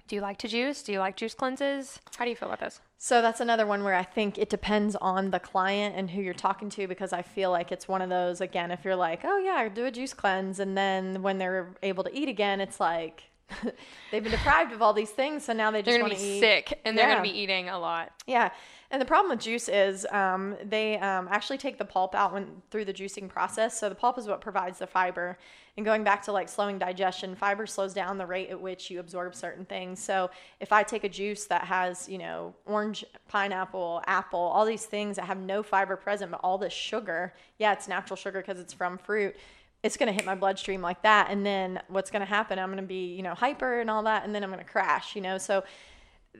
do 0.09 0.17
you 0.17 0.23
like 0.23 0.39
to 0.39 0.49
juice? 0.49 0.83
Do 0.83 0.93
you 0.93 0.99
like 0.99 1.17
juice 1.17 1.35
cleanses? 1.35 2.01
How 2.17 2.25
do 2.25 2.31
you 2.31 2.37
feel 2.37 2.49
about 2.49 2.61
this? 2.61 2.81
So 2.97 3.23
that's 3.23 3.41
another 3.41 3.67
one 3.67 3.85
where 3.85 3.95
I 3.95 4.03
think 4.03 4.39
it 4.39 4.51
depends 4.51 4.97
on 4.97 5.31
the 5.31 5.39
client 5.39 5.95
and 5.97 6.11
who 6.11 6.21
you're 6.21 6.35
talking 6.35 6.69
to 6.71 6.89
because 6.89 7.13
I 7.13 7.23
feel 7.23 7.51
like 7.51 7.71
it's 7.71 7.87
one 7.87 8.03
of 8.03 8.09
those 8.09 8.41
again 8.41 8.73
if 8.73 8.85
you're 8.85 8.97
like, 8.97 9.21
"Oh 9.23 9.39
yeah, 9.39 9.69
do 9.69 9.85
a 9.85 9.91
juice 9.91 10.15
cleanse." 10.15 10.59
And 10.59 10.77
then 10.77 11.23
when 11.23 11.39
they're 11.39 11.69
able 11.83 12.03
to 12.05 12.17
eat 12.17 12.29
again, 12.29 12.61
it's 12.61 12.81
like 12.81 13.31
they've 14.11 14.23
been 14.23 14.33
deprived 14.33 14.73
of 14.73 14.83
all 14.83 14.93
these 14.93 15.11
things, 15.11 15.45
so 15.45 15.53
now 15.53 15.71
they 15.71 15.83
just 15.83 16.01
want 16.01 16.13
to 16.13 16.19
be 16.19 16.41
sick 16.41 16.81
and 16.85 16.99
they're 16.99 17.09
yeah. 17.09 17.15
going 17.15 17.29
to 17.29 17.33
be 17.33 17.39
eating 17.39 17.69
a 17.69 17.79
lot. 17.79 18.13
Yeah. 18.27 18.51
And 18.91 19.03
the 19.03 19.07
problem 19.07 19.30
with 19.30 19.41
juice 19.41 19.68
is 19.68 20.07
um, 20.12 20.57
they 20.64 20.99
um, 20.99 21.28
actually 21.30 21.59
take 21.59 21.76
the 21.76 21.84
pulp 21.84 22.14
out 22.14 22.32
when 22.32 22.62
through 22.70 22.86
the 22.86 22.93
juicing 22.93 23.28
process. 23.28 23.78
So 23.78 23.91
the 23.91 23.95
pulp 23.95 24.18
is 24.18 24.26
what 24.26 24.41
provides 24.41 24.78
the 24.78 24.86
fiber. 24.86 25.36
And 25.76 25.84
going 25.84 26.05
back 26.05 26.22
to 26.22 26.32
like 26.32 26.49
slowing 26.49 26.78
digestion, 26.78 27.34
fiber 27.34 27.66
slows 27.66 27.93
down 27.93 28.16
the 28.16 28.26
rate 28.26 28.49
at 28.49 28.59
which 28.59 28.91
you 28.91 28.99
absorb 28.99 29.34
certain 29.34 29.66
things. 29.66 30.03
So 30.03 30.30
if 30.59 30.72
I 30.72 30.82
take 30.82 31.05
a 31.05 31.09
juice 31.09 31.45
that 31.47 31.64
has, 31.64 32.09
you 32.09 32.16
know, 32.16 32.55
orange, 32.64 33.05
pineapple, 33.28 34.03
apple, 34.07 34.41
all 34.41 34.64
these 34.64 34.86
things 34.86 35.16
that 35.16 35.26
have 35.26 35.39
no 35.39 35.62
fiber 35.62 35.95
present, 35.95 36.30
but 36.30 36.41
all 36.43 36.57
this 36.57 36.72
sugar, 36.72 37.34
yeah, 37.59 37.74
it's 37.74 37.89
natural 37.89 38.16
sugar 38.16 38.41
because 38.41 38.59
it's 38.59 38.72
from 38.72 38.97
fruit 38.97 39.36
it's 39.84 39.97
going 39.97 40.09
to 40.09 40.12
hit 40.12 40.24
my 40.24 40.34
bloodstream 40.34 40.82
like 40.82 41.01
that 41.03 41.28
and 41.30 41.47
then 41.47 41.80
what's 41.86 42.11
going 42.11 42.18
to 42.18 42.26
happen 42.26 42.59
i'm 42.59 42.68
going 42.68 42.82
to 42.82 42.82
be 42.82 43.14
you 43.14 43.22
know 43.22 43.32
hyper 43.34 43.80
and 43.80 43.89
all 43.89 44.03
that 44.03 44.24
and 44.24 44.34
then 44.34 44.43
i'm 44.43 44.51
going 44.51 44.59
to 44.59 44.68
crash 44.68 45.14
you 45.14 45.22
know 45.22 45.39
so 45.39 45.62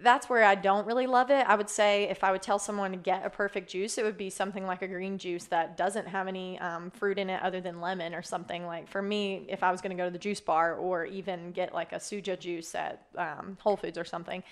that's 0.03 0.28
where 0.28 0.44
I 0.44 0.55
don't 0.55 0.86
really 0.86 1.07
love 1.07 1.30
it. 1.30 1.46
I 1.46 1.55
would 1.55 1.68
say 1.68 2.05
if 2.05 2.22
I 2.22 2.32
would 2.32 2.42
tell 2.42 2.59
someone 2.59 2.92
to 2.92 2.96
get 2.96 3.24
a 3.24 3.30
perfect 3.30 3.70
juice, 3.70 3.99
it 3.99 4.05
would 4.05 4.16
be 4.16 4.30
something 4.30 4.66
like 4.66 4.82
a 4.82 4.88
green 4.88 5.18
juice 5.18 5.44
that 5.46 5.76
doesn't 5.76 6.07
have 6.07 6.28
any 6.28 6.59
um, 6.61 6.90
fruit 6.90 7.18
in 7.18 7.30
it 7.30 7.42
other 7.42 7.61
than 7.61 7.80
lemon 7.80 8.14
or 8.14 8.22
something. 8.22 8.66
Like 8.66 8.88
for 8.88 9.03
me, 9.03 9.46
if 9.49 9.62
I 9.62 9.70
was 9.70 9.80
going 9.80 9.96
to 9.96 9.96
go 9.96 10.07
to 10.07 10.11
the 10.11 10.18
juice 10.18 10.40
bar 10.40 10.74
or 10.74 11.05
even 11.05 11.53
get 11.53 11.74
like 11.74 11.92
a 11.92 11.96
suja 11.96 12.38
juice 12.38 12.74
at 12.74 13.03
um, 13.16 13.57
Whole 13.61 13.76
Foods 13.76 13.99
or 13.99 14.05
something, 14.05 14.42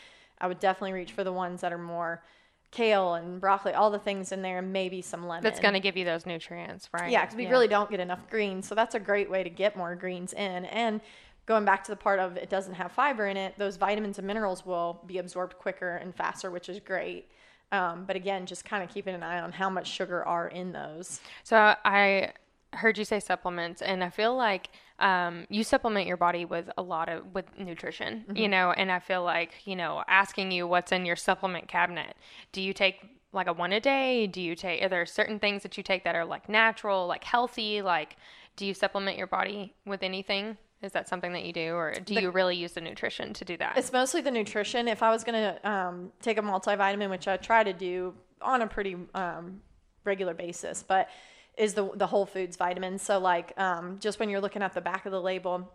I 0.40 0.47
would 0.47 0.61
definitely 0.61 0.92
reach 0.92 1.12
for 1.12 1.24
the 1.24 1.32
ones 1.32 1.61
that 1.61 1.72
are 1.72 1.78
more 1.78 2.22
kale 2.70 3.14
and 3.14 3.40
broccoli, 3.40 3.72
all 3.72 3.90
the 3.90 3.99
things 3.99 4.32
in 4.32 4.42
there, 4.42 4.59
and 4.59 4.72
maybe 4.72 5.01
some 5.01 5.26
lemon. 5.26 5.42
That's 5.42 5.61
going 5.61 5.74
to 5.74 5.80
give 5.80 5.97
you 5.97 6.05
those 6.05 6.26
nutrients, 6.26 6.88
right? 6.92 7.11
Yeah, 7.11 7.22
because 7.22 7.36
we 7.36 7.44
yeah. 7.44 7.51
really 7.51 7.68
don't 7.68 7.90
get 7.90 8.01
enough 8.01 8.28
greens. 8.28 8.68
So 8.68 8.74
that's 8.74 8.94
a 8.94 9.01
great 9.01 9.30
way 9.30 9.42
to 9.42 9.51
get 9.51 9.76
more 9.76 9.94
greens 9.94 10.32
in. 10.32 10.64
And 10.66 11.01
going 11.47 11.64
back 11.64 11.84
to 11.84 11.92
the 11.92 11.97
part 11.97 12.18
of 12.18 12.36
it 12.36 12.51
doesn't 12.51 12.74
have 12.74 12.92
fiber 12.92 13.26
in 13.26 13.36
it, 13.36 13.55
those 13.57 13.76
vitamins 13.76 14.18
and 14.18 14.26
minerals 14.26 14.66
will 14.66 15.03
be 15.07 15.18
absorbed 15.18 15.57
quicker 15.59 15.97
and 15.97 16.14
faster, 16.14 16.51
which 16.51 16.68
is 16.68 16.80
great. 16.80 17.30
Um, 17.72 18.05
but 18.05 18.16
again, 18.16 18.47
just 18.47 18.64
kind 18.64 18.82
of 18.82 18.90
keeping 18.90 19.14
an 19.14 19.22
eye 19.22 19.40
on 19.40 19.53
how 19.53 19.70
much 19.70 19.88
sugar 19.88 20.24
are 20.24 20.49
in 20.49 20.72
those. 20.72 21.20
So 21.42 21.74
I 21.84 22.32
heard 22.72 22.99
you 22.99 23.05
say 23.05 23.20
supplements, 23.20 23.82
and 23.82 24.05
I 24.05 24.11
feel 24.11 24.36
like 24.36 24.70
um, 24.99 25.47
you 25.49 25.64
supplement 25.64 26.07
your 26.07 26.16
body 26.16 26.44
with 26.44 26.70
a 26.76 26.82
lot 26.82 27.09
of 27.09 27.34
with 27.34 27.47
nutrition, 27.59 28.24
mm-hmm. 28.28 28.36
you 28.36 28.49
know. 28.49 28.72
And 28.72 28.90
I 28.90 28.99
feel 28.99 29.22
like 29.24 29.66
you 29.66 29.76
know, 29.76 30.05
asking 30.09 30.53
you 30.53 30.66
what's 30.66 30.92
in 30.92 31.05
your 31.05 31.16
supplement 31.16 31.68
cabinet. 31.68 32.16
Do 32.53 32.61
you 32.61 32.72
take 32.72 33.01
like 33.32 33.49
a 33.49 33.53
one 33.53 33.72
a 33.72 33.80
day? 33.80 34.26
Do 34.26 34.40
you 34.40 34.55
take? 34.55 34.82
Are 34.82 34.88
there 34.88 35.07
certain 35.07 35.38
things 35.38 35.62
that 35.62 35.76
you 35.76 35.82
take 35.82 36.05
that 36.05 36.14
are 36.14 36.24
like 36.24 36.49
natural, 36.49 37.07
like 37.07 37.24
healthy? 37.24 37.82
Like, 37.82 38.16
do 38.57 38.64
you 38.64 38.74
supplement 38.74 39.18
your 39.18 39.26
body 39.26 39.74
with 39.84 40.03
anything? 40.03 40.57
Is 40.87 40.93
that 40.93 41.09
something 41.09 41.32
that 41.32 41.45
you 41.45 41.53
do, 41.53 41.74
or 41.74 41.93
do 41.93 42.14
the, 42.14 42.22
you 42.22 42.30
really 42.30 42.57
use 42.57 42.72
the 42.72 42.80
nutrition 42.80 43.34
to 43.34 43.45
do 43.45 43.57
that? 43.59 43.76
It's 43.76 43.93
mostly 43.93 44.22
the 44.22 44.30
nutrition. 44.30 44.89
If 44.89 45.03
I 45.03 45.11
was 45.11 45.24
going 45.24 45.34
to 45.34 45.70
um, 45.70 46.12
take 46.22 46.39
a 46.39 46.43
multivitamin, 46.43 47.11
which 47.11 47.28
I 47.28 47.37
try 47.37 47.64
to 47.64 47.72
do 47.72 48.14
on 48.41 48.62
a 48.62 48.66
pretty 48.66 48.97
um, 49.14 49.61
regular 50.05 50.32
basis, 50.32 50.82
but 50.82 51.09
is 51.59 51.74
the 51.74 51.91
the 51.95 52.07
whole 52.07 52.26
foods 52.26 52.57
vitamins. 52.57 53.03
So 53.03 53.18
like 53.18 53.53
um, 53.59 53.99
just 53.99 54.18
when 54.20 54.30
you're 54.30 54.41
looking 54.41 54.62
at 54.62 54.74
the 54.74 54.80
back 54.80 55.07
of 55.07 55.12
the 55.12 55.20
label, 55.20 55.70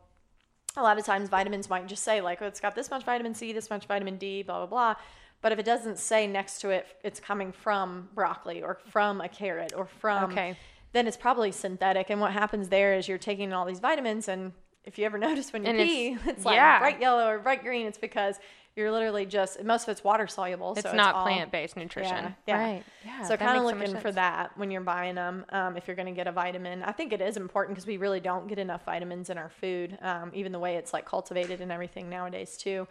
a 0.78 0.82
lot 0.82 0.98
of 0.98 1.06
times 1.06 1.28
vitamins 1.30 1.70
might 1.70 1.88
just 1.88 2.04
say 2.04 2.22
like, 2.22 2.42
oh, 2.42 2.48
it's 2.48 2.60
got 2.60 2.74
this 2.76 2.90
much 2.90 3.04
vitamin 3.04 3.34
C, 3.34 3.52
this 3.52 3.70
much 3.70 3.86
vitamin 3.86 4.18
D, 4.18 4.44
blah 4.44 4.66
blah 4.66 4.68
blah. 4.68 4.96
But 5.42 5.52
if 5.52 5.60
it 5.60 5.66
doesn't 5.66 5.98
say 5.98 6.28
next 6.28 6.62
to 6.62 6.70
it, 6.70 6.86
it's 7.04 7.20
coming 7.20 7.52
from 7.52 8.10
broccoli 8.14 8.62
or 8.62 8.78
from 8.90 9.22
a 9.22 9.28
carrot 9.28 9.74
or 9.76 9.88
from, 9.88 10.32
Okay. 10.32 10.56
then 10.94 11.08
it's 11.08 11.18
probably 11.18 11.52
synthetic. 11.52 12.12
And 12.12 12.22
what 12.22 12.32
happens 12.32 12.70
there 12.70 12.94
is 12.94 13.08
you're 13.08 13.18
taking 13.18 13.52
all 13.52 13.66
these 13.66 13.80
vitamins, 13.80 14.28
and 14.28 14.54
if 14.86 14.98
you 14.98 15.06
ever 15.06 15.18
notice 15.30 15.52
when 15.54 15.64
you 15.64 15.70
And 15.70 15.80
it's- 15.80 15.90
pee, 15.90 16.18
it's, 16.30 16.46
like 16.46 16.56
yeah. 16.56 16.80
bright 16.80 17.00
yellow 17.02 17.28
or 17.28 17.40
bright 17.40 17.64
green. 17.64 17.86
It's 17.86 17.98
because 17.98 18.40
you're 18.76 18.90
literally 18.92 19.26
just 19.26 19.62
most 19.66 19.84
of 19.84 19.90
it's 19.90 20.02
water 20.04 20.28
soluble. 20.28 20.72
It's 20.74 20.84
so 20.84 20.94
not 20.94 21.14
all- 21.16 21.24
plant-based 21.24 21.76
nutrition. 21.76 22.16
Yeah, 22.16 22.32
yeah. 22.48 22.58
Right. 22.58 22.84
Yeah. 23.06 23.24
so 23.24 23.36
kind 23.36 23.58
of 23.58 23.64
makes 23.66 23.76
so 23.78 23.86
looking 23.86 24.02
for 24.02 24.12
that 24.14 24.58
when 24.58 24.72
you're 24.72 24.80
buying 24.82 25.16
them. 25.16 25.46
Um, 25.50 25.76
if 25.76 25.88
you're 25.88 25.96
going 25.98 26.08
to 26.08 26.14
get 26.14 26.28
a 26.28 26.32
vitamin, 26.32 26.82
I 26.84 26.94
think 26.94 27.12
it 27.12 27.20
is 27.22 27.36
important 27.36 27.76
because 27.76 27.86
we 27.86 27.98
really 27.98 28.22
don't 28.22 28.48
get 28.48 28.60
enough 28.60 28.86
vitamins 28.86 29.30
in 29.30 29.38
our 29.38 29.50
food, 29.50 29.98
um, 30.02 30.32
even 30.34 30.54
the 30.54 30.60
way 30.60 30.76
it's 30.78 30.94
like 30.94 31.06
cultivated 31.06 31.60
and 31.60 31.70
everything 31.72 32.10
nowadays 32.10 32.56
too. 32.56 32.88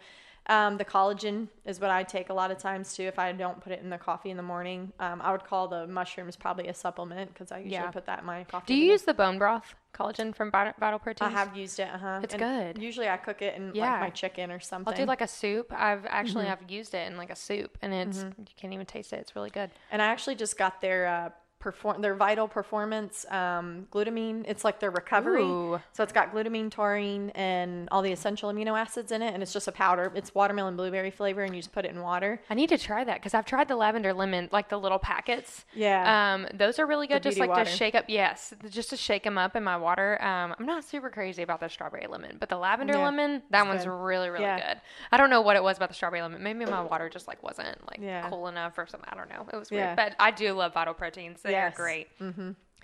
Um, 0.47 0.77
the 0.77 0.85
collagen 0.85 1.47
is 1.65 1.79
what 1.79 1.91
I 1.91 2.03
take 2.03 2.29
a 2.29 2.33
lot 2.33 2.49
of 2.51 2.57
times 2.57 2.95
too. 2.95 3.03
If 3.03 3.19
I 3.19 3.31
don't 3.31 3.61
put 3.61 3.71
it 3.71 3.81
in 3.81 3.89
the 3.89 3.97
coffee 3.97 4.31
in 4.31 4.37
the 4.37 4.43
morning, 4.43 4.91
um, 4.99 5.21
I 5.21 5.31
would 5.31 5.43
call 5.43 5.67
the 5.67 5.85
mushrooms 5.87 6.35
probably 6.35 6.67
a 6.67 6.73
supplement 6.73 7.33
because 7.33 7.51
I 7.51 7.57
usually 7.59 7.73
Yeah. 7.73 7.91
put 7.91 8.05
that 8.07 8.19
in 8.19 8.25
my 8.25 8.43
coffee. 8.45 8.65
Do 8.67 8.75
you 8.75 8.91
use 8.91 9.03
the 9.03 9.13
bone 9.13 9.37
broth 9.37 9.75
collagen 9.93 10.33
from 10.33 10.49
Vital, 10.51 10.73
Vital 10.79 10.99
I 11.21 11.29
have 11.29 11.55
used 11.55 11.79
it. 11.79 11.89
Uh-huh. 11.93 12.21
It's 12.23 12.33
And 12.33 12.39
good. 12.75 12.81
Usually 12.81 13.09
I 13.09 13.17
cook 13.17 13.41
it 13.41 13.55
in 13.55 13.73
Yeah. 13.75 13.91
like 13.91 13.99
my 13.99 14.09
chicken 14.09 14.51
or 14.51 14.59
something. 14.59 14.91
I'll 14.93 14.97
do 14.97 15.05
like 15.05 15.21
a 15.21 15.27
soup. 15.27 15.71
I've 15.75 16.05
actually 16.07 16.45
Mm-hmm. 16.45 16.63
I've 16.63 16.71
used 16.71 16.93
it 16.93 17.07
in 17.07 17.17
like 17.17 17.29
a 17.29 17.35
soup, 17.35 17.77
and 17.81 17.93
it's 17.93 18.19
you 18.23 18.45
can't 18.55 18.73
even 18.73 18.85
taste 18.85 19.13
it. 19.13 19.17
It's 19.17 19.35
really 19.35 19.49
good. 19.49 19.69
And 19.91 20.01
I 20.01 20.07
actually 20.07 20.35
just 20.35 20.57
got 20.57 20.81
their 20.81 21.07
uh, 21.07 21.29
perform 21.61 22.01
their 22.01 22.15
Vital 22.15 22.47
Performance 22.47 23.25
um, 23.29 23.87
glutamine. 23.91 24.43
It's 24.47 24.65
like 24.65 24.79
their 24.79 24.91
recovery. 24.91 25.43
Ooh. 25.43 25.79
So 25.93 26.03
it's 26.03 26.11
got 26.11 26.33
glutamine, 26.33 26.69
taurine, 26.69 27.29
and 27.35 27.87
all 27.91 28.01
the 28.01 28.11
essential 28.11 28.51
amino 28.51 28.77
acids 28.77 29.11
in 29.11 29.21
it, 29.21 29.33
and 29.33 29.41
it's 29.41 29.53
just 29.53 29.67
a 29.67 29.71
powder. 29.71 30.11
It's 30.15 30.35
watermelon 30.35 30.75
blueberry 30.75 31.11
flavor, 31.11 31.43
and 31.43 31.55
you 31.55 31.61
just 31.61 31.71
put 31.71 31.85
it 31.85 31.91
in 31.91 32.01
water. 32.01 32.41
I 32.49 32.55
need 32.55 32.69
to 32.69 32.77
try 32.77 33.03
that 33.03 33.15
because 33.19 33.33
I've 33.33 33.45
tried 33.45 33.67
the 33.67 33.75
lavender 33.75 34.11
lemon, 34.13 34.49
like 34.51 34.69
the 34.69 34.77
little 34.77 34.99
packets. 34.99 35.65
Yeah. 35.73 36.33
Um, 36.33 36.47
those 36.53 36.79
are 36.79 36.85
really 36.85 37.07
good. 37.07 37.23
Just 37.23 37.37
like 37.37 37.49
water. 37.49 37.65
to 37.65 37.69
shake 37.71 37.95
up, 37.95 38.05
yes, 38.07 38.53
just 38.69 38.89
to 38.89 38.97
shake 38.97 39.23
them 39.23 39.37
up 39.37 39.55
in 39.55 39.63
my 39.63 39.77
water. 39.77 40.21
Um, 40.21 40.55
I'm 40.59 40.65
not 40.65 40.83
super 40.83 41.09
crazy 41.09 41.43
about 41.43 41.59
the 41.59 41.69
strawberry 41.69 42.07
lemon, 42.07 42.37
but 42.39 42.49
the 42.49 42.57
lavender 42.57 42.93
Yeah, 42.93 43.05
lemon, 43.05 43.43
that 43.51 43.67
one's 43.67 43.85
good. 43.85 43.91
really, 43.91 44.29
really 44.29 44.43
Yeah. 44.43 44.73
good. 44.73 44.81
I 45.11 45.17
don't 45.17 45.29
know 45.29 45.41
what 45.41 45.55
it 45.55 45.63
was 45.63 45.77
about 45.77 45.89
the 45.89 45.95
strawberry 45.95 46.21
lemon. 46.21 46.41
Maybe 46.41 46.65
my 46.65 46.81
water 46.81 47.07
just 47.09 47.27
like 47.27 47.41
wasn't 47.43 47.77
like 47.89 47.99
Yeah. 48.01 48.27
cool 48.29 48.47
enough 48.47 48.77
or 48.77 48.87
something. 48.87 49.07
I 49.11 49.15
don't 49.15 49.29
know. 49.29 49.45
It 49.53 49.55
was 49.57 49.69
weird, 49.71 49.95
but 49.95 50.15
I 50.19 50.31
do 50.31 50.53
love 50.53 50.73
Vital 50.73 50.93
Proteins. 50.93 51.41
They 51.51 51.57
Yes. 51.57 51.73
are 51.73 51.75
great. 51.75 52.07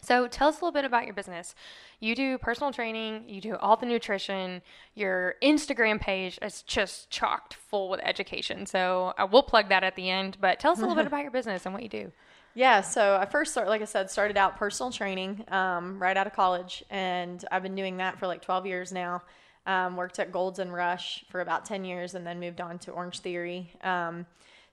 So 0.01 0.27
tell 0.27 0.47
us 0.47 0.55
a 0.55 0.63
little 0.63 0.71
bit 0.71 0.85
about 0.85 1.05
your 1.05 1.13
business. 1.13 1.55
You 1.99 2.15
do 2.15 2.37
personal 2.37 2.71
training, 2.71 3.27
you 3.27 3.41
do 3.41 3.55
all 3.57 3.75
the 3.75 3.85
nutrition. 3.87 4.61
Your 4.93 5.35
Instagram 5.41 5.99
page 5.99 6.37
is 6.41 6.61
just 6.61 7.09
chocked 7.09 7.55
full 7.55 7.89
with 7.89 7.99
education. 8.03 8.65
So 8.67 9.13
I 9.17 9.23
will 9.25 9.43
plug 9.43 9.69
that 9.69 9.83
at 9.83 9.95
the 9.95 10.09
end, 10.09 10.37
but 10.39 10.59
tell 10.59 10.71
us 10.71 10.77
a 10.77 10.81
little 10.81 10.95
bit 10.95 11.07
about 11.11 11.23
your 11.23 11.31
business 11.31 11.65
and 11.65 11.73
what 11.73 11.83
you 11.83 11.89
do. 11.89 12.11
Yeah, 12.53 12.81
so 12.81 13.17
I 13.19 13.25
first 13.25 13.51
started, 13.51 13.69
like 13.69 13.81
I 13.81 13.85
said, 13.85 14.09
started 14.09 14.37
out 14.37 14.55
personal 14.57 14.91
training 14.91 15.43
um, 15.49 16.01
right 16.01 16.15
out 16.17 16.25
of 16.25 16.33
college, 16.33 16.83
and 16.89 17.43
I've 17.51 17.61
been 17.61 17.75
doing 17.75 17.97
that 17.97 18.17
for 18.17 18.25
like 18.27 18.41
12 18.41 18.65
years 18.65 18.91
now. 18.91 19.21
Um, 19.67 19.95
worked 19.97 20.17
at 20.19 20.31
Golds 20.31 20.57
and 20.59 20.73
Rush 20.73 21.23
for 21.29 21.41
about 21.41 21.65
10 21.65 21.83
years, 21.85 22.15
and 22.15 22.25
then 22.25 22.39
moved 22.39 22.61
on 22.61 22.79
to 22.79 22.91
Orange 22.91 23.19
Theory. 23.19 23.71
Um, 23.83 24.25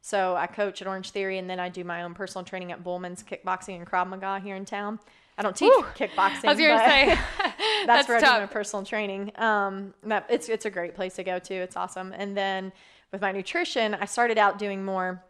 so 0.04 0.36
I 0.36 0.46
coach 0.46 0.82
at 0.82 0.86
Orange 0.86 1.12
Theory, 1.12 1.38
and 1.38 1.48
then 1.48 1.58
I 1.58 1.70
do 1.70 1.82
my 1.82 2.02
own 2.02 2.12
personal 2.12 2.44
training 2.44 2.72
at 2.72 2.84
Bullman's 2.84 3.22
Kickboxing 3.22 3.76
and 3.76 3.86
Krav 3.86 4.06
Maga 4.06 4.38
here 4.38 4.54
in 4.54 4.66
town. 4.66 4.98
I 5.38 5.42
don't 5.42 5.56
teach 5.56 5.72
kickboxing. 5.96 6.44
I 6.44 6.52
was 6.52 6.58
going 6.58 6.78
to 6.78 6.84
say, 6.84 7.06
that's, 7.38 7.86
that's 7.86 8.08
where 8.08 8.18
I 8.18 8.20
do 8.20 8.40
my 8.42 8.46
personal 8.46 8.84
training. 8.84 9.32
Um, 9.36 9.94
that 10.02 10.26
it's 10.28 10.50
it's 10.50 10.66
a 10.66 10.70
great 10.70 10.94
place 10.94 11.14
to 11.14 11.24
go 11.24 11.38
to. 11.38 11.54
It's 11.54 11.74
awesome. 11.74 12.12
And 12.14 12.36
then 12.36 12.70
with 13.12 13.22
my 13.22 13.32
nutrition, 13.32 13.94
I 13.94 14.04
started 14.04 14.36
out 14.36 14.58
doing 14.58 14.84
more 14.84 15.24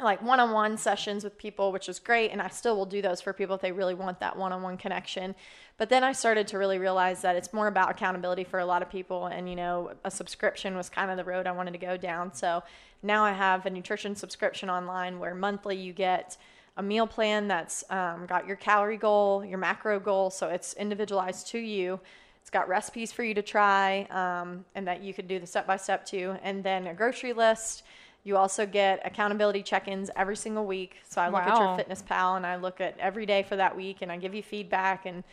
like 0.00 0.22
one-on-one 0.22 0.78
sessions 0.78 1.22
with 1.22 1.36
people, 1.36 1.70
which 1.72 1.88
is 1.88 1.98
great, 1.98 2.30
and 2.30 2.40
I 2.40 2.48
still 2.48 2.76
will 2.76 2.86
do 2.86 3.02
those 3.02 3.20
for 3.20 3.32
people 3.32 3.56
if 3.56 3.60
they 3.60 3.72
really 3.72 3.94
want 3.94 4.20
that 4.20 4.36
one-on-one 4.36 4.78
connection. 4.78 5.34
But 5.76 5.88
then 5.88 6.02
I 6.02 6.12
started 6.12 6.48
to 6.48 6.58
really 6.58 6.78
realize 6.78 7.20
that 7.22 7.36
it's 7.36 7.52
more 7.52 7.66
about 7.66 7.90
accountability 7.90 8.44
for 8.44 8.58
a 8.60 8.64
lot 8.64 8.82
of 8.82 8.90
people, 8.90 9.26
and 9.26 9.48
you 9.48 9.56
know, 9.56 9.92
a 10.04 10.10
subscription 10.10 10.76
was 10.76 10.88
kind 10.88 11.10
of 11.10 11.16
the 11.16 11.24
road 11.24 11.46
I 11.46 11.52
wanted 11.52 11.72
to 11.72 11.78
go 11.78 11.96
down. 11.96 12.32
So 12.32 12.62
now 13.02 13.24
I 13.24 13.32
have 13.32 13.66
a 13.66 13.70
nutrition 13.70 14.16
subscription 14.16 14.70
online 14.70 15.18
where 15.18 15.34
monthly 15.34 15.76
you 15.76 15.92
get 15.92 16.36
a 16.76 16.82
meal 16.82 17.06
plan 17.06 17.48
that's 17.48 17.84
um, 17.90 18.24
got 18.26 18.46
your 18.46 18.56
calorie 18.56 18.96
goal, 18.96 19.44
your 19.44 19.58
macro 19.58 20.00
goal, 20.00 20.30
so 20.30 20.48
it's 20.48 20.72
individualized 20.74 21.48
to 21.48 21.58
you. 21.58 22.00
It's 22.40 22.50
got 22.50 22.66
recipes 22.66 23.12
for 23.12 23.22
you 23.22 23.34
to 23.34 23.42
try, 23.42 24.06
um, 24.10 24.64
and 24.74 24.86
that 24.86 25.02
you 25.02 25.12
could 25.12 25.28
do 25.28 25.38
the 25.38 25.46
step 25.46 25.66
by 25.66 25.76
step 25.76 26.06
too, 26.06 26.36
and 26.42 26.64
then 26.64 26.86
a 26.86 26.94
grocery 26.94 27.32
list. 27.34 27.82
You 28.24 28.36
also 28.36 28.66
get 28.66 29.00
accountability 29.04 29.62
check-ins 29.62 30.10
every 30.14 30.36
single 30.36 30.64
week. 30.64 30.96
So 31.08 31.20
I 31.20 31.28
look 31.28 31.42
at 31.42 31.58
your 31.58 31.76
fitness 31.76 32.02
pal 32.02 32.36
and 32.36 32.46
I 32.46 32.56
look 32.56 32.80
at 32.80 32.96
every 32.98 33.26
day 33.26 33.42
for 33.42 33.56
that 33.56 33.76
week, 33.76 33.98
and 34.00 34.12
I 34.12 34.16
give 34.16 34.34
you 34.34 34.42
feedback 34.42 35.06
and 35.06 35.24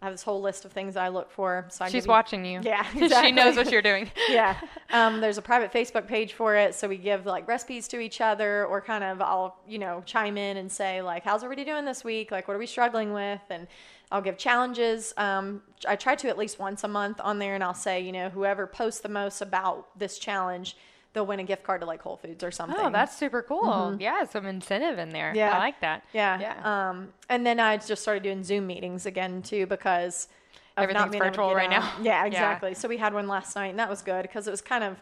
I 0.00 0.06
have 0.06 0.14
this 0.14 0.24
whole 0.24 0.40
list 0.40 0.64
of 0.64 0.72
things 0.72 0.96
I 0.96 1.06
look 1.06 1.30
for. 1.30 1.66
So 1.70 1.84
I 1.84 1.88
she's 1.88 2.06
you- 2.06 2.10
watching 2.10 2.44
you. 2.44 2.60
Yeah, 2.64 2.82
she 3.22 3.30
knows 3.30 3.54
what 3.54 3.70
you're 3.70 3.82
doing. 3.82 4.10
yeah. 4.28 4.58
Um, 4.90 5.20
there's 5.20 5.38
a 5.38 5.42
private 5.42 5.72
Facebook 5.72 6.08
page 6.08 6.32
for 6.32 6.56
it. 6.56 6.74
So 6.74 6.88
we 6.88 6.96
give 6.96 7.24
like 7.24 7.46
recipes 7.46 7.86
to 7.88 8.00
each 8.00 8.20
other 8.20 8.66
or 8.66 8.80
kind 8.80 9.04
of 9.04 9.20
I'll, 9.22 9.56
you 9.68 9.78
know, 9.78 10.02
chime 10.04 10.36
in 10.36 10.56
and 10.56 10.70
say 10.70 11.00
like, 11.02 11.22
how's 11.22 11.44
everybody 11.44 11.64
doing 11.64 11.84
this 11.84 12.02
week? 12.02 12.32
Like, 12.32 12.48
what 12.48 12.54
are 12.54 12.58
we 12.58 12.66
struggling 12.66 13.12
with? 13.12 13.40
And 13.48 13.68
I'll 14.10 14.20
give 14.20 14.36
challenges. 14.36 15.14
Um, 15.16 15.62
I 15.86 15.94
try 15.94 16.16
to 16.16 16.28
at 16.28 16.36
least 16.36 16.58
once 16.58 16.82
a 16.82 16.88
month 16.88 17.20
on 17.22 17.38
there 17.38 17.54
and 17.54 17.62
I'll 17.62 17.72
say, 17.72 18.00
you 18.00 18.10
know, 18.10 18.28
whoever 18.28 18.66
posts 18.66 19.00
the 19.02 19.08
most 19.08 19.40
about 19.40 19.96
this 19.96 20.18
challenge, 20.18 20.76
they'll 21.12 21.26
win 21.26 21.40
a 21.40 21.44
gift 21.44 21.62
card 21.64 21.80
to 21.82 21.86
like 21.86 22.00
Whole 22.02 22.16
Foods 22.16 22.42
or 22.42 22.50
something. 22.50 22.78
Oh, 22.80 22.90
that's 22.90 23.16
super 23.16 23.42
cool. 23.42 23.96
Yeah, 24.00 24.24
some 24.24 24.46
incentive 24.46 24.98
in 24.98 25.10
there. 25.10 25.28
Mm-hmm. 25.28 25.36
Yeah. 25.38 25.54
I 25.56 25.58
like 25.58 25.80
that. 25.80 26.04
Yeah. 26.12 26.40
Yeah. 26.40 26.88
Um, 26.90 27.12
and 27.28 27.44
then 27.46 27.60
I 27.60 27.76
just 27.76 28.02
started 28.02 28.22
doing 28.22 28.42
Zoom 28.44 28.66
meetings 28.66 29.06
again 29.06 29.42
too 29.42 29.66
because 29.66 30.28
Everything's 30.76 31.14
virtual 31.16 31.54
right 31.54 31.70
out. 31.70 31.82
now. 31.82 31.92
Yeah, 32.02 32.22
Yeah. 32.22 32.24
exactly. 32.26 32.74
So 32.74 32.88
we 32.88 32.96
had 32.96 33.12
one 33.12 33.28
last 33.28 33.54
night, 33.56 33.68
and 33.68 33.78
that 33.78 33.90
was 33.90 34.00
good 34.02 34.22
because 34.22 34.48
it 34.48 34.50
was 34.50 34.62
kind 34.62 34.84
of. 34.84 34.96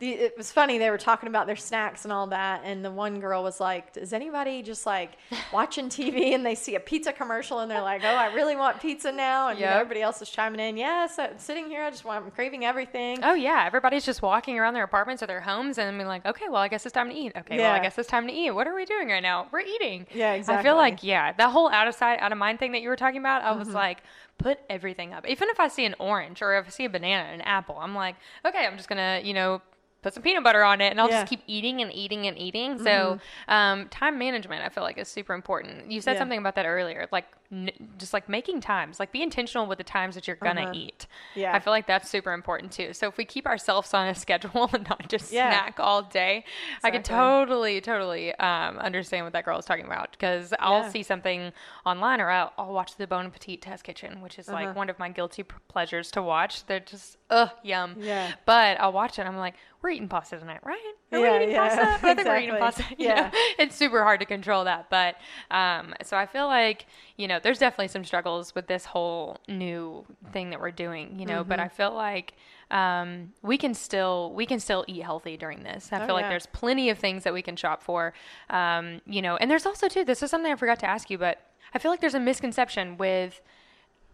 The, 0.00 0.10
it 0.12 0.36
was 0.36 0.50
funny. 0.50 0.78
They 0.78 0.90
were 0.90 0.98
talking 0.98 1.28
about 1.28 1.46
their 1.46 1.56
snacks 1.56 2.04
and 2.04 2.12
all 2.12 2.26
that, 2.28 2.62
and 2.64 2.84
the 2.84 2.90
one 2.90 3.20
girl 3.20 3.42
was 3.42 3.60
like, 3.60 3.96
"Is 3.96 4.12
anybody 4.12 4.62
just 4.62 4.86
like 4.86 5.12
watching 5.52 5.88
TV 5.90 6.34
and 6.34 6.44
they 6.44 6.54
see 6.54 6.74
a 6.74 6.80
pizza 6.80 7.12
commercial 7.12 7.60
and 7.60 7.70
they're 7.70 7.82
like, 7.82 8.02
oh, 8.02 8.08
I 8.16 8.32
really 8.34 8.56
want 8.56 8.80
pizza 8.80 9.12
now?" 9.12 9.48
And 9.48 9.58
you 9.58 9.66
know, 9.66 9.72
everybody 9.72 10.00
else 10.02 10.20
is 10.22 10.30
chiming 10.30 10.58
in, 10.60 10.76
"Yes, 10.78 11.18
I'm 11.18 11.38
sitting 11.38 11.66
here, 11.66 11.82
I 11.82 11.90
just 11.90 12.04
want, 12.04 12.24
I'm 12.24 12.30
craving 12.30 12.64
everything." 12.64 13.18
Oh 13.22 13.34
yeah, 13.34 13.64
everybody's 13.66 14.04
just 14.06 14.22
walking 14.22 14.58
around 14.58 14.74
their 14.74 14.84
apartments 14.84 15.22
or 15.22 15.26
their 15.26 15.42
homes 15.42 15.76
and 15.78 15.96
being 15.98 16.08
like, 16.08 16.24
okay, 16.24 16.46
well, 16.48 16.62
I 16.62 16.68
guess 16.68 16.86
it's 16.86 16.94
time 16.94 17.10
to 17.10 17.14
eat. 17.14 17.32
Okay, 17.36 17.58
well, 17.58 17.70
I 17.72 17.78
guess 17.78 17.98
it's 17.98 18.08
time 18.08 18.26
to 18.26 18.32
eat. 18.32 18.52
What 18.52 18.66
are 18.66 18.74
we 18.74 18.86
doing 18.86 19.08
right 19.08 19.22
now? 19.22 19.48
We're 19.52 19.60
eating. 19.60 20.06
Yeah, 20.14 20.32
exactly. 20.32 20.60
I 20.60 20.62
feel 20.72 20.76
like 20.78 21.04
yeah, 21.04 21.32
that 21.34 21.50
whole 21.50 21.68
out 21.70 21.86
of 21.86 21.94
sight, 21.94 22.20
out 22.20 22.32
of 22.32 22.38
mind 22.38 22.58
thing 22.58 22.72
that 22.72 22.80
you 22.80 22.88
were 22.88 22.96
talking 22.96 23.20
about. 23.20 23.42
I 23.42 23.50
Mm-hmm. 23.50 23.58
was 23.58 23.68
like, 23.68 23.98
put 24.38 24.58
everything 24.70 25.12
up. 25.12 25.28
Even 25.28 25.50
if 25.50 25.60
I 25.60 25.68
see 25.68 25.84
an 25.84 25.94
orange 25.98 26.40
or 26.40 26.56
if 26.56 26.66
I 26.66 26.70
see 26.70 26.86
a 26.86 26.88
banana, 26.88 27.28
an 27.34 27.42
apple, 27.42 27.76
I'm 27.78 27.94
like, 27.94 28.16
okay, 28.46 28.64
I'm 28.66 28.78
just 28.78 28.88
gonna 28.88 29.20
you 29.22 29.34
know. 29.34 29.60
Put 30.02 30.14
some 30.14 30.22
peanut 30.22 30.42
butter 30.42 30.62
on 30.62 30.80
it, 30.80 30.90
and 30.90 31.00
I'll 31.00 31.08
Yeah. 31.10 31.20
just 31.20 31.28
keep 31.30 31.42
eating 31.46 31.82
and 31.82 31.92
eating 31.92 32.26
and 32.26 32.38
eating. 32.38 32.78
So, 32.82 33.18
um, 33.48 33.88
time 33.90 34.18
management, 34.18 34.64
I 34.64 34.68
feel 34.70 34.82
like, 34.82 34.96
is 34.98 35.08
super 35.08 35.34
important. 35.34 35.90
You 35.90 36.00
said 36.00 36.12
Yeah. 36.14 36.18
something 36.20 36.38
about 36.38 36.54
that 36.54 36.64
earlier, 36.66 37.06
like 37.12 37.26
n- 37.52 37.70
just 37.98 38.12
like 38.14 38.28
making 38.28 38.60
times, 38.60 39.00
like 39.00 39.10
be 39.10 39.22
intentional 39.22 39.66
with 39.66 39.76
the 39.78 39.82
times 39.84 40.14
that 40.14 40.26
you're 40.28 40.36
gonna 40.36 40.62
Uh-huh. 40.62 40.72
eat. 40.72 41.06
Yeah. 41.34 41.52
I 41.52 41.58
feel 41.58 41.72
like 41.72 41.86
that's 41.86 42.08
super 42.08 42.32
important 42.32 42.70
too. 42.72 42.92
So 42.92 43.08
if 43.08 43.16
we 43.16 43.24
keep 43.24 43.44
ourselves 43.44 43.92
on 43.92 44.06
a 44.06 44.14
schedule 44.24 44.70
and 44.72 44.88
not 44.88 45.08
just 45.08 45.32
Yeah. 45.32 45.50
snack 45.50 45.80
all 45.80 46.02
day, 46.02 46.44
I 46.84 46.92
could 46.92 47.04
totally, 47.04 47.80
totally 47.80 48.32
um, 48.36 48.78
understand 48.78 49.24
what 49.26 49.32
that 49.32 49.44
girl 49.44 49.58
is 49.58 49.64
talking 49.64 49.84
about. 49.84 50.12
Because 50.12 50.54
I'll 50.60 50.88
see 50.88 51.02
something 51.02 51.52
online 51.84 52.20
or 52.20 52.30
I'll, 52.30 52.52
I'll 52.56 52.72
watch 52.72 52.94
the 52.96 53.06
Bon 53.08 53.26
Appetit 53.26 53.62
Test 53.62 53.82
Kitchen, 53.84 54.20
which 54.22 54.38
is 54.38 54.48
Uh-huh. 54.48 54.66
like 54.66 54.76
one 54.76 54.88
of 54.88 54.98
my 55.00 55.08
guilty 55.08 55.42
pleasures 55.68 56.10
to 56.12 56.22
watch. 56.22 56.64
They're 56.66 56.78
just 56.80 57.18
ugh 57.30 57.50
yum. 57.64 57.96
Yeah. 57.98 58.30
But 58.46 58.80
I'll 58.80 58.92
watch 58.92 59.18
it. 59.18 59.22
and 59.22 59.28
I'm 59.28 59.36
like, 59.36 59.56
we're 59.82 59.90
eating 59.90 60.08
pasta 60.08 60.38
tonight, 60.38 60.60
right? 60.64 60.78
Are 61.12 61.18
Yeah, 61.18 61.30
we 61.38 61.44
eating 61.44 61.54
yeah, 61.54 61.68
pasta? 61.68 61.82
I 62.06 62.14
think 62.14 62.28
we're 62.28 62.36
eating 62.38 62.54
exactly. 62.56 62.84
pasta. 62.84 62.84
You 62.98 63.08
Yeah. 63.08 63.20
know? 63.22 63.30
it's 63.58 63.76
super 63.76 64.02
hard 64.04 64.20
to 64.20 64.26
control 64.26 64.64
that. 64.64 64.90
But 64.90 65.16
um, 65.50 65.94
so 66.02 66.16
I 66.16 66.26
feel 66.26 66.46
like, 66.46 66.86
you 67.16 67.26
know, 67.28 67.38
there's 67.42 67.58
definitely 67.58 67.88
some 67.88 68.04
struggles 68.04 68.54
with 68.54 68.66
this 68.66 68.84
whole 68.84 69.38
new 69.48 70.04
thing 70.32 70.50
that 70.50 70.60
we're 70.60 70.70
doing, 70.70 71.18
you 71.18 71.26
know, 71.26 71.40
Mm-hmm. 71.40 71.48
but 71.48 71.60
I 71.60 71.68
feel 71.68 71.94
like 71.94 72.34
um, 72.70 73.32
we 73.42 73.56
can 73.58 73.74
still 73.74 74.32
we 74.34 74.46
can 74.46 74.60
still 74.60 74.84
eat 74.86 75.02
healthy 75.02 75.36
during 75.36 75.62
this. 75.62 75.88
I 75.92 76.00
Oh, 76.02 76.06
feel 76.06 76.14
like 76.14 76.24
yeah. 76.24 76.28
there's 76.30 76.46
plenty 76.46 76.90
of 76.90 76.98
things 76.98 77.24
that 77.24 77.32
we 77.32 77.42
can 77.42 77.56
shop 77.56 77.82
for. 77.82 78.12
Um, 78.50 79.00
you 79.06 79.22
know, 79.22 79.36
and 79.36 79.50
there's 79.50 79.66
also 79.66 79.88
too, 79.88 80.04
this 80.04 80.22
is 80.22 80.30
something 80.30 80.52
I 80.52 80.56
forgot 80.56 80.78
to 80.80 80.88
ask 80.90 81.10
you, 81.10 81.18
but 81.18 81.38
I 81.74 81.78
feel 81.78 81.90
like 81.90 82.00
there's 82.00 82.14
a 82.14 82.20
misconception 82.20 82.96
with 82.96 83.40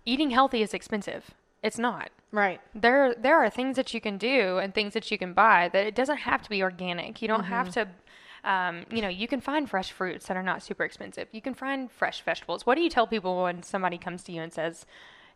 eating 0.04 0.30
healthy 0.30 0.62
is 0.62 0.72
expensive. 0.72 1.32
It's 1.62 1.78
not 1.78 2.10
Right. 2.32 2.60
there 2.74 3.14
there 3.14 3.36
are 3.42 3.48
things 3.48 3.76
that 3.76 3.94
you 3.94 4.00
can 4.00 4.18
do 4.18 4.58
and 4.58 4.74
things 4.74 4.94
that 4.94 5.10
you 5.10 5.18
can 5.18 5.32
buy 5.32 5.70
that 5.72 5.86
it 5.86 5.94
doesn't 5.94 6.18
have 6.18 6.42
to 6.42 6.50
be 6.50 6.62
organic. 6.62 7.22
You 7.22 7.28
don't 7.28 7.44
have 7.44 7.70
to 7.70 7.88
um, 8.46 8.86
you 8.92 9.02
know, 9.02 9.08
you 9.08 9.26
can 9.26 9.40
find 9.40 9.68
fresh 9.68 9.90
fruits 9.90 10.28
that 10.28 10.36
are 10.36 10.42
not 10.42 10.62
super 10.62 10.84
expensive. 10.84 11.26
You 11.32 11.42
can 11.42 11.52
find 11.52 11.90
fresh 11.90 12.22
vegetables. 12.22 12.64
What 12.64 12.76
do 12.76 12.80
you 12.80 12.88
tell 12.88 13.06
people 13.06 13.42
when 13.42 13.64
somebody 13.64 13.98
comes 13.98 14.22
to 14.24 14.32
you 14.32 14.40
and 14.40 14.52
says, 14.52 14.86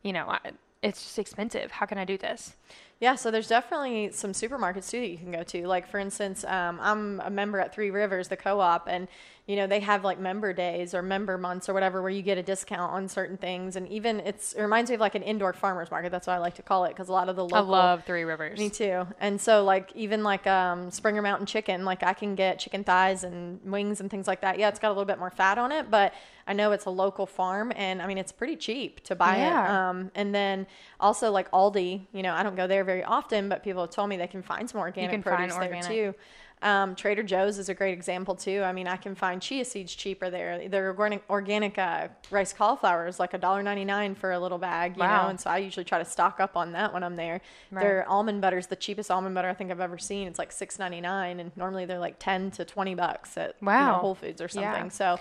you 0.03 0.13
know, 0.13 0.27
I, 0.29 0.39
it's 0.81 1.03
just 1.03 1.19
expensive. 1.19 1.73
How 1.73 1.87
can 1.87 1.99
I 1.99 2.05
do 2.05 2.17
this? 2.17 2.57
Yeah, 3.01 3.15
so 3.15 3.31
there's 3.31 3.49
definitely 3.49 4.13
some 4.13 4.33
supermarkets 4.33 4.91
too 4.91 5.01
that 5.01 5.09
you 5.09 5.17
can 5.17 5.33
go 5.33 5.43
to. 5.43 5.67
Like 5.67 5.89
for 5.89 5.99
instance, 5.99 6.45
um, 6.45 6.79
I'm 6.83 7.21
a 7.21 7.31
member 7.31 7.59
at 7.59 7.75
Three 7.75 7.91
Rivers, 7.91 8.29
the 8.29 8.37
co-op, 8.37 8.87
and 8.89 9.09
you 9.47 9.57
know 9.57 9.67
they 9.67 9.81
have 9.81 10.05
like 10.05 10.21
member 10.21 10.53
days 10.53 10.93
or 10.95 11.01
member 11.01 11.39
months 11.39 11.69
or 11.69 11.73
whatever 11.73 12.03
where 12.03 12.11
you 12.11 12.21
get 12.21 12.37
a 12.37 12.43
discount 12.43 12.93
on 12.93 13.09
certain 13.09 13.39
things. 13.39 13.75
And 13.77 13.89
even 13.89 14.21
it's 14.21 14.53
it 14.53 14.61
reminds 14.61 14.91
me 14.91 14.97
of 14.97 15.01
like 15.01 15.15
an 15.15 15.23
indoor 15.23 15.55
farmers 15.55 15.91
market. 15.91 16.13
That's 16.13 16.27
what 16.27 16.35
I 16.35 16.39
like 16.39 16.57
to 16.57 16.63
call 16.63 16.85
it 16.85 16.91
because 16.91 17.09
a 17.09 17.13
lot 17.13 17.31
of 17.31 17.37
the 17.37 17.43
local. 17.45 17.75
I 17.75 17.79
love 17.79 18.05
Three 18.05 18.25
Rivers. 18.25 18.59
Me 18.59 18.69
too. 18.69 19.07
And 19.19 19.41
so 19.41 19.65
like 19.65 19.91
even 19.97 20.23
like 20.23 20.47
um, 20.47 20.91
Springer 20.91 21.23
Mountain 21.23 21.47
Chicken, 21.47 21.87
like 21.87 22.03
I 22.03 22.13
can 22.13 22.35
get 22.35 22.59
chicken 22.59 22.85
thighs 22.85 23.25
and 23.25 23.61
wings 23.65 24.01
and 24.03 24.11
things 24.11 24.27
like 24.27 24.43
that. 24.43 24.59
Yeah, 24.59 24.69
it's 24.69 24.79
got 24.79 24.89
a 24.89 24.95
little 24.95 25.07
bit 25.07 25.19
more 25.19 25.31
fat 25.31 25.57
on 25.57 25.73
it, 25.73 25.91
but 25.91 26.13
I 26.47 26.53
know 26.53 26.73
it's 26.73 26.85
a 26.87 26.91
local 26.91 27.27
farm, 27.27 27.73
and 27.77 28.03
I 28.03 28.07
mean 28.07 28.19
it's 28.19 28.33
pretty 28.33 28.57
cheap 28.57 29.03
to 29.05 29.15
buy 29.15 29.39
Yeah. 29.39 29.65
it. 29.65 29.71
Um, 29.71 30.11
and 30.15 30.35
then 30.35 30.67
also 30.99 31.31
like 31.31 31.51
Aldi, 31.53 32.07
you 32.13 32.23
know, 32.23 32.35
I 32.35 32.43
don't 32.43 32.57
go 32.57 32.67
there 32.67 32.85
very 32.91 33.05
often, 33.05 33.49
but 33.49 33.63
people 33.63 33.83
have 33.83 33.91
told 33.91 34.09
me 34.09 34.17
they 34.17 34.27
can 34.27 34.43
find 34.43 34.69
some 34.69 34.81
organic 34.81 35.11
can 35.11 35.23
find 35.23 35.37
produce 35.37 35.55
there 35.55 35.75
organic. 35.75 35.87
too. 35.87 36.15
Um, 36.63 36.95
Trader 36.95 37.23
Joe's 37.23 37.57
is 37.59 37.69
a 37.71 37.75
great 37.75 37.95
example 37.95 38.35
too. 38.35 38.63
I 38.63 38.73
mean, 38.75 38.87
I 38.87 38.97
can 38.97 39.15
find 39.15 39.41
chia 39.41 39.65
seeds 39.65 39.95
cheaper 39.95 40.29
there. 40.29 40.69
Their 40.69 40.89
organic 40.89 41.23
organic 41.31 41.79
uh, 41.79 42.09
rice 42.31 42.53
cauliflower 42.53 43.07
is 43.07 43.19
like 43.19 43.33
a 43.33 43.39
dollar 43.39 43.63
ninety 43.63 43.85
nine 43.85 44.15
for 44.15 44.33
a 44.33 44.39
little 44.39 44.59
bag, 44.59 44.97
you 44.97 45.01
Wow. 45.01 45.23
know. 45.23 45.29
And 45.31 45.41
so 45.41 45.49
I 45.49 45.57
usually 45.59 45.85
try 45.85 45.99
to 45.99 46.05
stock 46.05 46.39
up 46.39 46.57
on 46.59 46.73
that 46.73 46.93
when 46.93 47.03
I'm 47.03 47.17
there. 47.17 47.41
Right. 47.71 47.83
Their 47.83 48.09
almond 48.09 48.43
butter 48.43 48.59
is 48.59 48.67
the 48.67 48.77
cheapest 48.77 49.11
almond 49.11 49.35
butter 49.35 49.49
I 49.49 49.55
think 49.55 49.71
I've 49.71 49.81
ever 49.81 49.97
seen. 49.97 50.29
It's 50.29 50.39
like 50.39 50.53
six 50.53 50.79
ninety 50.79 51.01
nine, 51.01 51.41
and 51.41 51.51
normally 51.57 51.87
they're 51.87 51.99
like 52.09 52.17
ten 52.19 52.51
to 52.53 52.65
twenty 52.67 52.95
bucks 52.95 53.39
at 53.39 53.55
you 53.63 53.67
know, 53.69 53.95
Whole 53.95 54.15
Foods 54.17 54.41
or 54.43 54.49
Yeah. 54.53 54.73
something. 54.75 54.91
So 54.91 55.19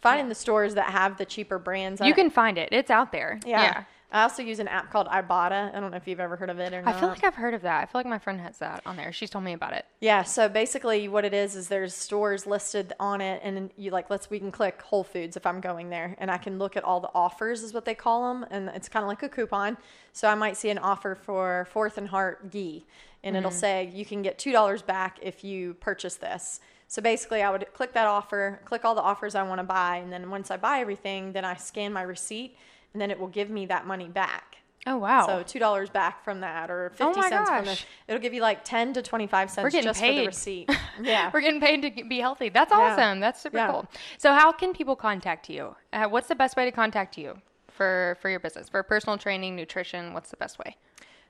finding 0.00 0.28
the 0.30 0.34
stores 0.34 0.76
that 0.76 0.88
have 0.90 1.18
the 1.18 1.26
cheaper 1.26 1.58
brands, 1.58 2.00
You 2.00 2.06
I- 2.06 2.12
can 2.12 2.30
find 2.30 2.56
it. 2.56 2.70
It's 2.72 2.90
out 2.90 3.12
there. 3.12 3.38
yeah. 3.44 3.84
I 4.12 4.22
also 4.22 4.42
use 4.42 4.58
an 4.58 4.66
app 4.66 4.90
called 4.90 5.06
Ibotta. 5.06 5.74
I 5.74 5.80
don't 5.80 5.92
know 5.92 5.96
if 5.96 6.08
you've 6.08 6.18
ever 6.18 6.34
heard 6.34 6.50
of 6.50 6.58
it 6.58 6.72
or 6.72 6.82
not. 6.82 6.94
I 6.94 6.98
feel 6.98 7.08
like 7.08 7.22
I've 7.22 7.36
heard 7.36 7.54
of 7.54 7.62
that. 7.62 7.82
I 7.82 7.86
feel 7.86 8.00
like 8.00 8.06
my 8.06 8.18
friend 8.18 8.40
has 8.40 8.58
that 8.58 8.82
on 8.84 8.96
there. 8.96 9.12
She's 9.12 9.30
told 9.30 9.44
me 9.44 9.52
about 9.52 9.72
it. 9.72 9.86
Yeah, 10.00 10.24
so 10.24 10.48
basically 10.48 11.06
what 11.06 11.24
it 11.24 11.32
is 11.32 11.54
is 11.54 11.68
there's 11.68 11.94
stores 11.94 12.44
listed 12.44 12.92
on 12.98 13.20
it 13.20 13.40
and 13.44 13.70
you 13.76 13.92
like 13.92 14.10
let's 14.10 14.28
we 14.28 14.40
can 14.40 14.50
click 14.50 14.82
Whole 14.82 15.04
Foods 15.04 15.36
if 15.36 15.46
I'm 15.46 15.60
going 15.60 15.90
there 15.90 16.16
and 16.18 16.30
I 16.30 16.38
can 16.38 16.58
look 16.58 16.76
at 16.76 16.82
all 16.82 17.00
the 17.00 17.10
offers 17.14 17.62
is 17.62 17.72
what 17.72 17.84
they 17.84 17.94
call 17.94 18.32
them 18.32 18.46
and 18.50 18.68
it's 18.70 18.88
kind 18.88 19.04
of 19.04 19.08
like 19.08 19.22
a 19.22 19.28
coupon. 19.28 19.76
So 20.12 20.28
I 20.28 20.34
might 20.34 20.56
see 20.56 20.70
an 20.70 20.78
offer 20.78 21.14
for 21.14 21.68
Fourth 21.70 21.96
and 21.96 22.08
Heart 22.08 22.50
ghee 22.50 22.84
and 23.22 23.36
it'll 23.36 23.50
mm-hmm. 23.50 23.58
say 23.58 23.92
you 23.94 24.04
can 24.04 24.22
get 24.22 24.38
$2 24.38 24.84
back 24.86 25.18
if 25.22 25.44
you 25.44 25.74
purchase 25.74 26.16
this. 26.16 26.58
So 26.88 27.00
basically 27.00 27.42
I 27.42 27.50
would 27.50 27.72
click 27.74 27.92
that 27.92 28.08
offer, 28.08 28.60
click 28.64 28.84
all 28.84 28.96
the 28.96 29.02
offers 29.02 29.36
I 29.36 29.44
want 29.44 29.60
to 29.60 29.64
buy 29.64 29.98
and 29.98 30.12
then 30.12 30.30
once 30.30 30.50
I 30.50 30.56
buy 30.56 30.80
everything, 30.80 31.32
then 31.32 31.44
I 31.44 31.54
scan 31.54 31.92
my 31.92 32.02
receipt 32.02 32.56
and 32.92 33.00
then 33.00 33.10
it 33.10 33.18
will 33.18 33.28
give 33.28 33.50
me 33.50 33.66
that 33.66 33.86
money 33.86 34.08
back. 34.08 34.56
Oh 34.86 34.96
wow. 34.96 35.26
So 35.26 35.42
two 35.42 35.58
dollars 35.58 35.90
back 35.90 36.24
from 36.24 36.40
that, 36.40 36.70
or 36.70 36.90
Oh 37.00 37.06
fifty 37.08 37.20
my 37.20 37.28
cents 37.28 37.50
from 37.50 37.64
the. 37.66 37.70
gosh. 37.72 37.86
It'll 38.08 38.20
give 38.20 38.32
you 38.32 38.40
like 38.40 38.64
ten 38.64 38.94
to 38.94 39.02
twenty 39.02 39.26
five 39.26 39.50
cents 39.50 39.74
just 39.74 40.00
for 40.00 40.06
the 40.12 40.26
receipt. 40.26 40.70
Yeah. 41.02 41.30
We're 41.32 41.42
getting 41.42 41.60
paid 41.60 41.82
to 41.82 42.04
be 42.04 42.18
healthy. 42.18 42.48
That's 42.48 42.72
Yeah. 42.72 42.78
awesome. 42.78 43.20
That's 43.20 43.40
super 43.42 43.58
Yeah. 43.58 43.70
cool. 43.70 43.86
So, 44.18 44.32
how 44.32 44.52
can 44.52 44.72
people 44.72 44.96
contact 44.96 45.48
you? 45.50 45.76
Uh, 45.92 46.06
what's 46.08 46.28
the 46.28 46.34
best 46.34 46.56
way 46.56 46.64
to 46.64 46.72
contact 46.72 47.18
you 47.18 47.36
for 47.68 48.16
for 48.22 48.30
your 48.30 48.40
business? 48.40 48.68
For 48.70 48.82
personal 48.82 49.18
training, 49.18 49.54
nutrition, 49.54 50.14
what's 50.14 50.30
the 50.30 50.36
best 50.38 50.58
way? 50.58 50.76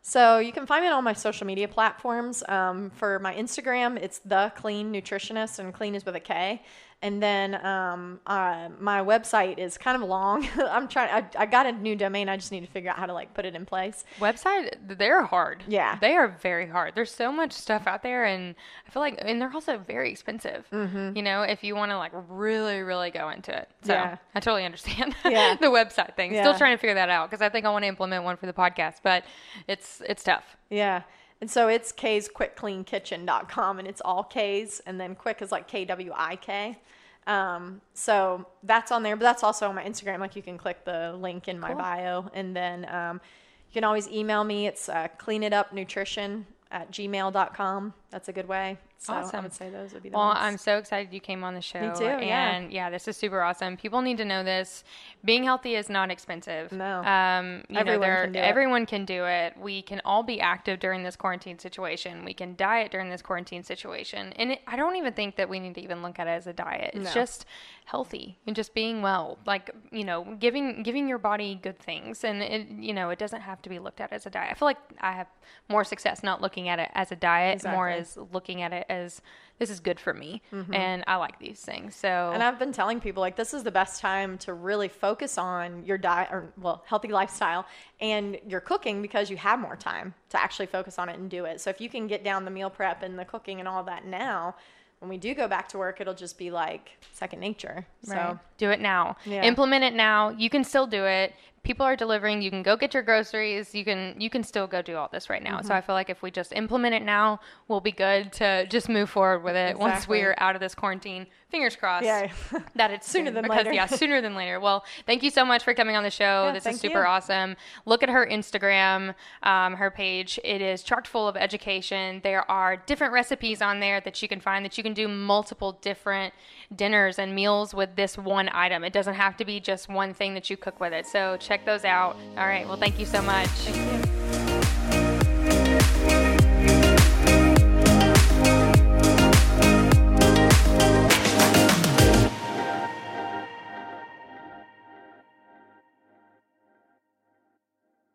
So 0.02 0.38
you 0.38 0.52
can 0.52 0.64
find 0.64 0.82
me 0.82 0.88
on 0.88 0.94
all 0.94 1.02
my 1.02 1.12
social 1.12 1.46
media 1.46 1.68
platforms. 1.68 2.42
Um, 2.48 2.88
for 2.90 3.18
my 3.18 3.34
Instagram, 3.34 3.98
it's 4.00 4.20
the 4.20 4.50
Clean 4.56 4.90
Nutritionist, 4.90 5.58
and 5.58 5.74
clean 5.74 5.94
is 5.94 6.06
with 6.06 6.16
a 6.16 6.20
K. 6.20 6.62
And 7.02 7.22
then 7.22 7.54
um, 7.64 8.20
uh, 8.26 8.68
my 8.78 9.00
website 9.00 9.56
is 9.58 9.78
kind 9.78 10.02
of 10.02 10.06
long. 10.06 10.46
I'm 10.58 10.86
trying. 10.86 11.10
I, 11.10 11.42
I 11.42 11.46
got 11.46 11.64
a 11.64 11.72
new 11.72 11.96
domain. 11.96 12.28
I 12.28 12.36
just 12.36 12.52
need 12.52 12.60
to 12.60 12.66
figure 12.66 12.90
out 12.90 12.98
how 12.98 13.06
to 13.06 13.14
like 13.14 13.32
put 13.32 13.46
it 13.46 13.54
in 13.54 13.64
place. 13.64 14.04
Website, 14.18 14.74
they're 14.98 15.22
hard. 15.22 15.64
Yeah. 15.66 15.96
They 15.98 16.14
are 16.16 16.28
very 16.42 16.68
hard. 16.68 16.94
There's 16.94 17.10
so 17.10 17.32
much 17.32 17.52
stuff 17.52 17.86
out 17.86 18.02
there, 18.02 18.26
and 18.26 18.54
I 18.86 18.90
feel 18.90 19.00
like, 19.00 19.16
and 19.18 19.40
they're 19.40 19.50
also 19.54 19.78
very 19.78 20.10
expensive. 20.10 20.66
Mm-hmm. 20.70 21.16
You 21.16 21.22
know, 21.22 21.40
if 21.40 21.64
you 21.64 21.74
want 21.74 21.90
to 21.90 21.96
like 21.96 22.12
really, 22.28 22.82
really 22.82 23.10
go 23.10 23.30
into 23.30 23.56
it. 23.56 23.70
So 23.82 23.94
Yeah. 23.94 24.16
I 24.34 24.40
totally 24.40 24.66
understand 24.66 25.14
Yeah. 25.24 25.56
the 25.58 25.68
website 25.68 26.16
thing. 26.16 26.34
Yeah. 26.34 26.42
Still 26.42 26.58
trying 26.58 26.74
to 26.76 26.80
figure 26.80 26.94
that 26.96 27.08
out 27.08 27.30
because 27.30 27.40
I 27.40 27.48
think 27.48 27.64
I 27.64 27.70
want 27.70 27.84
to 27.84 27.88
implement 27.88 28.24
one 28.24 28.36
for 28.36 28.44
the 28.44 28.52
podcast, 28.52 28.96
but 29.02 29.24
it's 29.66 30.02
it's 30.06 30.22
tough. 30.22 30.44
Yeah. 30.68 31.02
And 31.40 31.50
so 31.50 31.68
it's 31.68 31.90
K's 31.92 32.28
quickcleankitchen.com 32.28 33.78
and 33.78 33.88
it's 33.88 34.02
all 34.04 34.24
K's 34.24 34.80
and 34.86 35.00
then 35.00 35.14
quick 35.14 35.40
is 35.40 35.50
like 35.50 35.66
K 35.68 35.84
W 35.84 36.12
I 36.14 36.36
K. 36.36 36.78
Um, 37.26 37.80
so 37.94 38.46
that's 38.62 38.92
on 38.92 39.02
there, 39.02 39.16
but 39.16 39.22
that's 39.22 39.42
also 39.42 39.68
on 39.68 39.74
my 39.74 39.84
Instagram. 39.84 40.18
Like 40.18 40.36
you 40.36 40.42
can 40.42 40.58
click 40.58 40.84
the 40.84 41.16
link 41.18 41.48
in 41.48 41.58
my 41.58 41.68
Cool. 41.68 41.78
bio 41.78 42.30
and 42.34 42.54
then 42.54 42.86
um, 42.92 43.20
you 43.68 43.74
can 43.74 43.84
always 43.84 44.08
email 44.08 44.44
me. 44.44 44.66
It's 44.66 44.88
uh, 44.88 45.08
cleanitupnutrition 45.18 46.44
at 46.70 46.90
gmail.com. 46.90 47.94
That's 48.10 48.28
a 48.28 48.32
good 48.32 48.48
way. 48.48 48.78
So 49.02 49.14
I 49.14 49.22
Awesome. 49.22 49.44
would 49.44 49.54
say 49.54 49.70
those 49.70 49.94
would 49.94 50.02
be 50.02 50.10
the 50.10 50.16
Well, 50.18 50.26
ones. 50.26 50.40
I'm 50.42 50.58
so 50.58 50.76
excited 50.76 51.10
you 51.14 51.20
came 51.20 51.42
on 51.42 51.54
the 51.54 51.62
show. 51.62 51.80
Me 51.80 51.90
too, 51.96 52.04
yeah. 52.04 52.50
And 52.50 52.70
yeah, 52.70 52.90
this 52.90 53.08
is 53.08 53.16
super 53.16 53.40
awesome. 53.40 53.78
People 53.78 54.02
need 54.02 54.18
to 54.18 54.26
know 54.26 54.44
this. 54.44 54.84
Being 55.24 55.42
healthy 55.44 55.74
is 55.74 55.88
not 55.88 56.10
expensive. 56.10 56.70
No. 56.70 57.02
Um, 57.02 57.64
you 57.70 57.76
know, 57.76 57.80
Everyone 57.80 58.00
there, 58.02 58.24
can 58.24 58.32
do 58.34 58.38
it. 58.38 58.42
everyone 58.42 58.84
can 58.86 59.04
do 59.06 59.24
it. 59.24 59.54
We 59.58 59.80
can 59.80 60.02
all 60.04 60.22
be 60.22 60.38
active 60.38 60.80
during 60.80 61.02
this 61.02 61.16
quarantine 61.16 61.58
situation. 61.58 62.26
We 62.26 62.34
can 62.34 62.56
diet 62.56 62.90
during 62.92 63.08
this 63.08 63.22
quarantine 63.22 63.62
situation. 63.62 64.34
And 64.34 64.52
it, 64.52 64.60
I 64.66 64.76
don't 64.76 64.96
even 64.96 65.14
think 65.14 65.36
that 65.36 65.48
we 65.48 65.60
need 65.60 65.76
to 65.76 65.80
even 65.80 66.02
look 66.02 66.18
at 66.18 66.26
it 66.26 66.32
as 66.32 66.46
a 66.46 66.52
diet. 66.52 66.90
It's 66.92 67.04
No. 67.06 67.10
just 67.14 67.46
healthy 67.86 68.38
and 68.46 68.54
just 68.54 68.74
being 68.74 69.00
well. 69.00 69.38
Like, 69.46 69.70
you 69.90 70.04
know, 70.04 70.36
giving 70.38 70.82
giving 70.82 71.08
your 71.08 71.18
body 71.18 71.58
good 71.62 71.78
things. 71.78 72.22
And 72.22 72.42
it, 72.42 72.68
you 72.68 72.92
know, 72.92 73.08
it 73.08 73.18
doesn't 73.18 73.40
have 73.40 73.62
to 73.62 73.70
be 73.70 73.78
looked 73.78 74.02
at 74.02 74.12
as 74.12 74.26
a 74.26 74.30
diet. 74.30 74.50
I 74.50 74.54
feel 74.54 74.68
like 74.68 74.78
I 75.00 75.12
have 75.12 75.26
more 75.70 75.84
success 75.84 76.22
not 76.22 76.42
looking 76.42 76.68
at 76.68 76.78
it 76.78 76.90
as 76.94 77.10
a 77.10 77.16
diet, 77.16 77.54
exactly. 77.54 77.76
more 77.76 77.88
as 77.88 78.18
looking 78.32 78.60
at 78.60 78.74
it 78.74 78.86
as 78.90 79.22
this 79.58 79.68
is 79.70 79.78
good 79.78 80.00
for 80.00 80.14
me 80.14 80.40
and 80.72 81.04
I 81.06 81.16
like 81.16 81.38
these 81.38 81.60
things. 81.60 81.94
So 81.94 82.08
Mm-hmm. 82.08 82.34
And 82.34 82.42
I've 82.42 82.58
been 82.58 82.72
telling 82.72 82.98
people 82.98 83.20
like 83.20 83.36
this 83.36 83.52
is 83.52 83.62
the 83.62 83.70
best 83.70 84.00
time 84.00 84.38
to 84.38 84.54
really 84.54 84.88
focus 84.88 85.36
on 85.36 85.84
your 85.84 85.98
diet 85.98 86.28
or 86.32 86.52
well, 86.56 86.82
healthy 86.86 87.08
lifestyle 87.08 87.66
and 88.00 88.38
your 88.48 88.60
cooking 88.60 89.02
because 89.02 89.28
you 89.30 89.36
have 89.36 89.58
more 89.60 89.76
time 89.76 90.14
to 90.30 90.40
actually 90.40 90.66
focus 90.66 90.98
on 90.98 91.08
it 91.10 91.18
and 91.18 91.28
do 91.30 91.44
it. 91.44 91.60
So 91.60 91.68
if 91.70 91.78
you 91.80 91.90
can 91.90 92.06
get 92.06 92.24
down 92.24 92.44
the 92.46 92.50
meal 92.50 92.70
prep 92.70 93.02
and 93.02 93.18
the 93.18 93.24
cooking 93.26 93.58
and 93.60 93.68
all 93.68 93.84
that 93.84 94.06
now, 94.06 94.54
when 95.00 95.08
we 95.08 95.16
do 95.16 95.34
go 95.34 95.48
back 95.48 95.68
to 95.70 95.78
work, 95.78 96.00
it'll 96.00 96.14
just 96.14 96.36
be 96.38 96.50
like 96.50 96.90
second 97.12 97.40
nature. 97.40 97.86
So 98.02 98.14
Right. 98.14 98.38
do 98.58 98.70
it 98.70 98.80
now. 98.80 99.16
Yeah. 99.24 99.42
Implement 99.44 99.82
it 99.84 99.94
now. 99.94 100.30
You 100.30 100.50
can 100.50 100.62
still 100.64 100.86
do 100.86 101.04
it. 101.04 101.34
People 101.62 101.84
are 101.84 101.94
delivering. 101.94 102.40
You 102.40 102.50
can 102.50 102.62
go 102.62 102.76
get 102.76 102.94
your 102.94 103.02
groceries. 103.02 103.74
You 103.74 103.84
can 103.84 104.14
you 104.18 104.30
can 104.30 104.42
still 104.42 104.66
go 104.66 104.80
do 104.80 104.96
all 104.96 105.08
this 105.12 105.28
right 105.28 105.42
now. 105.42 105.58
Mm-hmm. 105.58 105.66
So 105.66 105.74
I 105.74 105.80
feel 105.80 105.94
like 105.94 106.08
if 106.08 106.22
we 106.22 106.30
just 106.30 106.52
implement 106.52 106.94
it 106.94 107.02
now, 107.02 107.40
we'll 107.68 107.80
be 107.80 107.92
good 107.92 108.32
to 108.34 108.66
just 108.66 108.88
move 108.88 109.10
forward 109.10 109.44
with 109.44 109.56
it 109.56 109.78
once 109.78 110.08
we're 110.08 110.34
out 110.38 110.54
of 110.54 110.60
this 110.60 110.74
quarantine. 110.74 111.26
Fingers 111.50 111.74
crossed. 111.74 112.04
Yeah. 112.04 112.30
that 112.76 112.92
it's 112.92 113.10
Sooner 113.10 113.26
soon, 113.26 113.34
than 113.34 113.42
because, 113.42 113.58
later. 113.58 113.72
Yeah, 113.72 113.86
sooner 113.86 114.20
than 114.20 114.34
later. 114.36 114.60
Well, 114.60 114.84
thank 115.04 115.22
you 115.22 115.30
so 115.30 115.44
much 115.44 115.64
for 115.64 115.74
coming 115.74 115.96
on 115.96 116.04
the 116.04 116.10
show. 116.10 116.46
Yeah, 116.46 116.52
this 116.52 116.64
is 116.64 116.80
super 116.80 117.00
you. 117.00 117.06
awesome. 117.06 117.56
Look 117.86 118.04
at 118.04 118.08
her 118.08 118.24
Instagram, 118.24 119.14
um, 119.42 119.74
her 119.74 119.90
page. 119.90 120.38
It 120.44 120.62
is 120.62 120.82
chock 120.82 121.06
full 121.06 121.26
of 121.26 121.36
education. 121.36 122.20
There 122.22 122.48
are 122.48 122.76
different 122.76 123.12
recipes 123.12 123.60
on 123.60 123.80
there 123.80 124.00
that 124.00 124.22
you 124.22 124.28
can 124.28 124.40
find 124.40 124.64
that 124.64 124.78
you 124.78 124.84
can 124.84 124.94
do 124.94 125.08
multiple 125.08 125.78
different 125.82 126.32
dinners 126.74 127.18
and 127.18 127.34
meals 127.34 127.74
with 127.74 127.96
this 127.96 128.16
one 128.16 128.48
item. 128.52 128.84
It 128.84 128.92
doesn't 128.92 129.14
have 129.14 129.36
to 129.38 129.44
be 129.44 129.60
just 129.60 129.88
one 129.88 130.14
thing 130.14 130.34
that 130.34 130.50
you 130.50 130.56
cook 130.56 130.80
with 130.80 130.92
it. 130.92 131.06
So 131.06 131.36
check 131.38 131.64
those 131.64 131.84
out. 131.84 132.16
All 132.36 132.46
right. 132.46 132.66
Well, 132.66 132.76
thank 132.76 132.98
you 132.98 133.06
so 133.06 133.22
much. 133.22 133.48